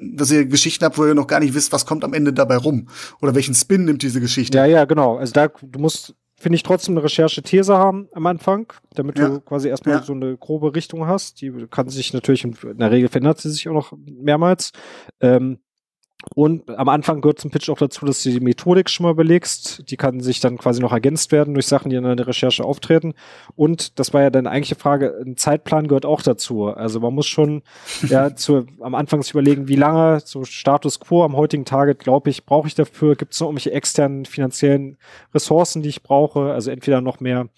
[0.00, 2.56] dass ihr Geschichten habt, wo ihr noch gar nicht wisst, was kommt am Ende dabei
[2.56, 2.88] rum.
[3.20, 4.58] Oder welchen Spin nimmt diese Geschichte.
[4.58, 5.16] Ja, ja, genau.
[5.16, 9.28] Also da, du musst finde ich, trotzdem eine Recherche-These haben am Anfang, damit ja.
[9.28, 10.02] du quasi erstmal ja.
[10.02, 11.40] so eine grobe Richtung hast.
[11.40, 14.72] Die kann sich natürlich, in der Regel verändert sie sich auch noch mehrmals.
[15.20, 15.58] Ähm,
[16.34, 19.90] Und am Anfang gehört zum Pitch auch dazu, dass du die Methodik schon mal belegst.
[19.90, 23.14] Die kann sich dann quasi noch ergänzt werden durch Sachen, die in der Recherche auftreten.
[23.54, 26.66] Und das war ja deine eigentliche Frage, ein Zeitplan gehört auch dazu.
[26.66, 27.62] Also man muss schon
[28.08, 32.30] ja, zu, am Anfang sich überlegen, wie lange, so Status quo am heutigen Tage, glaube
[32.30, 33.14] ich, brauche ich dafür?
[33.14, 34.96] Gibt es noch irgendwelche externen finanziellen
[35.34, 36.52] Ressourcen, die ich brauche?
[36.52, 37.48] Also entweder noch mehr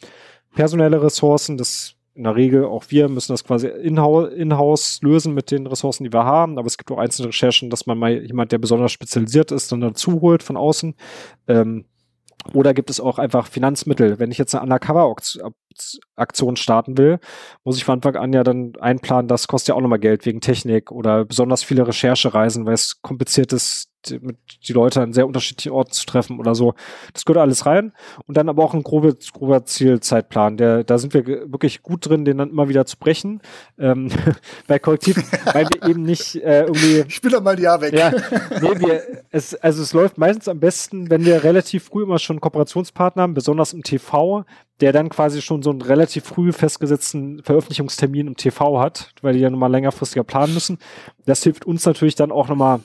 [0.55, 5.53] personelle Ressourcen, das in der Regel auch wir müssen das quasi in-house in lösen mit
[5.53, 6.59] den Ressourcen, die wir haben.
[6.59, 9.81] Aber es gibt auch einzelne Recherchen, dass man mal jemand, der besonders spezialisiert ist, dann
[9.81, 10.97] dazu holt von außen.
[11.47, 11.85] Ähm,
[12.55, 14.19] oder gibt es auch einfach Finanzmittel?
[14.19, 17.21] Wenn ich jetzt eine Undercover-Aktion starten will,
[17.63, 20.41] muss ich von Anfang an ja dann einplanen, das kostet ja auch nochmal Geld wegen
[20.41, 24.37] Technik oder besonders viele Recherchereisen, weil es kompliziert ist, die, mit
[24.67, 26.75] die Leute an sehr unterschiedlichen Orten zu treffen oder so.
[27.13, 27.93] Das gehört alles rein.
[28.27, 30.57] Und dann aber auch ein grobe, grober Zielzeitplan.
[30.57, 33.41] Der, da sind wir wirklich gut drin, den dann immer wieder zu brechen.
[33.79, 34.11] Ähm,
[34.67, 35.17] bei Korrektiv,
[35.53, 37.05] weil wir eben nicht äh, irgendwie.
[37.09, 37.93] Ich bin dann mal ein Jahr weg.
[37.93, 42.19] Ja, nee, wir, es, also es läuft meistens am besten, wenn wir relativ früh immer
[42.19, 44.45] schon Kooperationspartner haben, besonders im TV,
[44.81, 49.41] der dann quasi schon so einen relativ früh festgesetzten Veröffentlichungstermin im TV hat, weil die
[49.41, 50.79] ja nochmal längerfristiger planen müssen.
[51.27, 52.81] Das hilft uns natürlich dann auch nochmal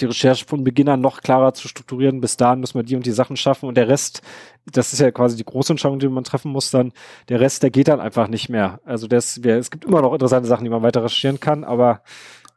[0.00, 2.20] die Recherche von Beginn an noch klarer zu strukturieren.
[2.20, 4.22] Bis dahin müssen wir die und die Sachen schaffen und der Rest,
[4.70, 6.92] das ist ja quasi die große Entscheidung, die man treffen muss dann.
[7.28, 8.80] Der Rest, der geht dann einfach nicht mehr.
[8.84, 12.02] Also das, wir, es gibt immer noch interessante Sachen, die man weiter recherchieren kann, aber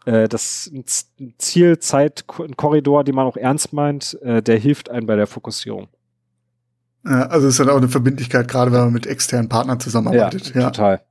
[0.05, 0.85] äh, das ein
[1.37, 5.27] Ziel, Zeit, ein Korridor, den man auch ernst meint, äh, der hilft einem bei der
[5.27, 5.87] Fokussierung.
[7.03, 10.53] Ja, also ist dann auch eine Verbindlichkeit, gerade wenn man mit externen Partnern zusammenarbeitet.
[10.53, 10.69] Ja, ja.
[10.69, 11.01] total.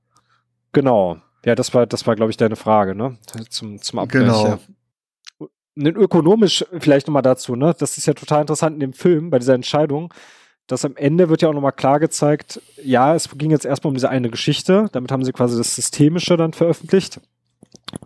[0.72, 1.18] Genau.
[1.44, 3.16] Ja, das war, das war, glaube ich, deine Frage, ne?
[3.48, 4.24] Zum, zum Abgleich.
[4.24, 4.46] Genau.
[4.46, 4.58] Ja
[5.86, 7.74] ökonomisch vielleicht nochmal dazu, ne?
[7.78, 10.12] Das ist ja total interessant in dem Film, bei dieser Entscheidung,
[10.66, 13.94] dass am Ende wird ja auch nochmal klar gezeigt, ja, es ging jetzt erstmal um
[13.94, 17.20] diese eine Geschichte, damit haben sie quasi das Systemische dann veröffentlicht.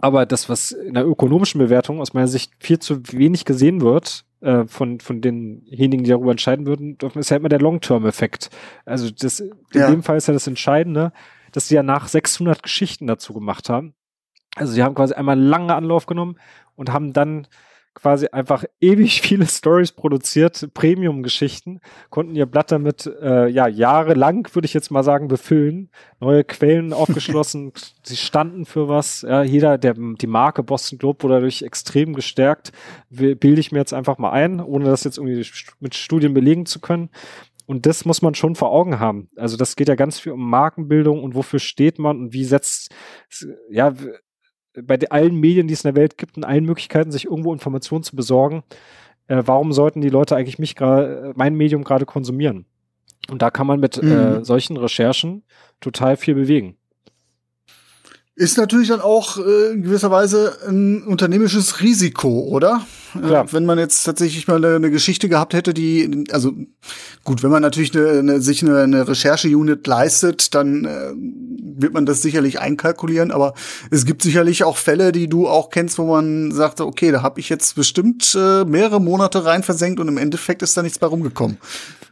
[0.01, 4.25] Aber das, was in der ökonomischen Bewertung aus meiner Sicht viel zu wenig gesehen wird,
[4.41, 8.51] äh, von, von denjenigen, die darüber entscheiden würden, ist ja immer der Long-Term-Effekt.
[8.85, 9.91] Also das, in ja.
[9.91, 11.13] dem Fall ist ja das Entscheidende,
[11.53, 13.95] dass sie ja nach 600 Geschichten dazu gemacht haben.
[14.57, 16.37] Also sie haben quasi einmal lange Anlauf genommen
[16.77, 17.47] und haben dann
[17.95, 24.67] quasi einfach ewig viele Stories produziert, Premium-Geschichten, konnten ihr Blatt damit äh, ja jahrelang, würde
[24.67, 27.73] ich jetzt mal sagen, befüllen, neue Quellen aufgeschlossen,
[28.03, 29.23] sie standen für was.
[29.23, 32.73] Ja, jeder, der die Marke Boston Globe wurde dadurch extrem gestärkt,
[33.09, 35.47] bilde ich mir jetzt einfach mal ein, ohne das jetzt irgendwie
[35.81, 37.11] mit Studien belegen zu können.
[37.67, 39.31] Und das muss man schon vor Augen haben.
[39.37, 42.95] Also das geht ja ganz viel um Markenbildung und wofür steht man und wie setzt,
[43.71, 43.95] ja,
[44.83, 48.03] bei allen Medien, die es in der Welt gibt und allen Möglichkeiten, sich irgendwo Informationen
[48.03, 48.63] zu besorgen,
[49.29, 52.67] äh, warum sollten die Leute eigentlich mich gerade, äh, mein Medium gerade konsumieren?
[53.31, 54.13] Und da kann man mit äh, mhm.
[54.13, 55.45] äh, solchen Recherchen
[55.81, 56.77] total viel bewegen.
[58.37, 62.85] Ist natürlich dann auch äh, in gewisser Weise ein unternehmisches Risiko, oder?
[63.15, 66.53] Äh, wenn man jetzt tatsächlich mal eine, Geschichte gehabt hätte, die, also
[67.25, 71.13] gut, wenn man natürlich eine, eine, sich eine, eine Recherche-Unit leistet, dann äh,
[71.81, 73.55] wird man das sicherlich einkalkulieren, aber
[73.91, 77.41] es gibt sicherlich auch Fälle, die du auch kennst, wo man sagt, okay, da habe
[77.41, 81.07] ich jetzt bestimmt äh, mehrere Monate rein versenkt und im Endeffekt ist da nichts bei
[81.07, 81.59] rumgekommen.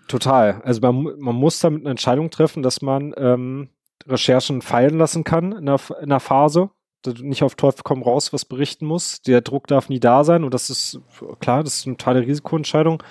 [0.09, 0.61] Total.
[0.65, 3.69] Also man, man muss damit eine Entscheidung treffen, dass man ähm,
[4.07, 6.71] Recherchen fallen lassen kann in der, in der Phase,
[7.07, 9.23] nicht auf Teufel komm raus was berichten muss.
[9.23, 11.01] Der Druck darf nie da sein und das ist
[11.41, 13.03] klar, das ist eine totale Risikoentscheidung.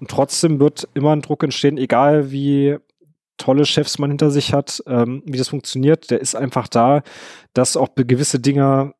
[0.00, 2.78] Und trotzdem wird immer ein Druck entstehen, egal wie
[3.36, 6.10] tolle Chefs man hinter sich hat, ähm, wie das funktioniert.
[6.10, 7.02] Der ist einfach da,
[7.54, 8.94] dass auch gewisse Dinge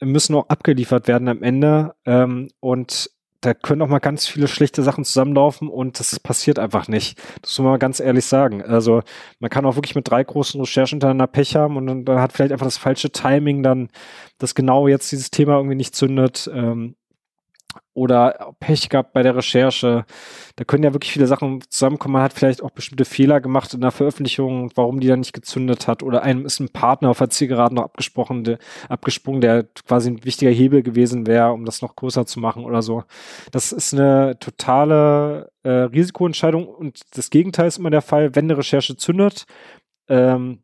[0.00, 1.94] müssen auch abgeliefert werden am Ende.
[2.04, 3.10] Ähm, und
[3.40, 7.18] da können auch mal ganz viele schlechte Sachen zusammenlaufen und das passiert einfach nicht.
[7.40, 8.62] Das muss man mal ganz ehrlich sagen.
[8.62, 9.02] Also
[9.38, 12.52] man kann auch wirklich mit drei großen Recherchen hintereinander Pech haben und dann, hat vielleicht
[12.52, 13.88] einfach das falsche Timing dann,
[14.38, 16.50] dass genau jetzt dieses Thema irgendwie nicht zündet.
[16.52, 16.96] Ähm,
[17.98, 20.04] oder Pech gehabt bei der Recherche.
[20.56, 22.14] Da können ja wirklich viele Sachen zusammenkommen.
[22.14, 25.88] Man hat vielleicht auch bestimmte Fehler gemacht in der Veröffentlichung, warum die dann nicht gezündet
[25.88, 26.02] hat.
[26.02, 30.24] Oder einem ist ein Partner auf der Zielgeraden noch abgesprochen, der, abgesprungen, der quasi ein
[30.24, 33.02] wichtiger Hebel gewesen wäre, um das noch größer zu machen oder so.
[33.50, 38.58] Das ist eine totale äh, Risikoentscheidung und das Gegenteil ist immer der Fall, wenn eine
[38.58, 39.46] Recherche zündet.
[40.08, 40.62] Ähm,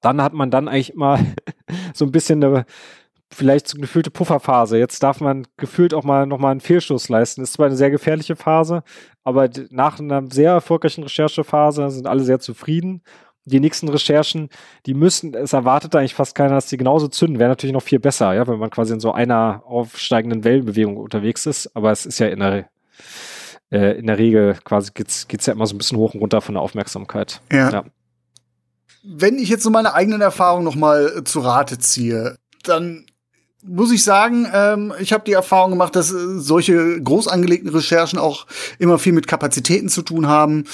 [0.00, 1.18] dann hat man dann eigentlich immer
[1.94, 2.64] so ein bisschen eine,
[3.32, 4.78] vielleicht so eine gefühlte Pufferphase.
[4.78, 7.42] Jetzt darf man gefühlt auch mal nochmal einen Fehlschuss leisten.
[7.42, 8.82] Ist zwar eine sehr gefährliche Phase,
[9.24, 13.02] aber nach einer sehr erfolgreichen Recherchephase sind alle sehr zufrieden.
[13.44, 14.50] Die nächsten Recherchen,
[14.84, 17.38] die müssen, es erwartet eigentlich fast keiner, dass die genauso zünden.
[17.38, 21.46] Wäre natürlich noch viel besser, ja, wenn man quasi in so einer aufsteigenden Wellenbewegung unterwegs
[21.46, 21.74] ist.
[21.74, 22.68] Aber es ist ja in der,
[23.70, 26.40] äh, in der Regel quasi geht's, geht's ja immer so ein bisschen hoch und runter
[26.40, 27.40] von der Aufmerksamkeit.
[27.52, 27.70] ja.
[27.70, 27.84] ja.
[29.02, 33.06] Wenn ich jetzt so meine eigenen Erfahrungen noch mal zu Rate ziehe, dann
[33.62, 38.18] muss ich sagen, ähm, ich habe die Erfahrung gemacht, dass äh, solche groß angelegten Recherchen
[38.18, 38.46] auch
[38.78, 40.64] immer viel mit Kapazitäten zu tun haben.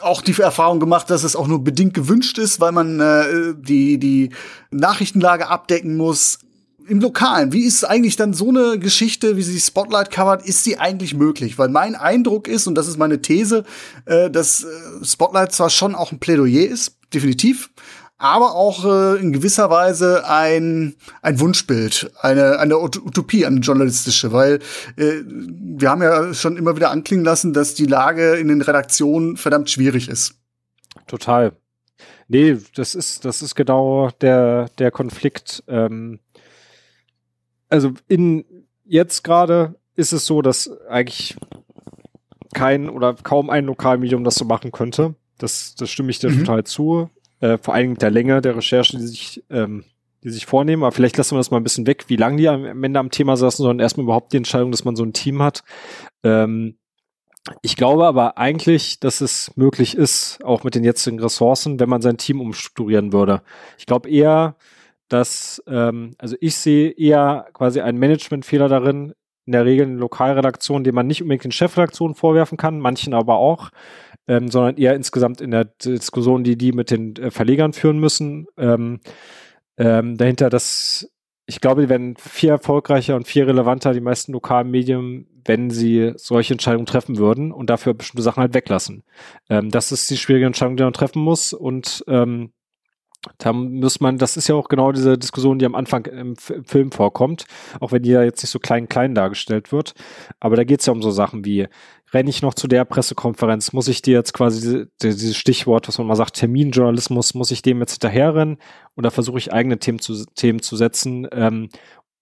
[0.00, 3.98] Auch die Erfahrung gemacht, dass es auch nur bedingt gewünscht ist, weil man äh, die,
[3.98, 4.30] die
[4.70, 6.38] Nachrichtenlage abdecken muss.
[6.86, 10.78] Im Lokalen, wie ist eigentlich dann so eine Geschichte, wie sie Spotlight covert, ist sie
[10.78, 11.58] eigentlich möglich?
[11.58, 13.64] Weil mein Eindruck ist, und das ist meine These,
[14.06, 17.70] äh, dass äh, Spotlight zwar schon auch ein Plädoyer ist, definitiv,
[18.20, 24.58] aber auch äh, in gewisser Weise ein, ein Wunschbild, eine, eine Utopie, eine journalistische, weil
[24.96, 29.38] äh, wir haben ja schon immer wieder anklingen lassen, dass die Lage in den Redaktionen
[29.38, 30.34] verdammt schwierig ist.
[31.06, 31.52] Total.
[32.28, 35.64] Nee, das ist, das ist genau der, der Konflikt.
[35.66, 36.20] Ähm,
[37.70, 38.44] also in
[38.84, 41.38] jetzt gerade ist es so, dass eigentlich
[42.52, 45.14] kein oder kaum ein Lokalmedium das so machen könnte.
[45.38, 46.40] Das, das stimme ich dir mhm.
[46.40, 47.08] total zu
[47.40, 49.84] äh, vor allem der Länge der Recherche, die sich, ähm,
[50.22, 50.82] die sich vornehmen.
[50.82, 53.10] Aber vielleicht lassen wir das mal ein bisschen weg, wie lange die am Ende am
[53.10, 55.62] Thema saßen, sondern erstmal überhaupt die Entscheidung, dass man so ein Team hat.
[56.22, 56.76] Ähm,
[57.62, 62.02] ich glaube aber eigentlich, dass es möglich ist, auch mit den jetzigen Ressourcen, wenn man
[62.02, 63.42] sein Team umstrukturieren würde.
[63.78, 64.56] Ich glaube eher,
[65.08, 69.14] dass, ähm, also ich sehe eher quasi einen Managementfehler darin,
[69.46, 73.36] in der Regel in Lokalredaktionen, den man nicht unbedingt den Chefredaktionen vorwerfen kann, manchen aber
[73.36, 73.70] auch,
[74.30, 78.46] ähm, sondern eher insgesamt in der Diskussion, die die mit den äh, Verlegern führen müssen.
[78.56, 79.00] Ähm,
[79.76, 81.10] ähm, dahinter, dass
[81.46, 86.12] ich glaube, die werden viel erfolgreicher und viel relevanter, die meisten lokalen Medien, wenn sie
[86.14, 89.02] solche Entscheidungen treffen würden und dafür bestimmte Sachen halt weglassen.
[89.48, 92.52] Ähm, das ist die schwierige Entscheidung, die man treffen muss und ähm,
[93.38, 96.64] da muss man, das ist ja auch genau diese Diskussion, die am Anfang im, im
[96.64, 97.44] Film vorkommt,
[97.80, 99.94] auch wenn die ja jetzt nicht so klein klein dargestellt wird.
[100.40, 101.68] Aber da geht es ja um so Sachen wie,
[102.12, 103.72] renne ich noch zu der Pressekonferenz?
[103.72, 107.62] Muss ich dir jetzt quasi diese, dieses Stichwort, was man mal sagt, Terminjournalismus, muss ich
[107.62, 108.58] dem jetzt hinterherrennen?
[108.96, 111.28] Oder versuche ich eigene Themen zu, Themen zu setzen?
[111.32, 111.68] Ähm,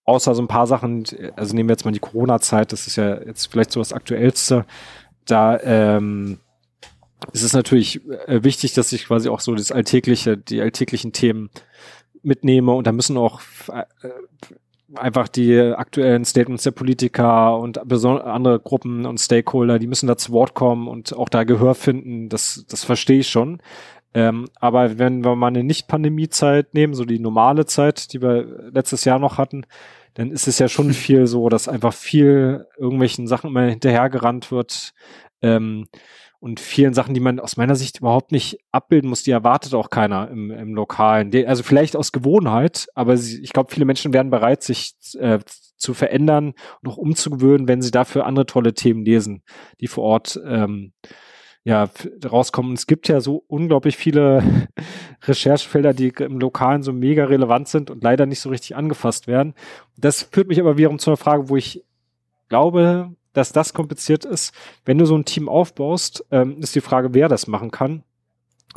[0.04, 1.04] außer so ein paar Sachen,
[1.36, 4.64] also nehmen wir jetzt mal die Corona-Zeit, das ist ja jetzt vielleicht so das Aktuellste.
[5.26, 6.40] Da ähm,
[7.32, 11.50] ist es natürlich äh, wichtig, dass ich quasi auch so das alltägliche, die alltäglichen Themen
[12.22, 13.84] mitnehme und da müssen auch äh,
[14.94, 20.32] einfach die aktuellen Statements der Politiker und andere Gruppen und Stakeholder, die müssen da zu
[20.32, 22.28] Wort kommen und auch da Gehör finden.
[22.28, 23.60] Das, das verstehe ich schon.
[24.14, 29.04] Ähm, aber wenn wir mal eine Nicht-Pandemie-Zeit nehmen, so die normale Zeit, die wir letztes
[29.04, 29.66] Jahr noch hatten,
[30.14, 34.94] dann ist es ja schon viel so, dass einfach viel irgendwelchen Sachen immer hinterhergerannt wird.
[35.42, 35.86] Ähm,
[36.40, 39.90] und vielen Sachen, die man aus meiner Sicht überhaupt nicht abbilden muss, die erwartet auch
[39.90, 41.34] keiner im, im Lokalen.
[41.46, 45.40] Also vielleicht aus Gewohnheit, aber sie, ich glaube, viele Menschen werden bereit, sich äh,
[45.76, 49.42] zu verändern und auch umzugewöhnen, wenn sie dafür andere tolle Themen lesen,
[49.80, 50.92] die vor Ort ähm,
[51.64, 51.88] ja,
[52.24, 52.72] rauskommen.
[52.72, 54.68] Es gibt ja so unglaublich viele
[55.24, 59.54] Recherchefelder, die im Lokalen so mega relevant sind und leider nicht so richtig angefasst werden.
[59.96, 61.84] Das führt mich aber wiederum zu einer Frage, wo ich
[62.48, 64.52] glaube, dass das kompliziert ist.
[64.84, 68.02] Wenn du so ein Team aufbaust, ähm, ist die Frage, wer das machen kann.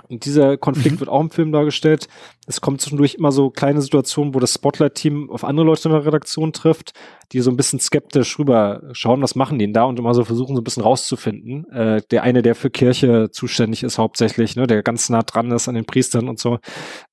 [0.08, 1.00] Und dieser Konflikt mhm.
[1.02, 2.08] wird auch im Film dargestellt.
[2.48, 6.06] Es kommt zwischendurch immer so kleine Situationen, wo das Spotlight-Team auf andere Leute in der
[6.06, 6.94] Redaktion trifft,
[7.32, 10.24] die so ein bisschen skeptisch rüber schauen, was machen die denn da und immer so
[10.24, 11.70] versuchen, so ein bisschen rauszufinden.
[11.72, 15.68] Äh, der eine, der für Kirche zuständig ist hauptsächlich, ne, der ganz nah dran ist
[15.68, 16.60] an den Priestern und so,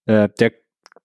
[0.06, 0.52] äh, der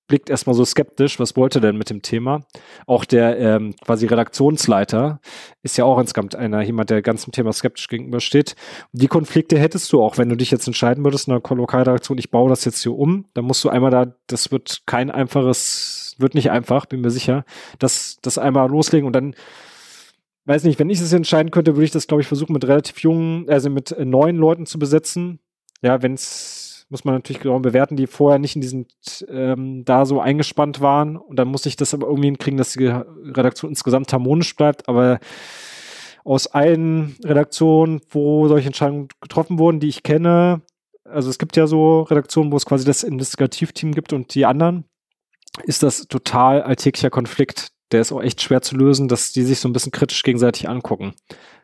[0.07, 2.41] blickt erstmal so skeptisch, was wollte denn mit dem Thema?
[2.85, 5.19] Auch der ähm, quasi Redaktionsleiter
[5.61, 8.55] ist ja auch insgesamt einer, jemand, der ganzem Thema skeptisch gegenübersteht.
[8.91, 12.31] Die Konflikte hättest du auch, wenn du dich jetzt entscheiden würdest in einer Lokalredaktion, ich
[12.31, 16.35] baue das jetzt hier um, dann musst du einmal da, das wird kein einfaches, wird
[16.35, 17.45] nicht einfach, bin mir sicher,
[17.79, 19.35] das, das einmal loslegen und dann
[20.45, 22.99] weiß nicht, wenn ich es entscheiden könnte, würde ich das, glaube ich, versuchen, mit relativ
[22.99, 25.39] jungen, also mit äh, neuen Leuten zu besetzen.
[25.81, 28.85] Ja, wenn es muss man natürlich genau bewerten, die vorher nicht in diesen
[29.27, 31.17] ähm, da so eingespannt waren.
[31.17, 34.87] Und dann muss ich das aber irgendwie hinkriegen, dass die Redaktion insgesamt harmonisch bleibt.
[34.87, 35.19] Aber
[36.23, 40.61] aus allen Redaktionen, wo solche Entscheidungen getroffen wurden, die ich kenne,
[41.03, 44.85] also es gibt ja so Redaktionen, wo es quasi das Investigativteam gibt und die anderen,
[45.63, 47.71] ist das total alltäglicher Konflikt.
[47.91, 50.69] Der ist auch echt schwer zu lösen, dass die sich so ein bisschen kritisch gegenseitig
[50.69, 51.13] angucken.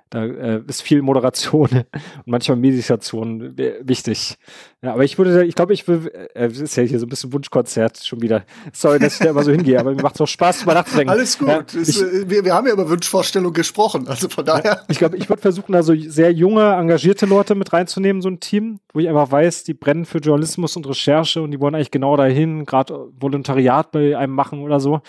[0.09, 1.87] Da äh, ist viel Moderation und
[2.25, 4.37] manchmal Meditation wichtig.
[4.81, 7.31] Ja, aber ich würde, ich glaube, ich will, äh, ist ja hier so ein bisschen
[7.31, 8.43] Wunschkonzert schon wieder.
[8.73, 11.11] Sorry, dass ich da immer so hingehe, aber mir macht es auch Spaß, mal nachzudenken.
[11.11, 11.47] Alles gut.
[11.47, 14.83] Ja, ich, äh, wir, wir haben ja über Wunschvorstellung gesprochen, also von daher.
[14.87, 18.39] Ich glaube, ich würde versuchen, da so sehr junge, engagierte Leute mit reinzunehmen, so ein
[18.39, 21.91] Team, wo ich einfach weiß, die brennen für Journalismus und Recherche und die wollen eigentlich
[21.91, 25.01] genau dahin, gerade Volontariat bei einem machen oder so.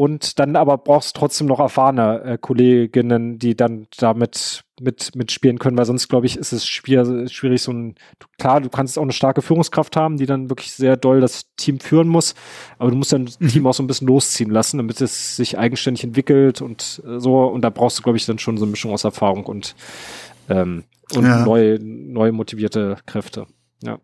[0.00, 5.58] Und dann aber brauchst du trotzdem noch erfahrene äh, Kolleginnen, die dann damit mit mitspielen
[5.58, 7.96] können, weil sonst glaube ich ist es schwierig, schwierig so ein
[8.38, 11.80] klar, du kannst auch eine starke Führungskraft haben, die dann wirklich sehr doll das Team
[11.80, 12.34] führen muss,
[12.78, 13.66] aber du musst dann das Team mhm.
[13.66, 17.60] auch so ein bisschen losziehen lassen, damit es sich eigenständig entwickelt und äh, so und
[17.60, 19.76] da brauchst du glaube ich dann schon so eine Mischung aus Erfahrung und
[20.48, 21.44] ähm, und ja.
[21.44, 23.48] neu neu motivierte Kräfte.
[23.82, 23.98] Ja.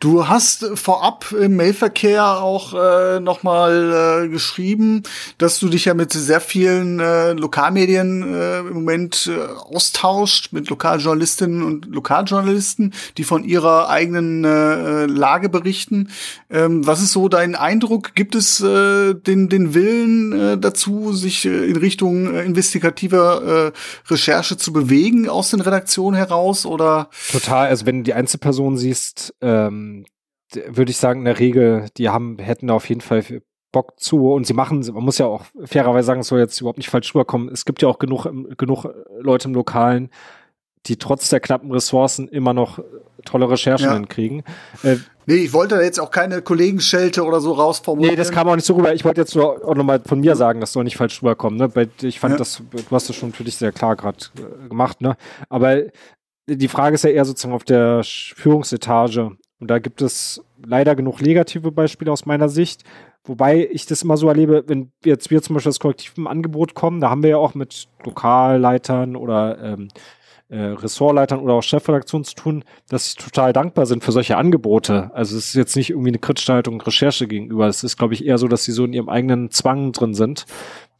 [0.00, 5.02] Du hast vorab im Mailverkehr auch äh, nochmal äh, geschrieben,
[5.38, 9.40] dass du dich ja mit sehr vielen äh, Lokalmedien äh, im Moment äh,
[9.74, 16.10] austauscht, mit Lokaljournalistinnen und Lokaljournalisten, die von ihrer eigenen äh, Lage berichten.
[16.48, 18.14] Ähm, was ist so dein Eindruck?
[18.14, 24.12] Gibt es äh, den, den Willen äh, dazu, sich äh, in Richtung äh, investigativer äh,
[24.12, 26.66] Recherche zu bewegen aus den Redaktionen heraus?
[26.66, 27.10] Oder?
[27.32, 29.87] Total, also wenn du die Einzelperson siehst, ähm
[30.54, 33.22] würde ich sagen, in der Regel, die haben, hätten da auf jeden Fall
[33.72, 36.78] Bock zu und sie machen, man muss ja auch fairerweise sagen, es soll jetzt überhaupt
[36.78, 37.50] nicht falsch rüberkommen.
[37.50, 38.86] Es gibt ja auch genug, genug
[39.20, 40.10] Leute im Lokalen,
[40.86, 42.78] die trotz der knappen Ressourcen immer noch
[43.24, 43.94] tolle Recherchen ja.
[43.94, 44.42] hinkriegen.
[44.82, 44.96] Äh,
[45.26, 48.14] nee, ich wollte da jetzt auch keine Kollegenschelte oder so rausformulieren.
[48.14, 48.94] Nee, das kam auch nicht so rüber.
[48.94, 51.58] Ich wollte jetzt nur auch nochmal von mir sagen, das soll nicht falsch rüberkommen.
[51.58, 51.74] Ne?
[51.74, 52.38] Weil ich fand ja.
[52.38, 55.00] das, du hast das schon für dich sehr klar gerade äh, gemacht.
[55.00, 55.16] Ne?
[55.48, 55.82] Aber
[56.46, 59.36] die Frage ist ja eher sozusagen auf der Führungsetage.
[59.60, 62.84] Und da gibt es leider genug negative Beispiele aus meiner Sicht.
[63.24, 66.74] Wobei ich das immer so erlebe, wenn jetzt wir zum Beispiel das Kollektiv im Angebot
[66.74, 69.88] kommen, da haben wir ja auch mit Lokalleitern oder ähm,
[70.48, 75.10] äh, Ressortleitern oder auch Chefredaktionen zu tun, dass sie total dankbar sind für solche Angebote.
[75.12, 77.66] Also es ist jetzt nicht irgendwie eine kritische Haltung Recherche gegenüber.
[77.66, 80.46] Es ist, glaube ich, eher so, dass sie so in ihrem eigenen Zwang drin sind.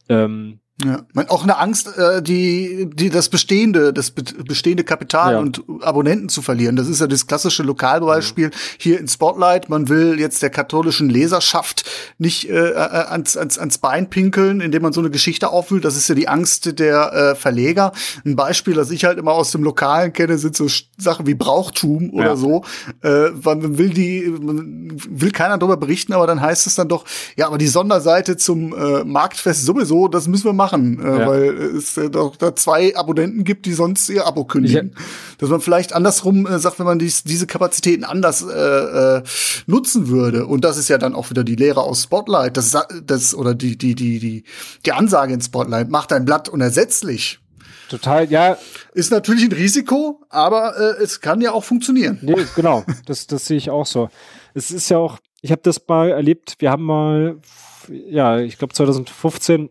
[0.07, 5.39] Ähm, ja, man, auch eine Angst, äh, die, die das bestehende, das bestehende Kapital ja.
[5.39, 6.77] und Abonnenten zu verlieren.
[6.77, 8.51] Das ist ja das klassische Lokalbeispiel mhm.
[8.77, 9.67] hier in Spotlight.
[9.67, 11.83] Man will jetzt der katholischen Leserschaft
[12.17, 15.83] nicht äh, äh, ans, ans, ans Bein pinkeln, indem man so eine Geschichte aufwühlt.
[15.83, 17.91] Das ist ja die Angst der äh, Verleger.
[18.25, 22.11] Ein Beispiel, das ich halt immer aus dem Lokalen kenne, sind so Sachen wie Brauchtum
[22.11, 22.35] oder ja.
[22.37, 22.63] so.
[23.03, 27.03] Äh, man will die, man will keiner darüber berichten, aber dann heißt es dann doch,
[27.35, 31.27] ja, aber die Sonderseite zum äh, Marktfest sowieso, das müssen wir machen machen, äh, ja.
[31.27, 34.91] weil es äh, doch da zwei Abonnenten gibt, die sonst ihr Abo kündigen.
[34.95, 35.03] Ja.
[35.39, 39.23] Dass man vielleicht andersrum äh, sagt, wenn man dies, diese Kapazitäten anders äh, äh,
[39.65, 40.45] nutzen würde.
[40.45, 43.77] Und das ist ja dann auch wieder die Lehre aus Spotlight, das, das oder die
[43.77, 44.43] die die die
[44.85, 47.39] die Ansage in Spotlight macht ein Blatt unersetzlich.
[47.89, 48.57] Total, ja.
[48.93, 52.19] Ist natürlich ein Risiko, aber äh, es kann ja auch funktionieren.
[52.21, 54.09] Nee, genau, das, das sehe ich auch so.
[54.53, 57.39] Es ist ja auch, ich habe das mal erlebt, wir haben mal,
[57.87, 59.69] ja, ich glaube 2015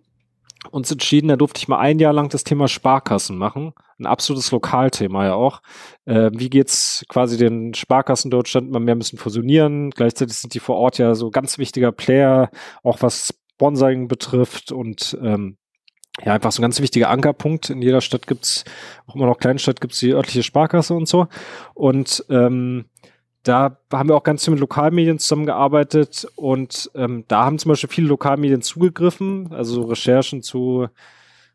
[0.71, 3.73] uns entschieden, da durfte ich mal ein Jahr lang das Thema Sparkassen machen.
[3.99, 5.61] Ein absolutes Lokalthema ja auch.
[6.05, 9.91] Äh, wie geht's quasi den Sparkassen Deutschland immer mehr müssen fusionieren?
[9.91, 12.51] Gleichzeitig sind die vor Ort ja so ganz wichtiger Player,
[12.83, 15.57] auch was Sponsoring betrifft und ähm,
[16.25, 17.71] ja, einfach so ein ganz wichtiger Ankerpunkt.
[17.71, 18.65] In jeder Stadt gibt's
[19.07, 21.29] auch immer noch Kleinstadt, gibt's die örtliche Sparkasse und so.
[21.75, 22.87] Und ähm,
[23.49, 27.89] da haben wir auch ganz viel mit Lokalmedien zusammengearbeitet und ähm, da haben zum Beispiel
[27.89, 30.89] viele Lokalmedien zugegriffen, also Recherchen zu,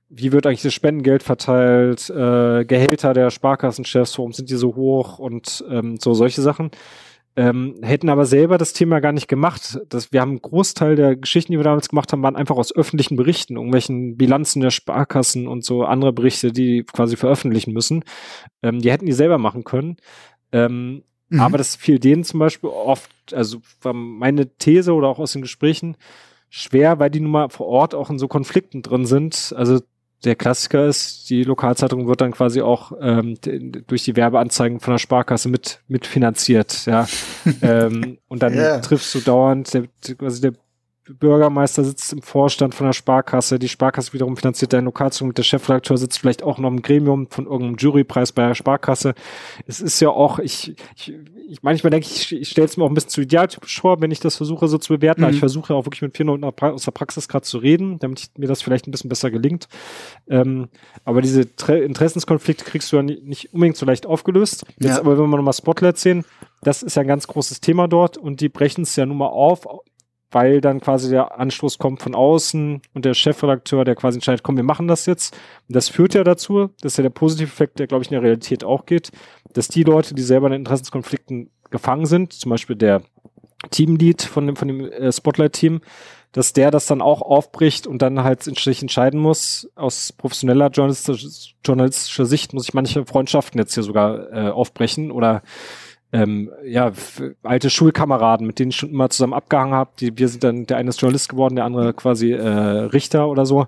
[0.09, 5.19] wie wird eigentlich das Spendengeld verteilt, äh, Gehälter der Sparkassenchefs, warum sind die so hoch
[5.19, 6.71] und ähm, so solche Sachen.
[7.35, 9.79] Ähm, hätten aber selber das Thema gar nicht gemacht.
[9.89, 12.75] Das, wir haben einen Großteil der Geschichten, die wir damals gemacht haben, waren einfach aus
[12.75, 18.03] öffentlichen Berichten, irgendwelchen Bilanzen der Sparkassen und so andere Berichte, die quasi veröffentlichen müssen.
[18.61, 19.97] Ähm, die hätten die selber machen können.
[20.51, 21.03] Ähm,
[21.33, 21.39] Mhm.
[21.39, 25.41] Aber das fiel denen zum Beispiel oft, also war meine These oder auch aus den
[25.41, 25.97] Gesprächen
[26.49, 29.51] schwer, weil die nun mal vor Ort auch in so Konflikten drin sind.
[29.57, 29.79] Also
[30.23, 33.35] der Klassiker ist, die Lokalzeitung wird dann quasi auch ähm,
[33.87, 37.07] durch die Werbeanzeigen von der Sparkasse mit mitfinanziert, ja.
[37.63, 38.79] ähm, und dann yeah.
[38.79, 40.53] triffst du dauernd der, quasi der
[41.09, 45.43] Bürgermeister sitzt im Vorstand von der Sparkasse, die Sparkasse wiederum finanziert deine Lokalzeitung mit der
[45.43, 49.13] Chefredakteur sitzt vielleicht auch noch im Gremium von irgendeinem Jurypreis bei der Sparkasse.
[49.67, 51.13] Es ist ja auch, ich, ich,
[51.49, 54.11] ich manchmal denke ich, ich stelle es mir auch ein bisschen zu idealtypisch vor, wenn
[54.11, 55.21] ich das versuche so zu bewerten.
[55.21, 55.25] Mhm.
[55.25, 58.31] Aber ich versuche auch wirklich mit vielen Leuten aus der Praxis gerade zu reden, damit
[58.37, 59.67] mir das vielleicht ein bisschen besser gelingt.
[60.29, 60.69] Ähm,
[61.03, 64.65] aber diese Tre Interessenskonflikte kriegst du ja nicht, nicht unbedingt so leicht aufgelöst.
[64.79, 64.99] Jetzt ja.
[64.99, 66.23] aber, wenn wir nochmal Spotlight sehen,
[66.61, 69.27] das ist ja ein ganz großes Thema dort und die brechen es ja nun mal
[69.27, 69.67] auf
[70.33, 74.57] weil dann quasi der Anstoß kommt von außen und der Chefredakteur, der quasi entscheidet, komm,
[74.57, 75.35] wir machen das jetzt.
[75.67, 78.15] Und das führt ja dazu, das ist ja der positive Effekt, der, glaube ich, in
[78.15, 79.11] der Realität auch geht,
[79.53, 83.01] dass die Leute, die selber in Interessenskonflikten gefangen sind, zum Beispiel der
[83.71, 85.81] Teamlead von dem, von dem äh, Spotlight-Team,
[86.31, 90.69] dass der das dann auch aufbricht und dann halt in sich entscheiden muss, aus professioneller
[90.69, 91.29] journalistischer,
[91.63, 95.43] journalistischer Sicht muss ich manche Freundschaften jetzt hier sogar äh, aufbrechen oder
[96.13, 96.91] ähm, ja,
[97.41, 99.91] alte Schulkameraden, mit denen ich schon immer zusammen abgehangen habe.
[99.99, 103.65] Wir sind dann, der eine ist Journalist geworden, der andere quasi äh, Richter oder so.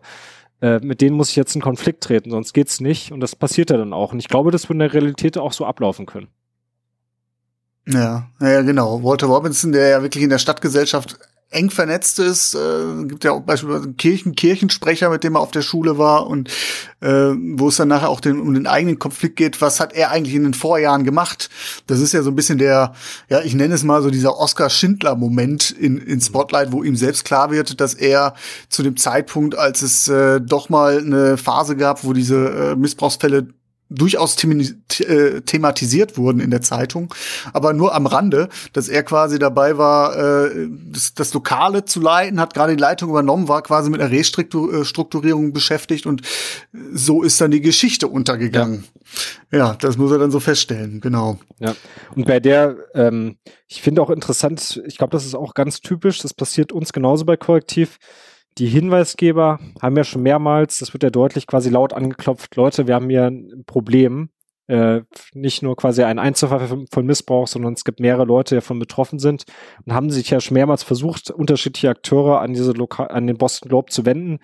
[0.62, 3.12] Äh, mit denen muss ich jetzt in Konflikt treten, sonst geht's nicht.
[3.12, 4.14] Und das passiert ja dann auch.
[4.14, 6.28] Und ich glaube, das wird in der Realität auch so ablaufen können.
[7.88, 9.04] Ja, ja, genau.
[9.04, 11.20] Walter Robinson, der ja wirklich in der Stadtgesellschaft
[11.56, 12.54] eng vernetzt ist.
[12.54, 16.28] Äh, gibt ja auch beispielsweise einen Kirchen, Kirchensprecher, mit dem er auf der Schule war
[16.28, 16.50] und
[17.02, 20.12] äh, wo es dann nachher auch den, um den eigenen Konflikt geht, was hat er
[20.12, 21.50] eigentlich in den Vorjahren gemacht?
[21.88, 22.94] Das ist ja so ein bisschen der,
[23.30, 27.52] ja, ich nenne es mal so dieser Oscar-Schindler-Moment in, in Spotlight, wo ihm selbst klar
[27.52, 28.36] wird, dass er
[28.70, 33.48] zu dem Zeitpunkt, als es äh, doch mal eine Phase gab, wo diese äh, Missbrauchsfälle
[33.90, 37.14] durchaus äh, thematisiert wurden in der Zeitung,
[37.54, 42.40] aber nur am Rande, dass er quasi dabei war, äh, das, das Lokale zu leiten,
[42.40, 46.24] hat gerade die Leitung übernommen, war quasi mit einer Restrukturierung beschäftigt und
[46.94, 48.86] so ist dann die Geschichte untergegangen.
[49.52, 51.38] Ja, ja das muss er dann so feststellen, genau.
[51.60, 51.76] Ja,
[52.16, 53.38] und bei der, ähm,
[53.68, 57.24] ich finde auch interessant, ich glaube, das ist auch ganz typisch, das passiert uns genauso
[57.24, 58.00] bei Korrektiv,
[58.58, 62.96] die Hinweisgeber haben ja schon mehrmals, das wird ja deutlich quasi laut angeklopft, Leute, wir
[62.96, 64.30] haben hier ein Problem.
[64.68, 65.02] Äh,
[65.36, 69.20] nicht nur quasi ein Einzelfall von Missbrauch, sondern es gibt mehrere Leute, die davon betroffen
[69.20, 69.44] sind
[69.86, 73.70] und haben sich ja schon mehrmals versucht, unterschiedliche Akteure an diese Lokal an den Boston
[73.70, 74.40] Globe zu wenden.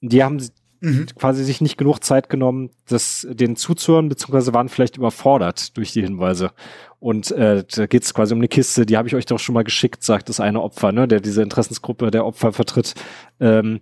[0.00, 0.40] Und die haben
[0.86, 1.06] mhm.
[1.16, 6.02] quasi sich nicht genug Zeit genommen, das denen zuzuhören, beziehungsweise waren vielleicht überfordert durch die
[6.02, 6.52] Hinweise.
[6.98, 9.54] Und äh, da geht es quasi um eine Kiste, die habe ich euch doch schon
[9.54, 12.94] mal geschickt, sagt das eine Opfer, ne, der diese Interessensgruppe der Opfer vertritt.
[13.38, 13.80] Ähm,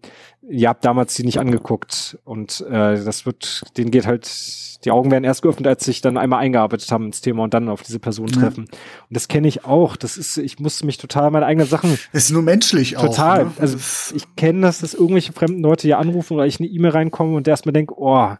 [0.49, 5.11] ihr habt damals die nicht angeguckt und äh, das wird, denen geht halt, die Augen
[5.11, 7.99] werden erst geöffnet, als sich dann einmal eingearbeitet haben ins Thema und dann auf diese
[7.99, 8.67] Person treffen.
[8.71, 8.79] Ja.
[9.09, 9.97] Und das kenne ich auch.
[9.97, 11.99] Das ist, ich musste mich total meine eigenen Sachen.
[12.13, 13.07] Es ist nur menschlich total.
[13.07, 13.15] auch.
[13.15, 13.45] Total.
[13.45, 13.53] Ne?
[13.59, 13.79] Also
[14.15, 17.49] ich kenne das, dass irgendwelche fremden Leute hier anrufen oder ich eine E-Mail reinkomme und
[17.49, 18.35] erstmal denke, oh,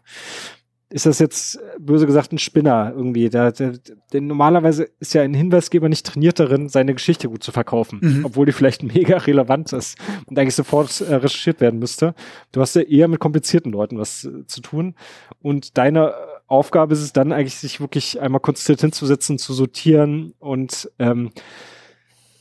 [0.89, 3.29] ist das jetzt böse gesagt ein Spinner irgendwie.
[3.29, 3.73] Der, der,
[4.13, 8.25] denn normalerweise ist ja ein Hinweisgeber nicht trainiert darin, seine Geschichte gut zu verkaufen, mhm.
[8.25, 9.97] obwohl die vielleicht mega relevant ist
[10.27, 12.13] und eigentlich sofort äh, recherchiert werden müsste.
[12.51, 14.95] Du hast ja eher mit komplizierten Leuten was äh, zu tun
[15.41, 16.13] und deine
[16.47, 21.31] Aufgabe ist es dann eigentlich, sich wirklich einmal konzentriert hinzusetzen, zu sortieren und ähm,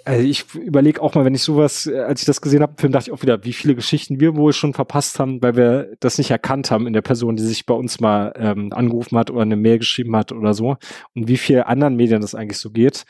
[0.05, 2.93] also ich überlege auch mal, wenn ich sowas, äh, als ich das gesehen habe, Film,
[2.93, 6.18] dachte ich auch wieder, wie viele Geschichten wir wohl schon verpasst haben, weil wir das
[6.18, 9.43] nicht erkannt haben in der Person, die sich bei uns mal ähm, angerufen hat oder
[9.43, 10.76] eine Mail geschrieben hat oder so.
[11.14, 13.05] Und wie viel anderen Medien das eigentlich so geht.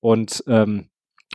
[0.00, 0.88] Und ähm,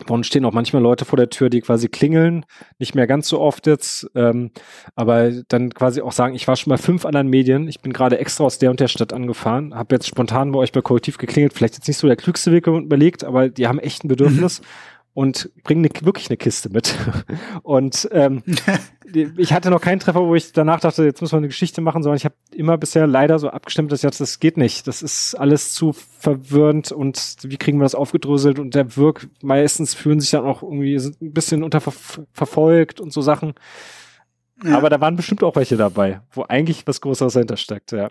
[0.07, 2.45] bei uns stehen auch manchmal Leute vor der Tür, die quasi klingeln,
[2.80, 4.49] nicht mehr ganz so oft jetzt, ähm,
[4.95, 8.18] aber dann quasi auch sagen, ich war schon mal fünf anderen Medien, ich bin gerade
[8.18, 11.53] extra aus der und der Stadt angefahren, habe jetzt spontan bei euch bei Kollektiv geklingelt,
[11.53, 14.61] vielleicht jetzt nicht so der klügste Weg überlegt, aber die haben echt ein Bedürfnis.
[15.14, 16.95] Und bringe ne, wirklich eine Kiste mit.
[17.64, 18.41] und ähm,
[19.38, 22.02] ich hatte noch keinen Treffer, wo ich danach dachte, jetzt muss man eine Geschichte machen,
[22.02, 24.88] sondern ich habe immer bisher leider so abgestimmt, dass ich dachte, das geht nicht.
[24.88, 29.94] Das ist alles zu verwirrend und wie kriegen wir das aufgedröselt und der Wirk meistens
[29.94, 33.53] fühlen sich dann auch irgendwie ein bisschen unter verfolgt und so Sachen.
[34.64, 34.77] Ja.
[34.77, 38.10] Aber da waren bestimmt auch welche dabei, wo eigentlich was Großes dahinter steckt, ja.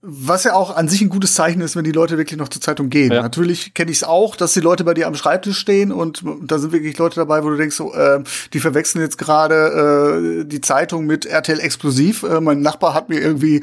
[0.00, 2.62] Was ja auch an sich ein gutes Zeichen ist, wenn die Leute wirklich noch zur
[2.62, 3.10] Zeitung gehen.
[3.10, 3.20] Ja.
[3.20, 6.58] Natürlich kenne ich es auch, dass die Leute bei dir am Schreibtisch stehen und da
[6.58, 8.22] sind wirklich Leute dabei, wo du denkst, so, äh,
[8.52, 12.22] die verwechseln jetzt gerade äh, die Zeitung mit RTL Explosiv.
[12.22, 13.60] Äh, mein Nachbar hat mir irgendwie,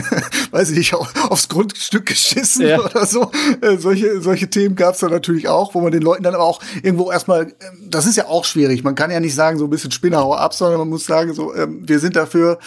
[0.50, 2.78] weiß ich nicht, aufs Grundstück geschissen ja.
[2.78, 3.30] oder so.
[3.62, 6.44] Äh, solche, solche Themen gab es da natürlich auch, wo man den Leuten dann aber
[6.44, 7.52] auch irgendwo erstmal, äh,
[7.88, 8.84] das ist ja auch schwierig.
[8.84, 11.54] Man kann ja nicht sagen, so ein bisschen Spinner, ab, sondern man muss sagen, so,
[11.54, 12.58] äh, wir sind dafür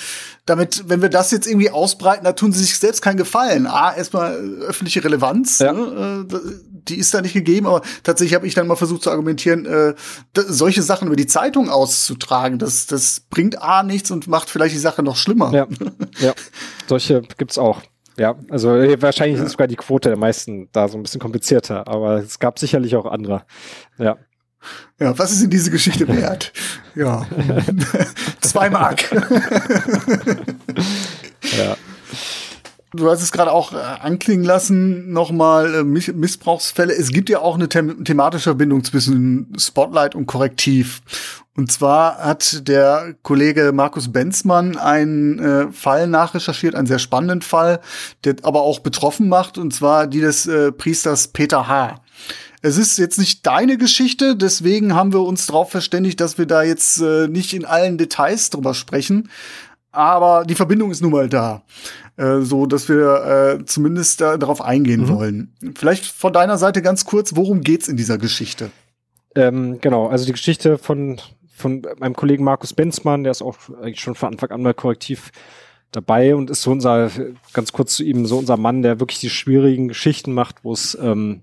[0.45, 3.65] damit, wenn wir das jetzt irgendwie ausbreiten, da tun sie sich selbst keinen Gefallen.
[3.65, 5.72] A, erstmal öffentliche Relevanz, ja.
[5.72, 6.38] ne, äh,
[6.88, 9.94] die ist da nicht gegeben, aber tatsächlich habe ich dann mal versucht zu argumentieren, äh,
[10.36, 14.80] solche Sachen über die Zeitung auszutragen, das, das bringt A nichts und macht vielleicht die
[14.80, 15.53] Sache noch schlimmer.
[15.53, 15.68] Ja,
[16.20, 16.34] ja.
[16.88, 17.82] solche gibt's auch.
[18.18, 19.45] Ja, also äh, wahrscheinlich ja.
[19.45, 22.95] ist sogar die Quote der meisten da so ein bisschen komplizierter, aber es gab sicherlich
[22.95, 23.44] auch andere.
[23.98, 24.18] Ja.
[24.99, 26.53] Ja, was ist in diese Geschichte wert?
[26.95, 27.26] Ja,
[28.41, 29.11] zwei Mark.
[31.57, 31.76] ja.
[32.95, 36.94] Du hast es gerade auch äh, anklingen lassen, nochmal äh, Missbrauchsfälle.
[36.94, 41.02] Es gibt ja auch eine them thematische Verbindung zwischen Spotlight und Korrektiv.
[41.56, 47.80] Und zwar hat der Kollege Markus Benzmann einen äh, Fall nachrecherchiert, einen sehr spannenden Fall,
[48.26, 51.99] der aber auch betroffen macht, und zwar die des äh, Priesters Peter H.
[52.65, 56.64] Es ist jetzt nicht deine Geschichte, deswegen haben wir uns darauf verständigt, dass wir da
[56.64, 59.30] jetzt äh, nicht in allen Details drüber sprechen.
[59.91, 61.64] Aber die Verbindung ist nun mal da,
[62.15, 65.10] äh, so dass wir äh, zumindest da, darauf eingehen mhm.
[65.10, 65.53] wollen.
[65.76, 68.72] Vielleicht von deiner Seite ganz kurz, worum geht's in dieser Geschichte?
[69.35, 71.19] Ähm, genau, also die Geschichte von
[71.56, 75.31] von meinem Kollegen Markus Benzmann, der ist auch eigentlich schon von Anfang an mal korrektiv
[75.91, 77.11] dabei und ist so unser,
[77.53, 80.98] ganz kurz zu ihm, so unser Mann, der wirklich die schwierigen Geschichten macht, wo es
[80.99, 81.41] ähm,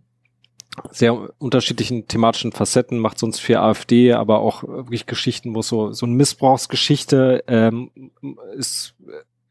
[0.91, 6.07] sehr unterschiedlichen thematischen Facetten, macht sonst viel AfD, aber auch wirklich Geschichten, wo so, so
[6.07, 7.91] eine Missbrauchsgeschichte ähm,
[8.57, 8.95] ist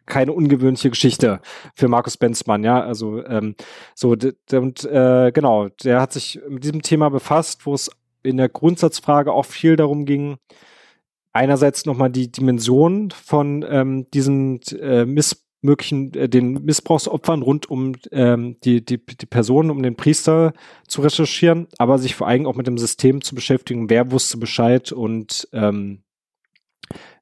[0.05, 1.39] keine ungewöhnliche Geschichte
[1.75, 2.81] für Markus Benzmann, ja.
[2.81, 3.55] Also ähm,
[3.95, 4.15] so
[4.51, 7.89] und äh, genau, der hat sich mit diesem Thema befasst, wo es
[8.23, 10.37] in der Grundsatzfrage auch viel darum ging,
[11.31, 17.95] einerseits nochmal die Dimension von ähm, diesen äh, Miss möglichen äh, den Missbrauchsopfern rund um
[18.11, 20.53] ähm, die, die, die Person, um den Priester
[20.87, 24.91] zu recherchieren, aber sich vor allem auch mit dem System zu beschäftigen, wer wusste Bescheid
[24.91, 26.03] und ähm,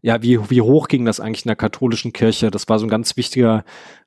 [0.01, 2.51] ja, wie, wie hoch ging das eigentlich in der katholischen Kirche?
[2.51, 3.65] Das war so ein ganz wichtiger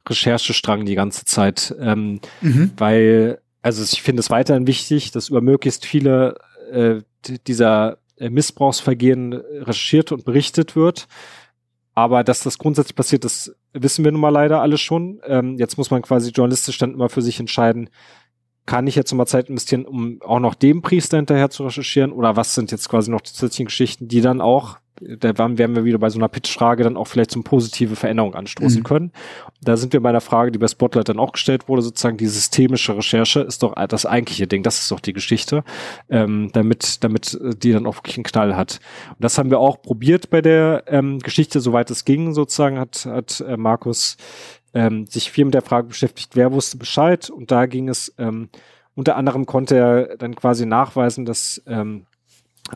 [0.08, 2.72] Recherchestrang die ganze Zeit, ähm, mhm.
[2.76, 6.38] weil, also ich finde es weiterhin wichtig, dass über möglichst viele
[6.72, 7.00] äh,
[7.46, 11.08] dieser äh, Missbrauchsvergehen recherchiert und berichtet wird.
[11.94, 15.20] Aber dass das grundsätzlich passiert, das wissen wir nun mal leider alle schon.
[15.26, 17.90] Ähm, jetzt muss man quasi journalistisch dann immer für sich entscheiden,
[18.66, 22.12] kann ich jetzt nochmal Zeit investieren, um auch noch dem Priester hinterher zu recherchieren?
[22.12, 25.98] Oder was sind jetzt quasi noch zusätzliche Geschichten, die dann auch da werden wir wieder
[25.98, 28.84] bei so einer Pitch-Frage dann auch vielleicht zum positive Veränderung anstoßen mhm.
[28.84, 29.12] können.
[29.62, 32.26] Da sind wir bei einer Frage, die bei Spotlight dann auch gestellt wurde, sozusagen die
[32.26, 35.64] systemische Recherche ist doch das eigentliche Ding, das ist doch die Geschichte,
[36.08, 38.80] ähm, damit, damit die dann auch wirklich einen Knall hat.
[39.10, 43.04] Und das haben wir auch probiert bei der ähm, Geschichte, soweit es ging, sozusagen, hat,
[43.06, 44.16] hat äh, Markus
[44.72, 48.48] ähm, sich viel mit der Frage beschäftigt, wer wusste Bescheid und da ging es ähm,
[48.94, 52.06] unter anderem konnte er dann quasi nachweisen, dass ähm,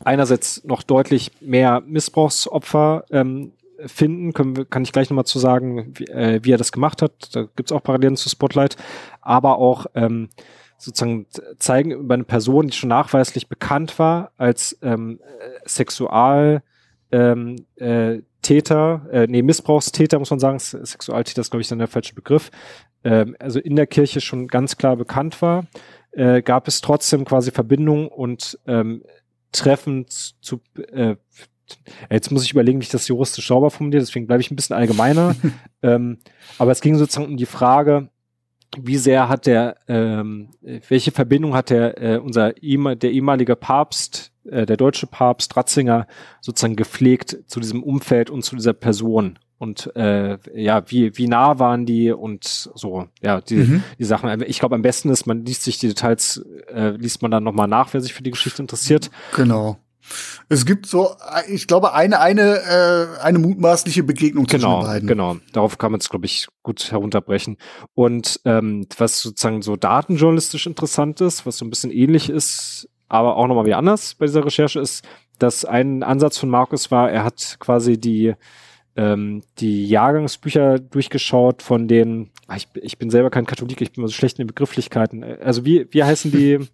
[0.05, 3.53] einerseits noch deutlich mehr Missbrauchsopfer ähm,
[3.87, 7.35] finden, können kann ich gleich nochmal zu sagen, wie, äh, wie er das gemacht hat.
[7.35, 8.77] Da gibt's auch Parallelen zu Spotlight,
[9.21, 10.29] aber auch ähm,
[10.79, 11.27] sozusagen
[11.59, 15.21] zeigen über eine Person, die schon nachweislich bekannt war als ähm,
[15.67, 16.63] Sexual
[17.11, 21.89] ähm, äh, Täter, äh, nee, Missbrauchstäter muss man sagen, Sexualtäter ist, glaube ich, dann der
[21.89, 22.51] falsche Begriff,
[23.05, 25.67] ähm, also in der Kirche schon ganz klar bekannt war,
[26.13, 29.03] äh, gab es trotzdem quasi Verbindungen und ähm,
[29.53, 30.61] Treffen zu,
[30.93, 31.17] äh,
[32.11, 34.77] jetzt muss ich überlegen, wie ich das juristisch sauber formuliere, deswegen bleibe ich ein bisschen
[34.77, 35.35] allgemeiner.
[35.83, 36.19] ähm,
[36.59, 38.09] aber es ging sozusagen um die Frage,
[38.79, 40.49] wie sehr hat der, ähm,
[40.89, 46.07] welche Verbindung hat der, äh, unser der ehemalige Papst, äh, der deutsche Papst Ratzinger
[46.41, 49.39] sozusagen gepflegt zu diesem Umfeld und zu dieser Person?
[49.59, 53.83] Und äh, ja, wie, wie nah waren die und so, ja, die, mhm.
[53.99, 54.43] die Sachen.
[54.43, 57.69] Ich glaube, am besten ist, man liest sich die Details, äh, liest man dann nochmal
[57.69, 59.11] nach, wer sich für die Geschichte interessiert.
[59.35, 59.79] Genau.
[60.49, 61.17] Es gibt so,
[61.49, 65.09] ich glaube, eine, eine, äh, eine mutmaßliche Begegnung genau, zwischen den beiden.
[65.09, 67.57] Genau, darauf kann man es, glaube ich, gut herunterbrechen.
[67.95, 73.37] Und ähm, was sozusagen so datenjournalistisch interessant ist, was so ein bisschen ähnlich ist, aber
[73.37, 75.05] auch nochmal wie anders bei dieser Recherche ist,
[75.39, 78.35] dass ein Ansatz von Markus war, er hat quasi die
[78.97, 84.03] ähm, die Jahrgangsbücher durchgeschaut von den, ah, ich, ich bin selber kein Katholik, ich bin
[84.03, 85.25] immer so schlecht in den Begrifflichkeiten.
[85.25, 86.61] Also wie, wie heißen die?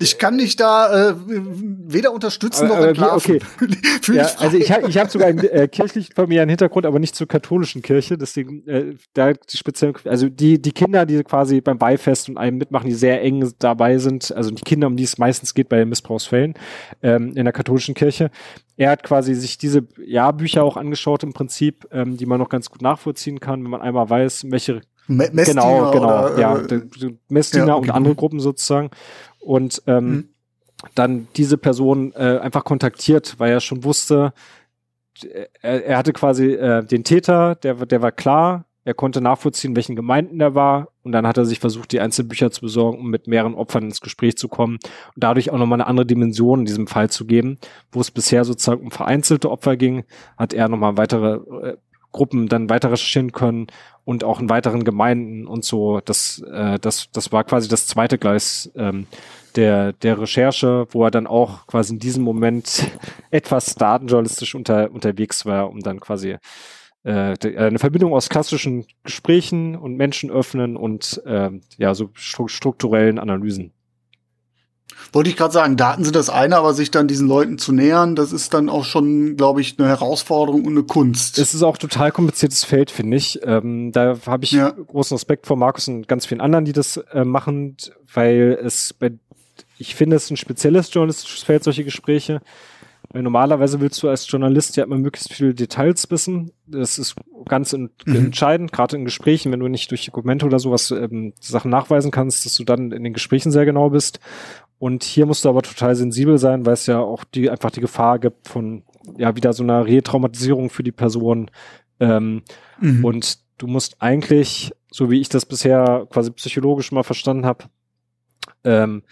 [0.00, 3.36] Ich kann dich da äh, weder unterstützen aber, noch entlarven.
[3.36, 4.14] Okay.
[4.14, 7.28] ja, also ich habe ich hab sogar einen äh, kirchlichen familiären Hintergrund, aber nicht zur
[7.28, 8.16] katholischen Kirche.
[8.16, 12.56] Deswegen äh, da die speziell, also die die Kinder, die quasi beim Beifest und einem
[12.56, 15.84] mitmachen, die sehr eng dabei sind, also die Kinder, um die es meistens geht bei
[15.84, 16.54] Missbrauchsfällen
[17.02, 18.30] ähm, in der katholischen Kirche.
[18.76, 22.70] Er hat quasi sich diese Jahrbücher auch angeschaut im Prinzip, ähm, die man noch ganz
[22.70, 26.82] gut nachvollziehen kann, wenn man einmal weiß, welche Messdiener genau, genau, oder, ja, äh,
[27.28, 27.90] Messdiener ja, okay.
[27.90, 28.90] und andere Gruppen sozusagen
[29.44, 30.28] und ähm, mhm.
[30.94, 34.32] dann diese Person äh, einfach kontaktiert, weil er schon wusste,
[35.62, 39.96] er, er hatte quasi äh, den Täter, der, der war klar, er konnte nachvollziehen, welchen
[39.96, 43.26] Gemeinden er war und dann hat er sich versucht, die Einzelbücher zu besorgen, um mit
[43.26, 46.86] mehreren Opfern ins Gespräch zu kommen und dadurch auch nochmal eine andere Dimension in diesem
[46.86, 47.58] Fall zu geben,
[47.92, 50.04] wo es bisher sozusagen um vereinzelte Opfer ging,
[50.36, 51.36] hat er nochmal weitere
[51.68, 51.76] äh,
[52.14, 53.66] Gruppen dann weiter recherchieren können
[54.04, 56.00] und auch in weiteren Gemeinden und so.
[56.00, 59.06] Das, äh, das, das war quasi das zweite Gleis ähm,
[59.56, 62.86] der, der Recherche, wo er dann auch quasi in diesem Moment
[63.30, 66.36] etwas datenjournalistisch unter, unterwegs war, um dann quasi
[67.02, 73.73] äh, eine Verbindung aus klassischen Gesprächen und Menschen öffnen und äh, ja, so strukturellen Analysen
[75.12, 78.16] wollte ich gerade sagen, Daten sind das eine, aber sich dann diesen Leuten zu nähern,
[78.16, 81.38] das ist dann auch schon, glaube ich, eine Herausforderung und eine Kunst.
[81.38, 83.40] Es ist auch total kompliziertes Feld, finde ich.
[83.44, 84.70] Ähm, da habe ich ja.
[84.70, 87.76] großen Respekt vor Markus und ganz vielen anderen, die das äh, machen,
[88.12, 89.12] weil es bei,
[89.78, 92.40] ich finde, es ist ein spezielles journalistisches Feld, solche Gespräche.
[93.14, 96.50] Weil normalerweise willst du als Journalist ja immer möglichst viele Details wissen.
[96.66, 97.14] Das ist
[97.44, 98.16] ganz in, mhm.
[98.16, 102.44] entscheidend, gerade in Gesprächen, wenn du nicht durch Dokumente oder sowas ähm, Sachen nachweisen kannst,
[102.44, 104.18] dass du dann in den Gesprächen sehr genau bist.
[104.80, 107.80] Und hier musst du aber total sensibel sein, weil es ja auch die einfach die
[107.80, 108.82] Gefahr gibt von
[109.16, 111.52] ja wieder so einer Retraumatisierung für die Person.
[112.00, 112.42] Ähm,
[112.80, 113.04] mhm.
[113.04, 117.66] Und du musst eigentlich, so wie ich das bisher quasi psychologisch mal verstanden habe,
[118.64, 119.04] ähm,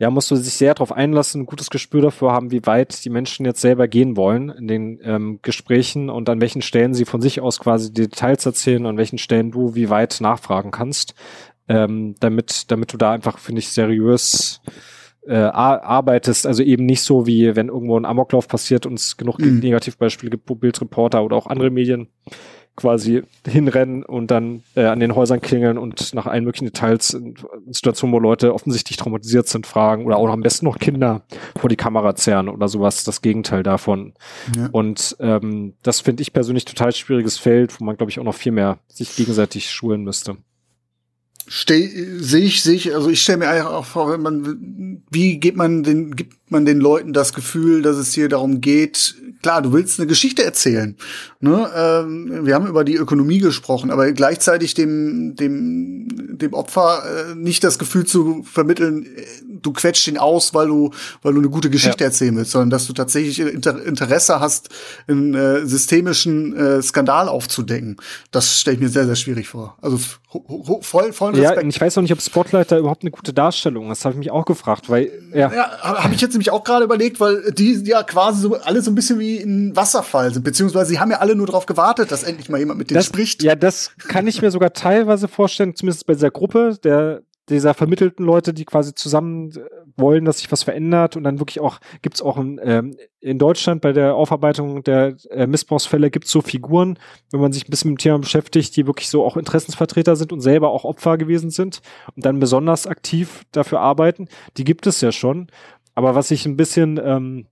[0.00, 3.10] ja, musst du sich sehr darauf einlassen, ein gutes Gespür dafür haben, wie weit die
[3.10, 7.20] Menschen jetzt selber gehen wollen in den ähm, Gesprächen und an welchen Stellen sie von
[7.20, 11.14] sich aus quasi die Details erzählen, an welchen Stellen du wie weit nachfragen kannst,
[11.68, 14.62] ähm, damit, damit du da einfach, finde ich, seriös
[15.26, 19.38] äh, arbeitest, also eben nicht so wie wenn irgendwo ein Amoklauf passiert und es genug
[19.38, 19.58] mhm.
[19.58, 22.08] Negativbeispiele gibt, wo Bildreporter oder auch andere Medien
[22.80, 27.34] quasi hinrennen und dann äh, an den Häusern klingeln und nach allen möglichen Details in,
[27.70, 31.22] Situationen, wo Leute offensichtlich traumatisiert sind, fragen oder auch am besten noch Kinder
[31.58, 34.14] vor die Kamera zerren oder sowas, das Gegenteil davon.
[34.56, 34.68] Ja.
[34.72, 38.34] Und ähm, das finde ich persönlich total schwieriges Feld, wo man, glaube ich, auch noch
[38.34, 40.36] viel mehr sich gegenseitig schulen müsste.
[41.52, 41.88] Sehe
[42.40, 45.82] ich, sehe ich, also ich stelle mir eigentlich auch vor, wenn man, wie gibt man
[45.82, 49.98] den, gibt man den Leuten das Gefühl, dass es hier darum geht, klar, du willst
[49.98, 50.96] eine Geschichte erzählen.
[51.40, 51.70] Ne?
[51.74, 57.64] Ähm, wir haben über die Ökonomie gesprochen, aber gleichzeitig dem, dem, dem Opfer äh, nicht
[57.64, 59.24] das Gefühl zu vermitteln, äh,
[59.62, 60.90] du quetscht ihn aus, weil du,
[61.22, 62.08] weil du eine gute Geschichte ja.
[62.08, 64.68] erzählen willst, sondern dass du tatsächlich Inter Interesse hast,
[65.06, 67.96] einen äh, systemischen äh, Skandal aufzudecken.
[68.30, 69.76] Das stelle ich mir sehr, sehr schwierig vor.
[69.80, 69.98] Also
[70.82, 71.62] voll, voll Respekt.
[71.62, 73.98] Ja, ich weiß auch nicht, ob Spotlight da überhaupt eine gute Darstellung ist.
[73.98, 75.52] Das habe ich mich auch gefragt, weil ja.
[75.52, 78.90] ja habe ich jetzt nämlich auch gerade überlegt, weil die ja quasi so alle so
[78.90, 82.22] ein bisschen wie ein Wasserfall sind, beziehungsweise sie haben ja alle nur darauf gewartet, dass
[82.22, 83.42] endlich mal jemand mit denen das, spricht.
[83.42, 88.24] Ja, das kann ich mir sogar teilweise vorstellen, zumindest bei dieser Gruppe der dieser vermittelten
[88.24, 89.60] Leute, die quasi zusammen äh,
[89.96, 93.82] wollen, dass sich was verändert und dann wirklich auch gibt's auch in, ähm, in Deutschland
[93.82, 96.98] bei der Aufarbeitung der äh, Missbrauchsfälle gibt's so Figuren,
[97.30, 100.32] wenn man sich ein bisschen mit dem Thema beschäftigt, die wirklich so auch Interessensvertreter sind
[100.32, 101.82] und selber auch Opfer gewesen sind
[102.14, 104.28] und dann besonders aktiv dafür arbeiten.
[104.56, 105.48] Die gibt es ja schon.
[105.94, 107.46] Aber was ich ein bisschen ähm,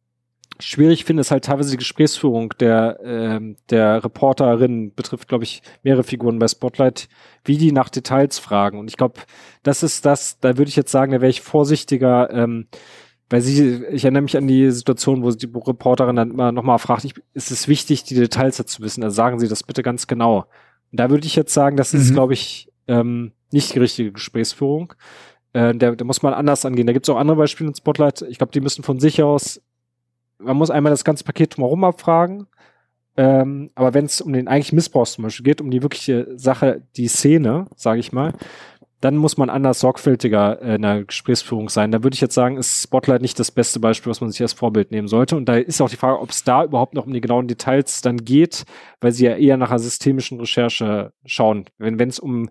[0.60, 6.02] schwierig finde, ist halt teilweise die Gesprächsführung der, ähm, der Reporterin, betrifft, glaube ich, mehrere
[6.02, 7.08] Figuren bei Spotlight,
[7.44, 8.78] wie die nach Details fragen.
[8.78, 9.20] Und ich glaube,
[9.62, 12.66] das ist das, da würde ich jetzt sagen, da wäre ich vorsichtiger, ähm,
[13.30, 17.04] weil sie, ich erinnere mich an die Situation, wo die Reporterin dann immer nochmal fragt,
[17.04, 19.04] ich, ist es wichtig, die Details dazu wissen?
[19.04, 20.46] Also sagen Sie das bitte ganz genau.
[20.90, 22.14] Und da würde ich jetzt sagen, das ist, mhm.
[22.14, 24.94] glaube ich, ähm, nicht die richtige Gesprächsführung.
[25.52, 26.86] Äh, der muss man anders angehen.
[26.86, 28.22] Da gibt es auch andere Beispiele in Spotlight.
[28.22, 29.60] Ich glaube, die müssen von sich aus
[30.38, 32.46] man muss einmal das ganze Paket drumherum abfragen.
[33.16, 36.82] Ähm, aber wenn es um den eigentlichen Missbrauch zum Beispiel geht, um die wirkliche Sache,
[36.96, 38.32] die Szene, sage ich mal,
[39.00, 41.92] dann muss man anders sorgfältiger äh, in der Gesprächsführung sein.
[41.92, 44.52] Da würde ich jetzt sagen, ist Spotlight nicht das beste Beispiel, was man sich als
[44.52, 45.36] Vorbild nehmen sollte.
[45.36, 48.02] Und da ist auch die Frage, ob es da überhaupt noch um die genauen Details
[48.02, 48.64] dann geht,
[49.00, 51.66] weil sie ja eher nach einer systemischen Recherche schauen.
[51.78, 52.48] Wenn es um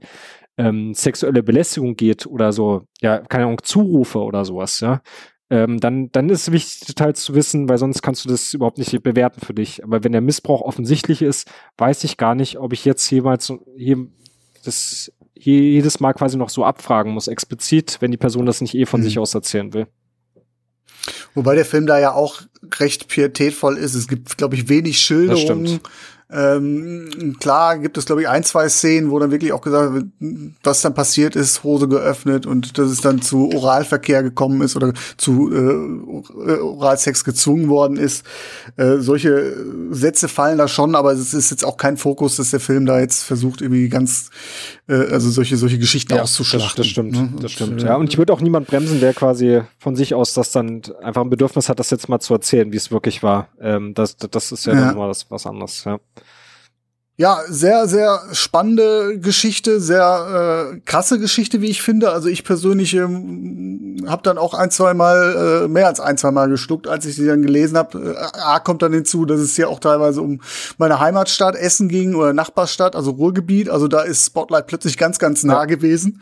[0.58, 5.02] ähm, sexuelle Belästigung geht oder so, ja, keine Ahnung, Zurufe oder sowas, ja,
[5.50, 8.78] ähm, dann, dann ist es wichtig, Details zu wissen, weil sonst kannst du das überhaupt
[8.78, 9.84] nicht bewerten für dich.
[9.84, 14.08] Aber wenn der Missbrauch offensichtlich ist, weiß ich gar nicht, ob ich jetzt jemals hier
[14.66, 18.86] das jedes Mal quasi noch so abfragen muss, explizit, wenn die Person das nicht eh
[18.86, 19.06] von mhm.
[19.06, 19.88] sich aus erzählen will.
[21.36, 22.42] Wobei der Film da ja auch
[22.80, 23.94] recht pietätvoll ist.
[23.94, 25.80] Es gibt, glaube ich, wenig Schilderungen
[26.30, 30.06] ähm, klar gibt es, glaube ich, ein, zwei Szenen, wo dann wirklich auch gesagt wird,
[30.62, 34.92] was dann passiert ist, Hose geöffnet und dass es dann zu Oralverkehr gekommen ist oder
[35.16, 38.26] zu äh, Oralsex gezwungen worden ist.
[38.76, 39.56] Äh, solche
[39.92, 43.00] Sätze fallen da schon, aber es ist jetzt auch kein Fokus, dass der Film da
[43.00, 44.30] jetzt versucht, irgendwie ganz,
[44.88, 46.68] äh, also solche, solche Geschichten ja, auszuschlachten.
[46.68, 47.34] Das, das stimmt, ne?
[47.42, 47.82] das stimmt.
[47.82, 51.22] Ja, und ich würde auch niemand bremsen, der quasi von sich aus das dann einfach
[51.22, 53.50] ein Bedürfnis hat, das jetzt mal zu erzählen, wie es wirklich war.
[53.60, 54.88] Ähm, das, das ist ja, ja.
[54.88, 56.00] nochmal was anderes, ja.
[57.20, 62.12] Ja, sehr, sehr spannende Geschichte, sehr äh, krasse Geschichte, wie ich finde.
[62.12, 66.30] Also ich persönlich ähm, habe dann auch ein, zwei Mal, äh, mehr als ein, zwei
[66.30, 68.16] Mal geschluckt, als ich sie dann gelesen habe.
[68.16, 70.42] Äh, A kommt dann hinzu, dass es hier auch teilweise um
[70.78, 73.68] meine Heimatstadt Essen ging oder Nachbarstadt, also Ruhrgebiet.
[73.68, 75.66] Also da ist Spotlight plötzlich ganz, ganz nah ja.
[75.66, 76.22] gewesen.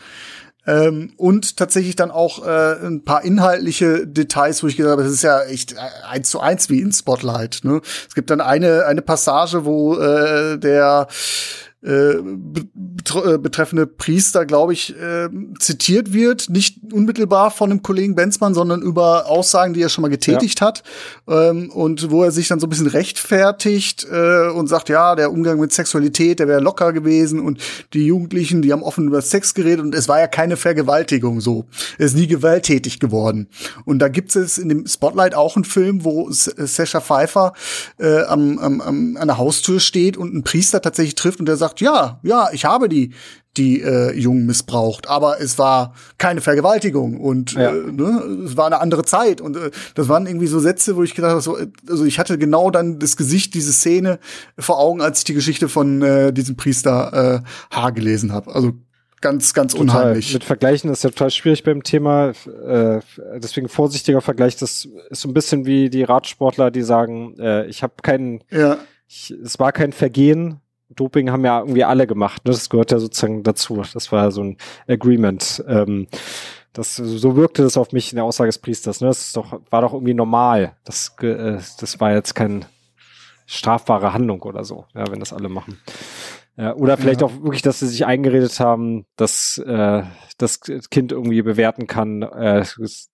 [0.67, 5.11] Ähm, und tatsächlich dann auch äh, ein paar inhaltliche Details, wo ich gesagt habe, das
[5.11, 5.77] ist ja echt äh,
[6.09, 7.59] eins zu eins wie in Spotlight.
[7.63, 7.81] Ne?
[8.07, 11.07] Es gibt dann eine, eine Passage, wo äh, der
[11.86, 12.16] äh,
[13.38, 15.30] betreffende Priester, glaube ich, äh,
[15.60, 20.10] zitiert wird, nicht unmittelbar von dem Kollegen Benzmann, sondern über Aussagen, die er schon mal
[20.10, 20.68] getätigt ja.
[20.68, 20.84] hat
[21.28, 25.32] ähm, und wo er sich dann so ein bisschen rechtfertigt äh, und sagt, ja, der
[25.32, 27.60] Umgang mit Sexualität, der wäre locker gewesen und
[27.94, 31.66] die Jugendlichen, die haben offen über Sex geredet und es war ja keine Vergewaltigung so.
[31.99, 33.48] Er ist nie gewalttätig geworden.
[33.86, 37.53] Und da gibt es in dem Spotlight auch einen Film, wo Sascha Pfeiffer
[37.99, 41.57] äh, am, am, am, an der Haustür steht und einen Priester tatsächlich trifft und der
[41.57, 43.14] sagt, sagt, ja, ja, ich habe die,
[43.57, 47.72] die äh, Jungen missbraucht, aber es war keine Vergewaltigung und ja.
[47.72, 51.03] äh, ne, es war eine andere Zeit und äh, das waren irgendwie so Sätze, wo
[51.03, 51.57] ich gedacht habe, so,
[51.89, 54.19] also ich hatte genau dann das Gesicht, diese Szene
[54.57, 58.53] vor Augen, als ich die Geschichte von äh, diesem Priester äh, H gelesen habe.
[58.53, 58.73] Also
[59.22, 59.88] ganz, ganz Total.
[59.88, 60.34] unheimlich.
[60.34, 62.34] Mit Vergleichen ist ja total schwierig beim Thema.
[62.68, 62.99] Äh,
[63.38, 64.57] deswegen vorsichtiger Vergleich.
[64.57, 68.77] Das ist so ein bisschen wie die Radsportler, die sagen, äh, ich habe keinen, Ja,
[69.07, 70.60] ich, es war kein Vergehen.
[70.90, 72.45] Doping haben ja irgendwie alle gemacht.
[72.45, 72.52] Ne?
[72.52, 73.82] Das gehört ja sozusagen dazu.
[73.94, 74.57] Das war so ein
[74.88, 75.64] Agreement.
[75.68, 76.07] Ähm,
[76.74, 79.02] das, so wirkte das auf mich in der Aussage des Priesters.
[79.02, 79.07] Ne?
[79.07, 80.76] Das ist doch, war doch irgendwie normal.
[80.84, 82.62] Das, äh, das war jetzt keine
[83.45, 85.80] strafbare Handlung oder so, ja, wenn das alle machen.
[86.57, 87.28] Ja, oder vielleicht Ja.
[87.28, 90.03] auch wirklich, dass sie sich eingeredet haben, dass äh,
[90.38, 92.66] das Kind irgendwie bewerten kann, äh,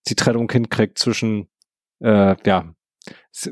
[0.07, 1.47] die Trennung hinkriegt zwischen,
[2.01, 2.73] äh, ja,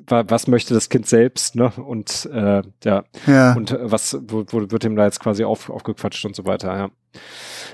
[0.08, 1.72] was möchte das Kind selbst, ne?
[1.72, 3.54] Und äh, ja, ja.
[3.54, 6.76] und äh, was wo, wo wird ihm da jetzt quasi auf, aufgequatscht und so weiter,
[6.76, 6.90] ja.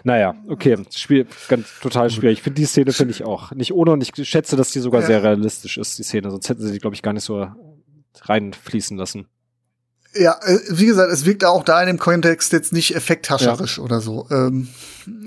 [0.04, 2.38] Naja, okay, Spiel, ganz total schwierig.
[2.38, 5.02] Ich finde die Szene finde ich auch nicht ohne und ich schätze, dass die sogar
[5.02, 5.08] Ja.
[5.08, 7.48] sehr realistisch ist, die Szene, sonst hätten sie die, glaube ich, gar nicht so
[8.22, 9.28] reinfließen lassen.
[10.14, 14.00] Ja, äh, wie gesagt, es wirkt auch da in dem Kontext jetzt nicht effekthascherisch oder
[14.00, 14.28] so.
[14.32, 14.70] Ähm,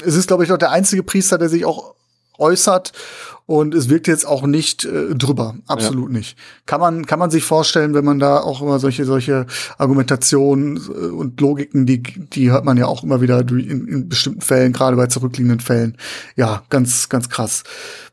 [0.03, 1.95] es ist, glaube ich, noch der einzige Priester, der sich auch
[2.39, 2.93] äußert
[3.49, 6.37] und es wirkt jetzt auch nicht äh, drüber, absolut nicht.
[6.67, 9.47] Kann man kann man sich vorstellen, wenn man da auch immer solche solche
[9.79, 14.43] Argumentationen äh, und Logiken, die die hört man ja auch immer wieder in, in bestimmten
[14.43, 15.97] Fällen, gerade bei zurückliegenden Fällen.
[16.37, 17.65] Ja, ganz ganz krass.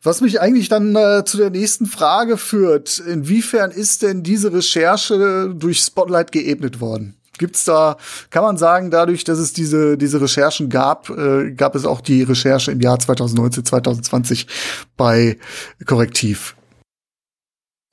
[0.04, 5.54] Was mich eigentlich dann äh, zu der nächsten Frage führt, inwiefern ist denn diese Recherche
[5.54, 7.16] durch Spotlight geebnet worden?
[7.38, 7.98] Gibt's da,
[8.30, 12.24] kann man sagen, dadurch, dass es diese, diese Recherchen gab, äh, gab es auch die
[12.24, 14.48] Recherche im Jahr 2019, 2020
[14.98, 15.38] bei
[15.86, 16.56] Korrektiv.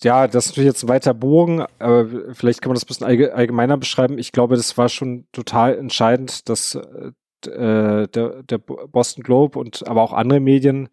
[0.02, 3.06] Ja, das ist natürlich jetzt ein weiter Bogen, aber vielleicht kann man das ein bisschen
[3.06, 4.18] allge- allgemeiner beschreiben.
[4.18, 7.12] Ich glaube, das war schon total entscheidend, dass äh,
[7.48, 10.88] äh, der, der Boston Globe und aber auch andere Medien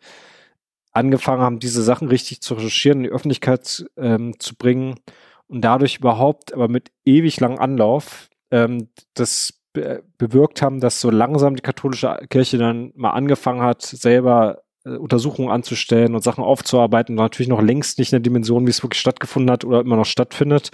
[0.91, 4.99] angefangen haben, diese Sachen richtig zu recherchieren, in die Öffentlichkeit ähm, zu bringen
[5.47, 11.09] und dadurch überhaupt, aber mit ewig langem Anlauf, ähm, das be bewirkt haben, dass so
[11.09, 17.15] langsam die katholische Kirche dann mal angefangen hat, selber äh, Untersuchungen anzustellen und Sachen aufzuarbeiten.
[17.15, 20.05] Natürlich noch längst nicht in der Dimension, wie es wirklich stattgefunden hat oder immer noch
[20.05, 20.71] stattfindet.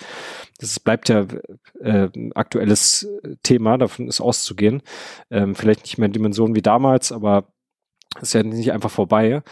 [0.60, 1.26] Das bleibt ja
[1.82, 3.08] äh, ein aktuelles
[3.44, 4.82] Thema, davon ist auszugehen.
[5.30, 7.48] Ähm, vielleicht nicht mehr in Dimensionen wie damals, aber
[8.22, 9.44] ist ja nicht einfach vorbei.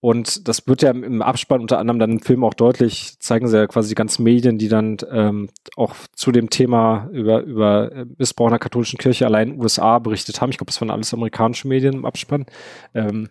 [0.00, 3.58] Und das wird ja im Abspann unter anderem dann im Film auch deutlich, zeigen sie
[3.58, 8.06] ja quasi die ganzen Medien, die dann ähm, auch zu dem Thema über, über äh,
[8.16, 10.50] Missbrauch in der katholischen Kirche allein in den USA berichtet haben.
[10.50, 12.46] Ich glaube, das waren alles amerikanische Medien im Abspann.
[12.94, 13.28] Ähm,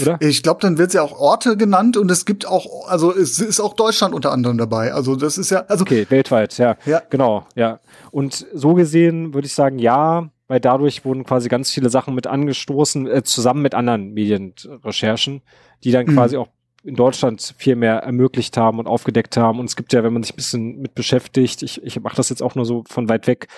[0.00, 0.18] oder?
[0.20, 3.60] Ich glaube, dann wird ja auch Orte genannt und es gibt auch, also es ist
[3.60, 4.92] auch Deutschland unter anderem dabei.
[4.92, 6.76] Also das ist ja, also Okay, weltweit, ja.
[6.86, 7.02] Ja.
[7.10, 7.80] Genau, ja.
[8.10, 12.26] Und so gesehen würde ich sagen, ja, weil dadurch wurden quasi ganz viele Sachen mit
[12.26, 15.42] angestoßen, äh, zusammen mit anderen Medienrecherchen,
[15.84, 16.14] die dann Mhm.
[16.14, 16.48] quasi auch
[16.82, 19.58] in Deutschland viel mehr ermöglicht haben und aufgedeckt haben.
[19.58, 22.28] Und es gibt ja, wenn man sich ein bisschen mit beschäftigt, ich, ich mache das
[22.28, 23.48] jetzt auch nur so von weit weg,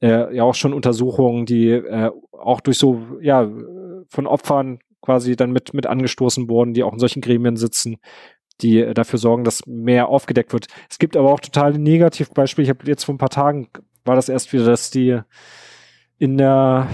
[0.00, 3.48] äh, ja auch schon Untersuchungen, die äh, auch durch so, ja,
[4.08, 7.98] von Opfern quasi dann mit, mit angestoßen wurden, die auch in solchen Gremien sitzen,
[8.60, 10.66] die äh, dafür sorgen, dass mehr aufgedeckt wird.
[10.90, 12.64] Es gibt aber auch totale Negativbeispiele.
[12.64, 13.68] Ich habe jetzt vor ein paar Tagen
[14.04, 15.20] war das erst wieder, dass die
[16.18, 16.88] in der,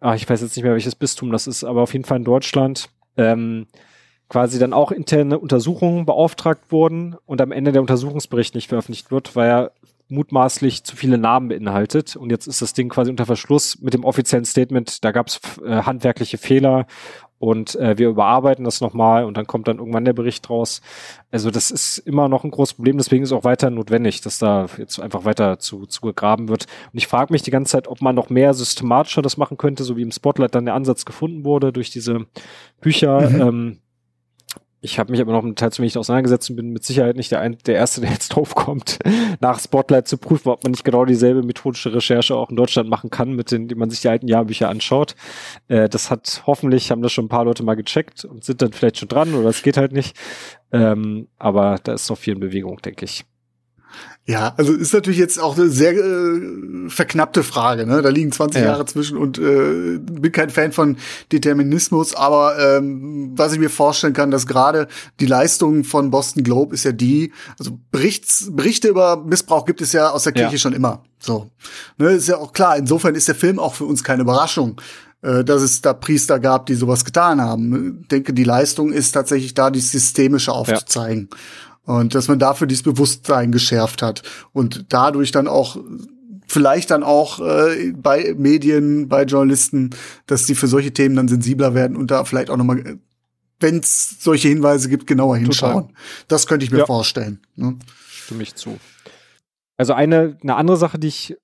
[0.00, 2.24] ah, ich weiß jetzt nicht mehr, welches Bistum das ist, aber auf jeden Fall in
[2.24, 2.88] Deutschland,
[3.18, 3.66] ähm,
[4.28, 9.36] quasi dann auch interne Untersuchungen beauftragt wurden und am Ende der Untersuchungsbericht nicht veröffentlicht wird,
[9.36, 9.72] weil er
[10.08, 12.16] mutmaßlich zu viele Namen beinhaltet.
[12.16, 15.40] Und jetzt ist das Ding quasi unter Verschluss mit dem offiziellen Statement, da gab es
[15.64, 16.86] äh, handwerkliche Fehler
[17.38, 20.80] und äh, wir überarbeiten das nochmal und dann kommt dann irgendwann der Bericht raus.
[21.30, 24.66] Also das ist immer noch ein großes Problem, deswegen ist auch weiter notwendig, dass da
[24.76, 26.66] jetzt einfach weiter zu, zu gegraben wird.
[26.92, 29.84] Und ich frage mich die ganze Zeit, ob man noch mehr systematischer das machen könnte,
[29.84, 32.26] so wie im Spotlight dann der Ansatz gefunden wurde durch diese
[32.80, 33.30] Bücher.
[33.30, 33.40] Mhm.
[33.40, 33.78] Ähm,
[34.80, 37.32] ich habe mich aber noch mit Teil zu wenig auseinandergesetzt und bin mit Sicherheit nicht
[37.32, 38.98] der, ein, der Erste, der jetzt drauf kommt,
[39.40, 43.10] nach Spotlight zu prüfen, ob man nicht genau dieselbe methodische Recherche auch in Deutschland machen
[43.10, 45.16] kann, mit denen, die man sich die alten Jahrbücher anschaut.
[45.68, 48.72] Äh, das hat hoffentlich, haben das schon ein paar Leute mal gecheckt und sind dann
[48.72, 50.16] vielleicht schon dran oder es geht halt nicht.
[50.70, 53.24] Ähm, aber da ist noch viel in Bewegung, denke ich.
[54.26, 57.86] Ja, also ist natürlich jetzt auch eine sehr äh, verknappte Frage.
[57.86, 58.02] Ne?
[58.02, 58.68] Da liegen 20 Ja.
[58.68, 60.98] Jahre zwischen und äh, bin kein Fan von
[61.32, 64.86] Determinismus, aber ähm, was ich mir vorstellen kann, dass gerade
[65.18, 69.92] die Leistung von Boston Globe ist ja die, also Berichts, Berichte über Missbrauch gibt es
[69.92, 70.58] ja aus der Kirche Ja.
[70.58, 71.02] schon immer.
[71.20, 71.50] So,
[71.96, 72.76] ne, ist ja auch klar.
[72.76, 74.78] Insofern ist der Film auch für uns keine Überraschung
[75.22, 78.02] äh, dass es da Priester gab, die sowas getan haben.
[78.02, 81.28] Ich denke, die Leistung ist tatsächlich da, die systemische aufzuzeigen.
[81.88, 85.78] Und dass man dafür dieses Bewusstsein geschärft hat und dadurch dann auch
[86.46, 89.90] vielleicht dann auch äh, bei Medien, bei Journalisten,
[90.26, 92.98] dass sie für solche Themen dann sensibler werden und da vielleicht auch nochmal,
[93.58, 95.94] wenn es solche Hinweise gibt, genauer hinschauen.
[96.28, 96.86] Das könnte ich mir Ja.
[96.86, 97.40] vorstellen.
[97.56, 97.78] Ne?
[98.10, 98.78] Stimme ich zu.
[99.78, 101.38] Also eine, eine andere Sache, die ich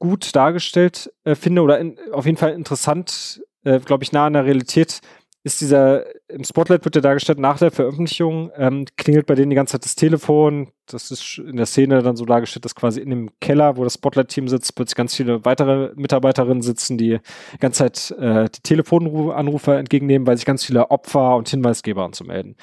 [0.00, 4.34] gut dargestellt äh, finde oder in, auf jeden Fall interessant äh, glaube ich, nah an
[4.34, 5.00] der Realität
[5.44, 9.56] ist dieser, im Spotlight wird ja dargestellt, nach der Veröffentlichung ähm, klingelt bei denen die
[9.56, 10.72] ganze Zeit das Telefon.
[10.86, 13.94] Das ist in der Szene dann so dargestellt, dass quasi in dem Keller, wo das
[13.94, 17.18] Spotlight-Team sitzt, plötzlich ganz viele weitere Mitarbeiterinnen sitzen, die
[17.52, 22.56] die ganze Zeit äh, die Telefonanrufe entgegennehmen, weil sich ganz viele Opfer und Hinweisgeber anzumelden.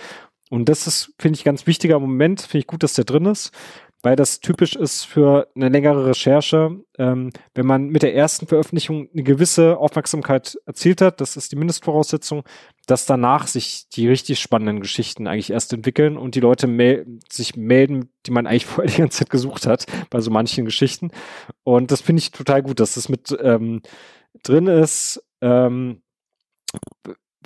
[0.49, 2.41] Und das ist, finde ich, ganz wichtiger Moment.
[2.41, 3.51] Finde ich gut, dass der drin ist
[4.03, 6.79] weil das typisch ist für eine längere Recherche.
[6.97, 11.55] Ähm, wenn man mit der ersten Veröffentlichung eine gewisse Aufmerksamkeit erzielt hat, das ist die
[11.55, 12.43] Mindestvoraussetzung,
[12.87, 17.55] dass danach sich die richtig spannenden Geschichten eigentlich erst entwickeln und die Leute mel sich
[17.55, 21.11] melden, die man eigentlich vorher die ganze Zeit gesucht hat, bei so manchen Geschichten.
[21.63, 23.81] Und das finde ich total gut, dass das mit ähm,
[24.43, 25.23] drin ist.
[25.41, 26.01] Ähm,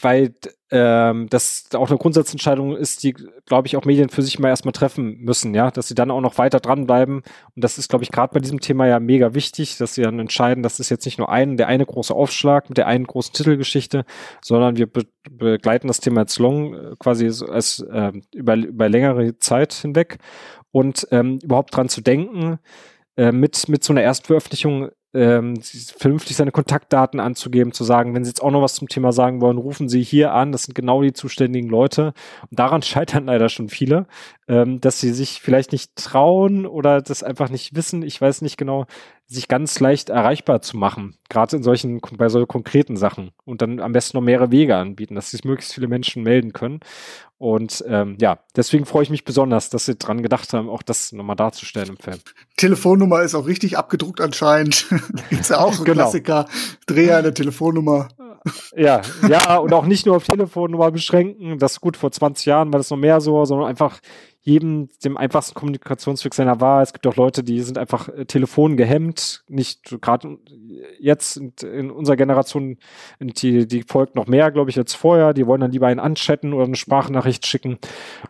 [0.01, 0.33] weil
[0.71, 3.15] ähm, das auch eine Grundsatzentscheidung ist, die,
[3.45, 6.21] glaube ich, auch Medien für sich mal erstmal treffen müssen, ja, dass sie dann auch
[6.21, 7.17] noch weiter dranbleiben.
[7.17, 10.19] Und das ist, glaube ich, gerade bei diesem Thema ja mega wichtig, dass sie dann
[10.19, 13.33] entscheiden, das ist jetzt nicht nur ein, der eine große Aufschlag mit der einen großen
[13.33, 14.05] Titelgeschichte,
[14.41, 19.39] sondern wir be begleiten das Thema jetzt long, äh, quasi als äh, über, über längere
[19.39, 20.17] Zeit hinweg.
[20.71, 22.59] Und ähm, überhaupt dran zu denken,
[23.17, 25.61] äh, mit, mit so einer Erstveröffentlichung ähm,
[25.97, 29.41] vernünftig seine Kontaktdaten anzugeben, zu sagen, wenn Sie jetzt auch noch was zum Thema sagen
[29.41, 32.13] wollen, rufen Sie hier an, das sind genau die zuständigen Leute.
[32.49, 34.05] Und daran scheitern leider schon viele,
[34.47, 38.57] ähm, dass sie sich vielleicht nicht trauen oder das einfach nicht wissen, ich weiß nicht
[38.57, 38.85] genau,
[39.27, 43.79] sich ganz leicht erreichbar zu machen, gerade in solchen, bei solchen konkreten Sachen und dann
[43.79, 46.79] am besten noch mehrere Wege anbieten, dass sich möglichst viele Menschen melden können.
[47.37, 51.11] Und ähm, ja, deswegen freue ich mich besonders, dass sie dran gedacht haben, auch das
[51.11, 52.19] nochmal darzustellen im Film.
[52.55, 54.87] Telefonnummer ist auch richtig abgedruckt anscheinend.
[55.29, 56.03] Gibt's ja auch so genau.
[56.03, 56.45] Klassiker,
[56.85, 58.09] Dreher eine Telefonnummer.
[58.75, 62.71] Ja, ja, und auch nicht nur auf Telefonnummer beschränken, das ist gut vor 20 Jahren
[62.71, 63.99] war das noch mehr so, sondern einfach
[64.45, 66.83] jedem dem einfachsten Kommunikationsweg seiner Wahl.
[66.83, 70.37] Es gibt auch Leute, die sind einfach äh, Telefon gehemmt, nicht gerade
[70.99, 72.77] jetzt in, in, unserer Generation,
[73.19, 75.33] die, die folgt noch mehr, glaube ich, als vorher.
[75.33, 77.79] Die wollen dann lieber einen anchatten oder eine Sprachnachricht schicken.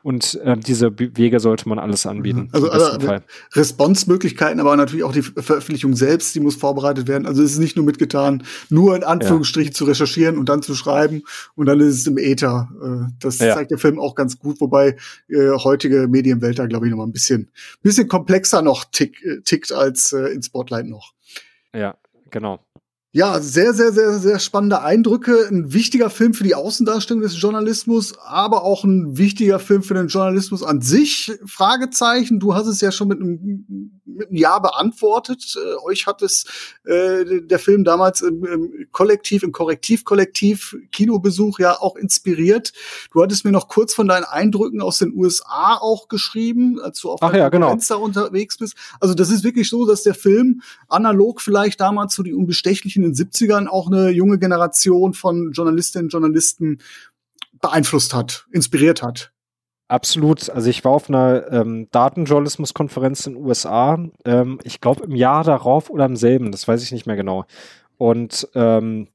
[0.04, 2.44] Und äh, diese Wege sollte man alles anbieten.
[2.44, 2.50] Mhm.
[2.54, 3.18] Also, also
[3.54, 7.26] Responsmöglichkeiten, aber natürlich auch die Veröffentlichung selbst, die muss vorbereitet werden.
[7.26, 9.78] Also es ist nicht nur mitgetan, nur in Anführungsstrichen ja.
[9.78, 11.24] zu recherchieren und dann zu schreiben
[11.56, 12.70] und dann ist es im Äther.
[12.82, 13.54] Äh, das ja.
[13.54, 14.96] zeigt der Film auch ganz gut, wobei
[16.06, 17.52] äh, Medienwelt da, glaube ich, noch mal ein bisschen,
[17.82, 21.14] bisschen komplexer noch tick, äh, tickt als äh, in Spotlight noch.
[21.74, 21.98] Ja,
[22.32, 22.65] genau.
[23.16, 25.48] Ja, sehr, sehr, sehr, sehr spannende Eindrücke.
[25.50, 30.08] Ein wichtiger Film für die Außendarstellung des Journalismus, aber auch ein wichtiger Film für den
[30.08, 31.32] Journalismus an sich.
[31.46, 32.42] Fragezeichen.
[32.42, 35.56] Du hast es ja schon mit einem, mit einem Ja beantwortet.
[35.56, 36.44] Äh, euch hat es
[36.84, 42.74] äh, der Film damals im, im Kollektiv, im Korrektivkollektiv Kinobesuch ja auch inspiriert.
[43.14, 47.12] Du hattest mir noch kurz von deinen Eindrücken aus den USA auch geschrieben, als du
[47.12, 47.72] auf Ach ja, genau.
[47.72, 48.76] unterwegs bist.
[49.00, 53.14] Also das ist wirklich so, dass der Film analog vielleicht damals zu die Unbestechlichen den
[53.14, 56.80] 70ern auch eine junge Generation von Journalistinnen und Journalisten
[57.62, 59.32] beeinflusst hat, inspiriert hat.
[59.88, 60.50] Absolut.
[60.50, 65.44] Also ich war auf einer ähm, Datenjournalismuskonferenz in den USA, ähm, ich glaube im Jahr
[65.44, 67.46] darauf oder im selben, das weiß ich nicht mehr genau.
[67.98, 69.08] Und ähm,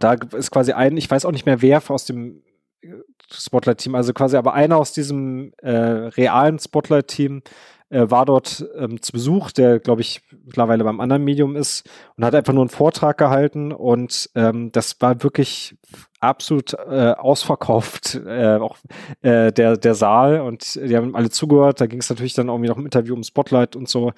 [0.00, 2.42] da ist quasi ein, ich weiß auch nicht mehr wer aus dem
[2.80, 2.88] äh,
[3.30, 7.42] Spotlight-Team, also quasi aber einer aus diesem äh, realen Spotlight-Team
[7.90, 12.24] äh, war dort ähm, zu Besuch, der, glaube ich, mittlerweile beim anderen Medium ist und
[12.24, 15.76] hat einfach nur einen Vortrag gehalten und ähm, das war wirklich
[16.20, 18.76] absolut äh, ausverkauft, äh, auch
[19.22, 21.80] äh, der, der Saal und die haben alle zugehört.
[21.80, 24.12] Da ging es natürlich dann irgendwie noch im Interview um Spotlight und so.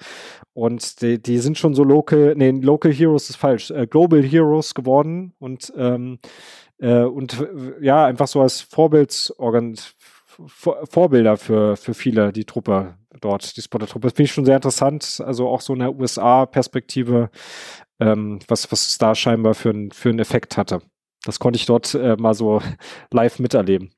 [0.53, 4.73] Und die, die sind schon so local, nee, Local Heroes ist falsch, äh, Global Heroes
[4.73, 6.19] geworden und ähm,
[6.79, 7.45] äh, und
[7.81, 9.75] ja, einfach so als Vorbildsorgan
[10.45, 14.07] Vorbilder für, für viele, die Truppe dort, die Spotter-Truppe.
[14.07, 15.21] Das finde ich schon sehr interessant.
[15.25, 17.29] Also auch so in der USA-Perspektive,
[17.99, 20.81] ähm, was, was es da scheinbar für, ein, für einen Effekt hatte.
[21.25, 22.61] Das konnte ich dort äh, mal so
[23.11, 23.91] live miterleben.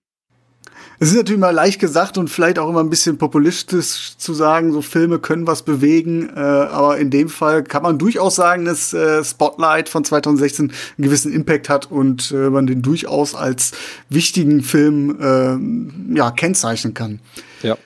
[1.02, 4.74] Es ist natürlich mal leicht gesagt und vielleicht auch immer ein bisschen populistisch zu sagen,
[4.74, 8.94] so Filme können was bewegen, äh, aber in dem Fall kann man durchaus sagen, dass
[8.94, 13.72] äh, Spotlight von 2016 einen gewissen Impact hat und äh, man den durchaus als
[14.10, 17.22] wichtigen Film äh, ja, kennzeichnen kann.
[17.62, 17.78] Ja.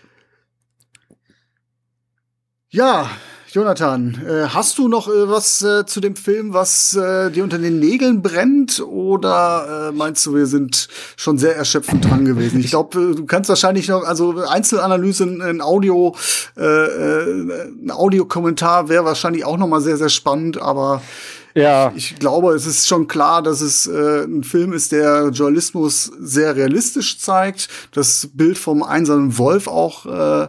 [2.73, 3.07] Ja,
[3.51, 7.77] Jonathan, äh, hast du noch äh, was äh, zu dem Film, was dir unter den
[7.77, 8.81] Nägeln brennt?
[8.81, 12.61] Oder meinst du, wir sind schon sehr erschöpfend dran gewesen?
[12.61, 16.15] Ich glaube, du kannst wahrscheinlich noch, also Einzelanalyse, ein Audio,
[16.55, 20.59] ein Audiokommentar wäre wahrscheinlich auch noch mal sehr, sehr spannend.
[20.59, 21.03] Aber
[21.55, 21.93] Ja.
[21.95, 26.55] Ich, glaube, es ist schon klar, dass es äh, ein Film ist, der Journalismus sehr
[26.55, 27.69] realistisch zeigt.
[27.91, 30.47] Das Bild vom einsamen Wolf auch äh,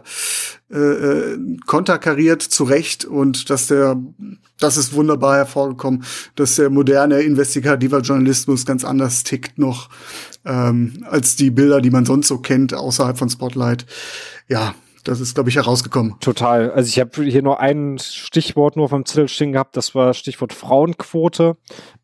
[0.73, 4.01] äh, konterkariert zurecht und dass der,
[4.59, 6.03] das ist wunderbar hervorgekommen,
[6.35, 9.89] dass der moderne investigativer Journalismus ganz anders tickt noch
[10.43, 13.85] ähm, als die Bilder, die man sonst so kennt außerhalb von Spotlight.
[14.47, 14.75] Ja,
[15.05, 16.15] das ist, glaube ich, herausgekommen.
[16.19, 16.71] Total.
[16.71, 20.51] Also ich habe hier nur ein Stichwort nur vom Zettel stehen gehabt, das war Stichwort
[20.51, 21.57] Frauenquote.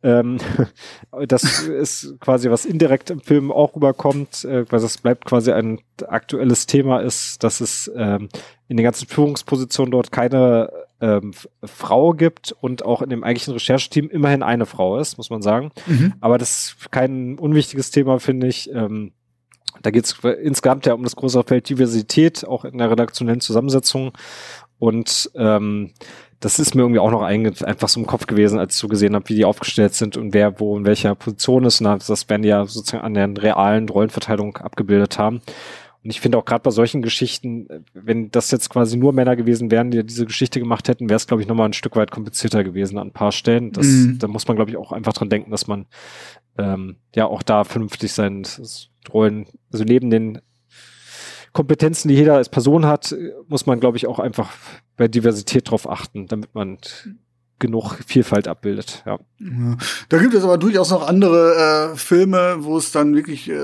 [0.03, 0.37] Ähm,
[1.27, 5.81] das ist quasi, was indirekt im Film auch rüberkommt, äh, weil das bleibt quasi ein
[6.07, 8.29] aktuelles Thema ist, dass es ähm,
[8.67, 10.69] in den ganzen Führungspositionen dort keine
[11.01, 11.33] ähm,
[11.63, 15.71] Frau gibt und auch in dem eigentlichen Rechercheteam immerhin eine Frau ist, muss man sagen.
[15.87, 16.13] Mhm.
[16.21, 18.69] Aber das ist kein unwichtiges Thema, finde ich.
[18.71, 19.11] Ähm,
[19.81, 24.11] da geht es insgesamt ja um das große Feld Diversität, auch in der redaktionellen Zusammensetzung.
[24.79, 25.91] Und ähm,
[26.39, 29.13] das ist mir irgendwie auch noch einfach so im Kopf gewesen, als ich so gesehen
[29.13, 31.81] habe, wie die aufgestellt sind und wer wo in welcher Position ist.
[31.81, 35.41] Und das werden ja sozusagen an der realen Rollenverteilung abgebildet haben.
[36.03, 39.69] Und ich finde auch gerade bei solchen Geschichten, wenn das jetzt quasi nur Männer gewesen
[39.69, 42.63] wären, die diese Geschichte gemacht hätten, wäre es, glaube ich, nochmal ein Stück weit komplizierter
[42.63, 43.71] gewesen an ein paar Stellen.
[43.71, 44.17] Das, mm.
[44.17, 45.85] Da muss man, glaube ich, auch einfach dran denken, dass man
[46.57, 48.43] ähm, ja auch da vernünftig sein
[49.09, 50.41] Rollen, also neben den
[51.53, 53.15] Kompetenzen, die jeder als Person hat,
[53.47, 54.53] muss man, glaube ich, auch einfach
[54.95, 56.77] bei Diversität drauf achten, damit man
[57.61, 59.03] genug Vielfalt abbildet.
[59.05, 59.19] Ja.
[59.39, 59.77] ja.
[60.09, 63.55] Da gibt es aber durchaus noch andere äh, Filme, wo es dann wirklich äh,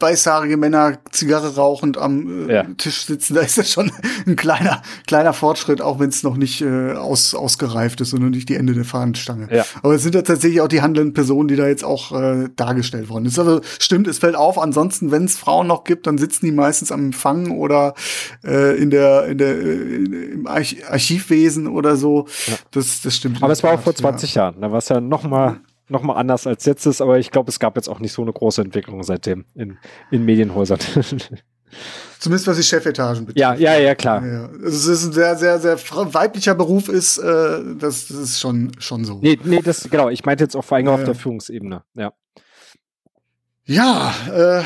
[0.00, 2.64] weißhaarige Männer Zigarre rauchend am äh, ja.
[2.76, 3.34] Tisch sitzen.
[3.42, 3.90] Da ist das schon
[4.26, 8.48] ein kleiner kleiner Fortschritt, auch wenn es noch nicht äh, aus, ausgereift ist und nicht
[8.48, 9.48] die Ende der Fahnenstange.
[9.50, 9.64] Ja.
[9.82, 13.08] Aber es sind ja tatsächlich auch die handelnden Personen, die da jetzt auch äh, dargestellt
[13.08, 13.46] worden sind.
[13.46, 14.58] Also stimmt, es fällt auf.
[14.58, 17.94] Ansonsten, wenn es Frauen noch gibt, dann sitzen die meistens am Empfang oder
[18.44, 22.26] äh, in der in der äh, im Arch Archivwesen oder so.
[22.46, 22.54] Ja.
[22.70, 23.42] Das, das stimmt.
[23.42, 24.42] Aber es war auch vor 20 ja.
[24.42, 24.60] Jahren.
[24.60, 27.00] Da war es ja noch mal, noch mal anders als jetzt ist.
[27.00, 29.78] Aber ich glaube, es gab jetzt auch nicht so eine große Entwicklung seitdem in,
[30.10, 30.78] in Medienhäusern.
[32.18, 33.38] Zumindest was die Chefetagen betrifft.
[33.38, 34.24] Ja, ja, ja, klar.
[34.24, 38.40] Ja, also es ist ein sehr, sehr, sehr weiblicher Beruf ist, äh, das, das ist
[38.40, 39.18] schon, schon so.
[39.20, 40.08] Nee, nee, das, genau.
[40.08, 42.12] Ich meinte jetzt auch vor allem ja, auf der Führungsebene, ja.
[43.64, 44.62] Ja, äh,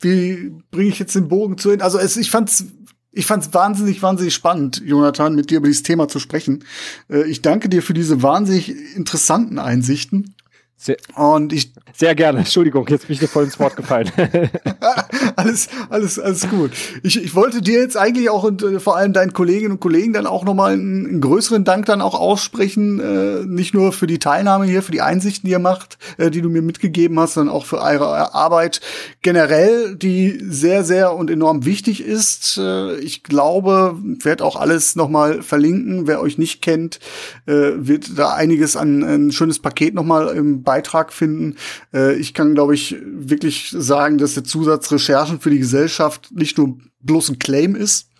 [0.00, 1.82] wie bringe ich jetzt den Bogen zu hin?
[1.82, 2.64] Also es, ich fand's
[3.12, 6.64] ich fand es wahnsinnig, wahnsinnig spannend, Jonathan, mit dir über dieses Thema zu sprechen.
[7.08, 10.34] Äh, ich danke dir für diese wahnsinnig interessanten Einsichten.
[10.82, 12.38] Sehr, und ich sehr gerne.
[12.38, 14.10] Entschuldigung, jetzt bin ich dir voll ins Wort gefallen.
[15.36, 16.70] alles, alles, alles gut.
[17.02, 20.14] Ich, ich wollte dir jetzt eigentlich auch und äh, vor allem deinen Kolleginnen und Kollegen
[20.14, 24.18] dann auch nochmal einen, einen größeren Dank dann auch aussprechen, äh, nicht nur für die
[24.18, 27.54] Teilnahme hier, für die Einsichten, die ihr macht, äh, die du mir mitgegeben hast, sondern
[27.54, 28.80] auch für eure Arbeit
[29.20, 32.56] generell, die sehr, sehr und enorm wichtig ist.
[32.56, 36.06] Äh, ich glaube, werde auch alles nochmal verlinken.
[36.06, 37.00] Wer euch nicht kennt,
[37.44, 41.56] äh, wird da einiges an ein schönes Paket nochmal im Beitrag finden.
[41.92, 46.58] Äh, ich kann, glaube ich, wirklich sagen, dass der Zusatz Recherchen für die Gesellschaft nicht
[46.58, 48.10] nur bloß ein Claim ist,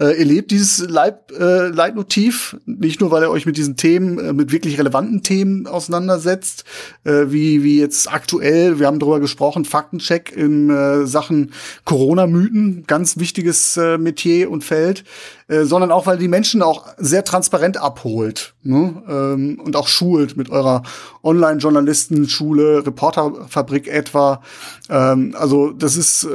[0.00, 4.18] äh, ihr lebt dieses Leib, äh, Leitmotiv, nicht nur, weil er euch mit diesen Themen,
[4.18, 6.64] äh, mit wirklich relevanten Themen auseinandersetzt,
[7.04, 11.52] äh, wie, wie jetzt aktuell, wir haben darüber gesprochen, Faktencheck in äh, Sachen
[11.84, 15.04] Corona-Mythen, ganz wichtiges äh, Metier und Feld,
[15.48, 19.02] äh, sondern auch, weil die Menschen auch sehr transparent abholt ne?
[19.08, 20.82] ähm, und auch schult mit eurer
[21.22, 24.42] Online-Journalistenschule, Reporterfabrik etwa.
[24.88, 26.28] Ähm, also das ist äh,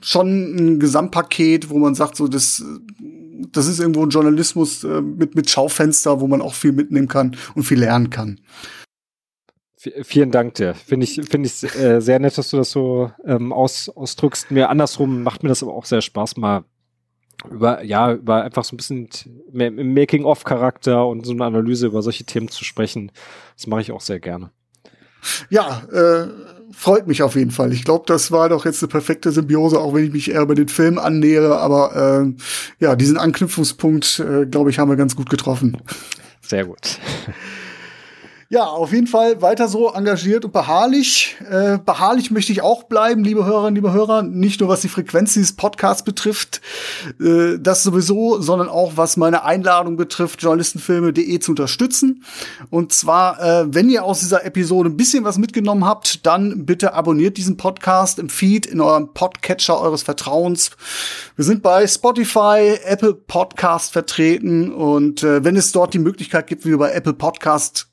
[0.00, 2.62] schon ein Gesamtpaket, wo man sagt, so das
[3.50, 7.36] das ist irgendwo ein Journalismus äh, mit, mit Schaufenster, wo man auch viel mitnehmen kann
[7.54, 8.40] und viel lernen kann.
[10.04, 10.74] Vielen Dank dir.
[10.74, 14.52] Finde ich, finde ich äh, sehr nett, dass du das so ähm, aus, ausdrückst.
[14.52, 16.64] Mir andersrum macht mir das aber auch sehr Spaß, mal
[17.50, 19.08] über, ja, über einfach so ein bisschen
[19.50, 23.12] mehr im Making-of-Charakter und so eine Analyse über solche Themen zu sprechen.
[23.56, 24.50] Das mache ich auch sehr gerne.
[25.50, 26.28] Ja, äh,
[26.72, 27.72] freut mich auf jeden Fall.
[27.72, 30.54] Ich glaube, das war doch jetzt eine perfekte Symbiose, auch wenn ich mich eher über
[30.54, 31.58] den Film annähere.
[31.58, 35.76] Aber äh, ja, diesen Anknüpfungspunkt, äh, glaube ich, haben wir ganz gut getroffen.
[36.40, 36.98] Sehr gut.
[38.52, 41.38] Ja, auf jeden Fall weiter so engagiert und beharrlich.
[41.50, 44.20] Äh, beharrlich möchte ich auch bleiben, liebe Hörerinnen, liebe Hörer.
[44.20, 46.60] Nicht nur was die Frequenz dieses Podcasts betrifft,
[47.18, 52.24] äh, das sowieso, sondern auch was meine Einladung betrifft, journalistenfilme.de zu unterstützen.
[52.68, 56.92] Und zwar, äh, wenn ihr aus dieser Episode ein bisschen was mitgenommen habt, dann bitte
[56.92, 60.72] abonniert diesen Podcast im Feed in eurem Podcatcher eures Vertrauens.
[61.36, 66.66] Wir sind bei Spotify, Apple Podcast vertreten und äh, wenn es dort die Möglichkeit gibt,
[66.66, 67.88] wie bei Apple Podcast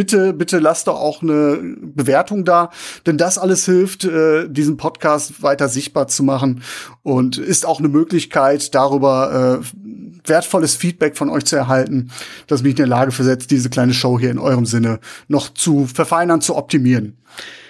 [0.00, 2.70] bitte, bitte lasst doch auch eine Bewertung da,
[3.04, 6.62] denn das alles hilft, äh, diesen Podcast weiter sichtbar zu machen
[7.02, 12.10] und ist auch eine Möglichkeit, darüber äh, wertvolles Feedback von euch zu erhalten,
[12.46, 15.84] das mich in der Lage versetzt, diese kleine Show hier in eurem Sinne noch zu
[15.84, 17.18] verfeinern, zu optimieren.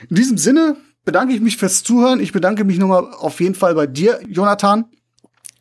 [0.08, 2.20] In diesem Sinne bedanke ich mich fürs Zuhören.
[2.20, 4.84] Ich bedanke mich nochmal auf jeden Fall bei dir, Jonathan,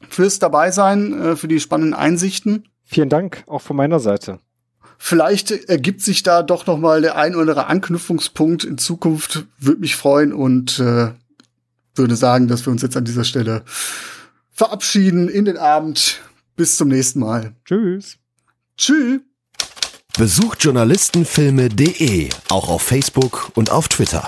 [0.07, 2.65] fürs Dabeisein, äh, für die spannenden Einsichten.
[2.85, 4.37] Vielen Dank auch von meiner Seite.
[5.01, 9.45] Vielleicht ergibt sich da doch noch mal der ein oder andere Anknüpfungspunkt in Zukunft.
[9.57, 11.11] Würde mich freuen und äh,
[11.95, 13.63] würde sagen, dass wir uns jetzt an dieser Stelle
[14.51, 16.19] verabschieden in den Abend.
[16.57, 17.53] Bis zum nächsten Mal.
[17.63, 18.17] Tschüss.
[18.77, 19.21] Tschüss.
[20.17, 24.27] Besucht journalistenfilme.de auch auf Facebook und auf Twitter.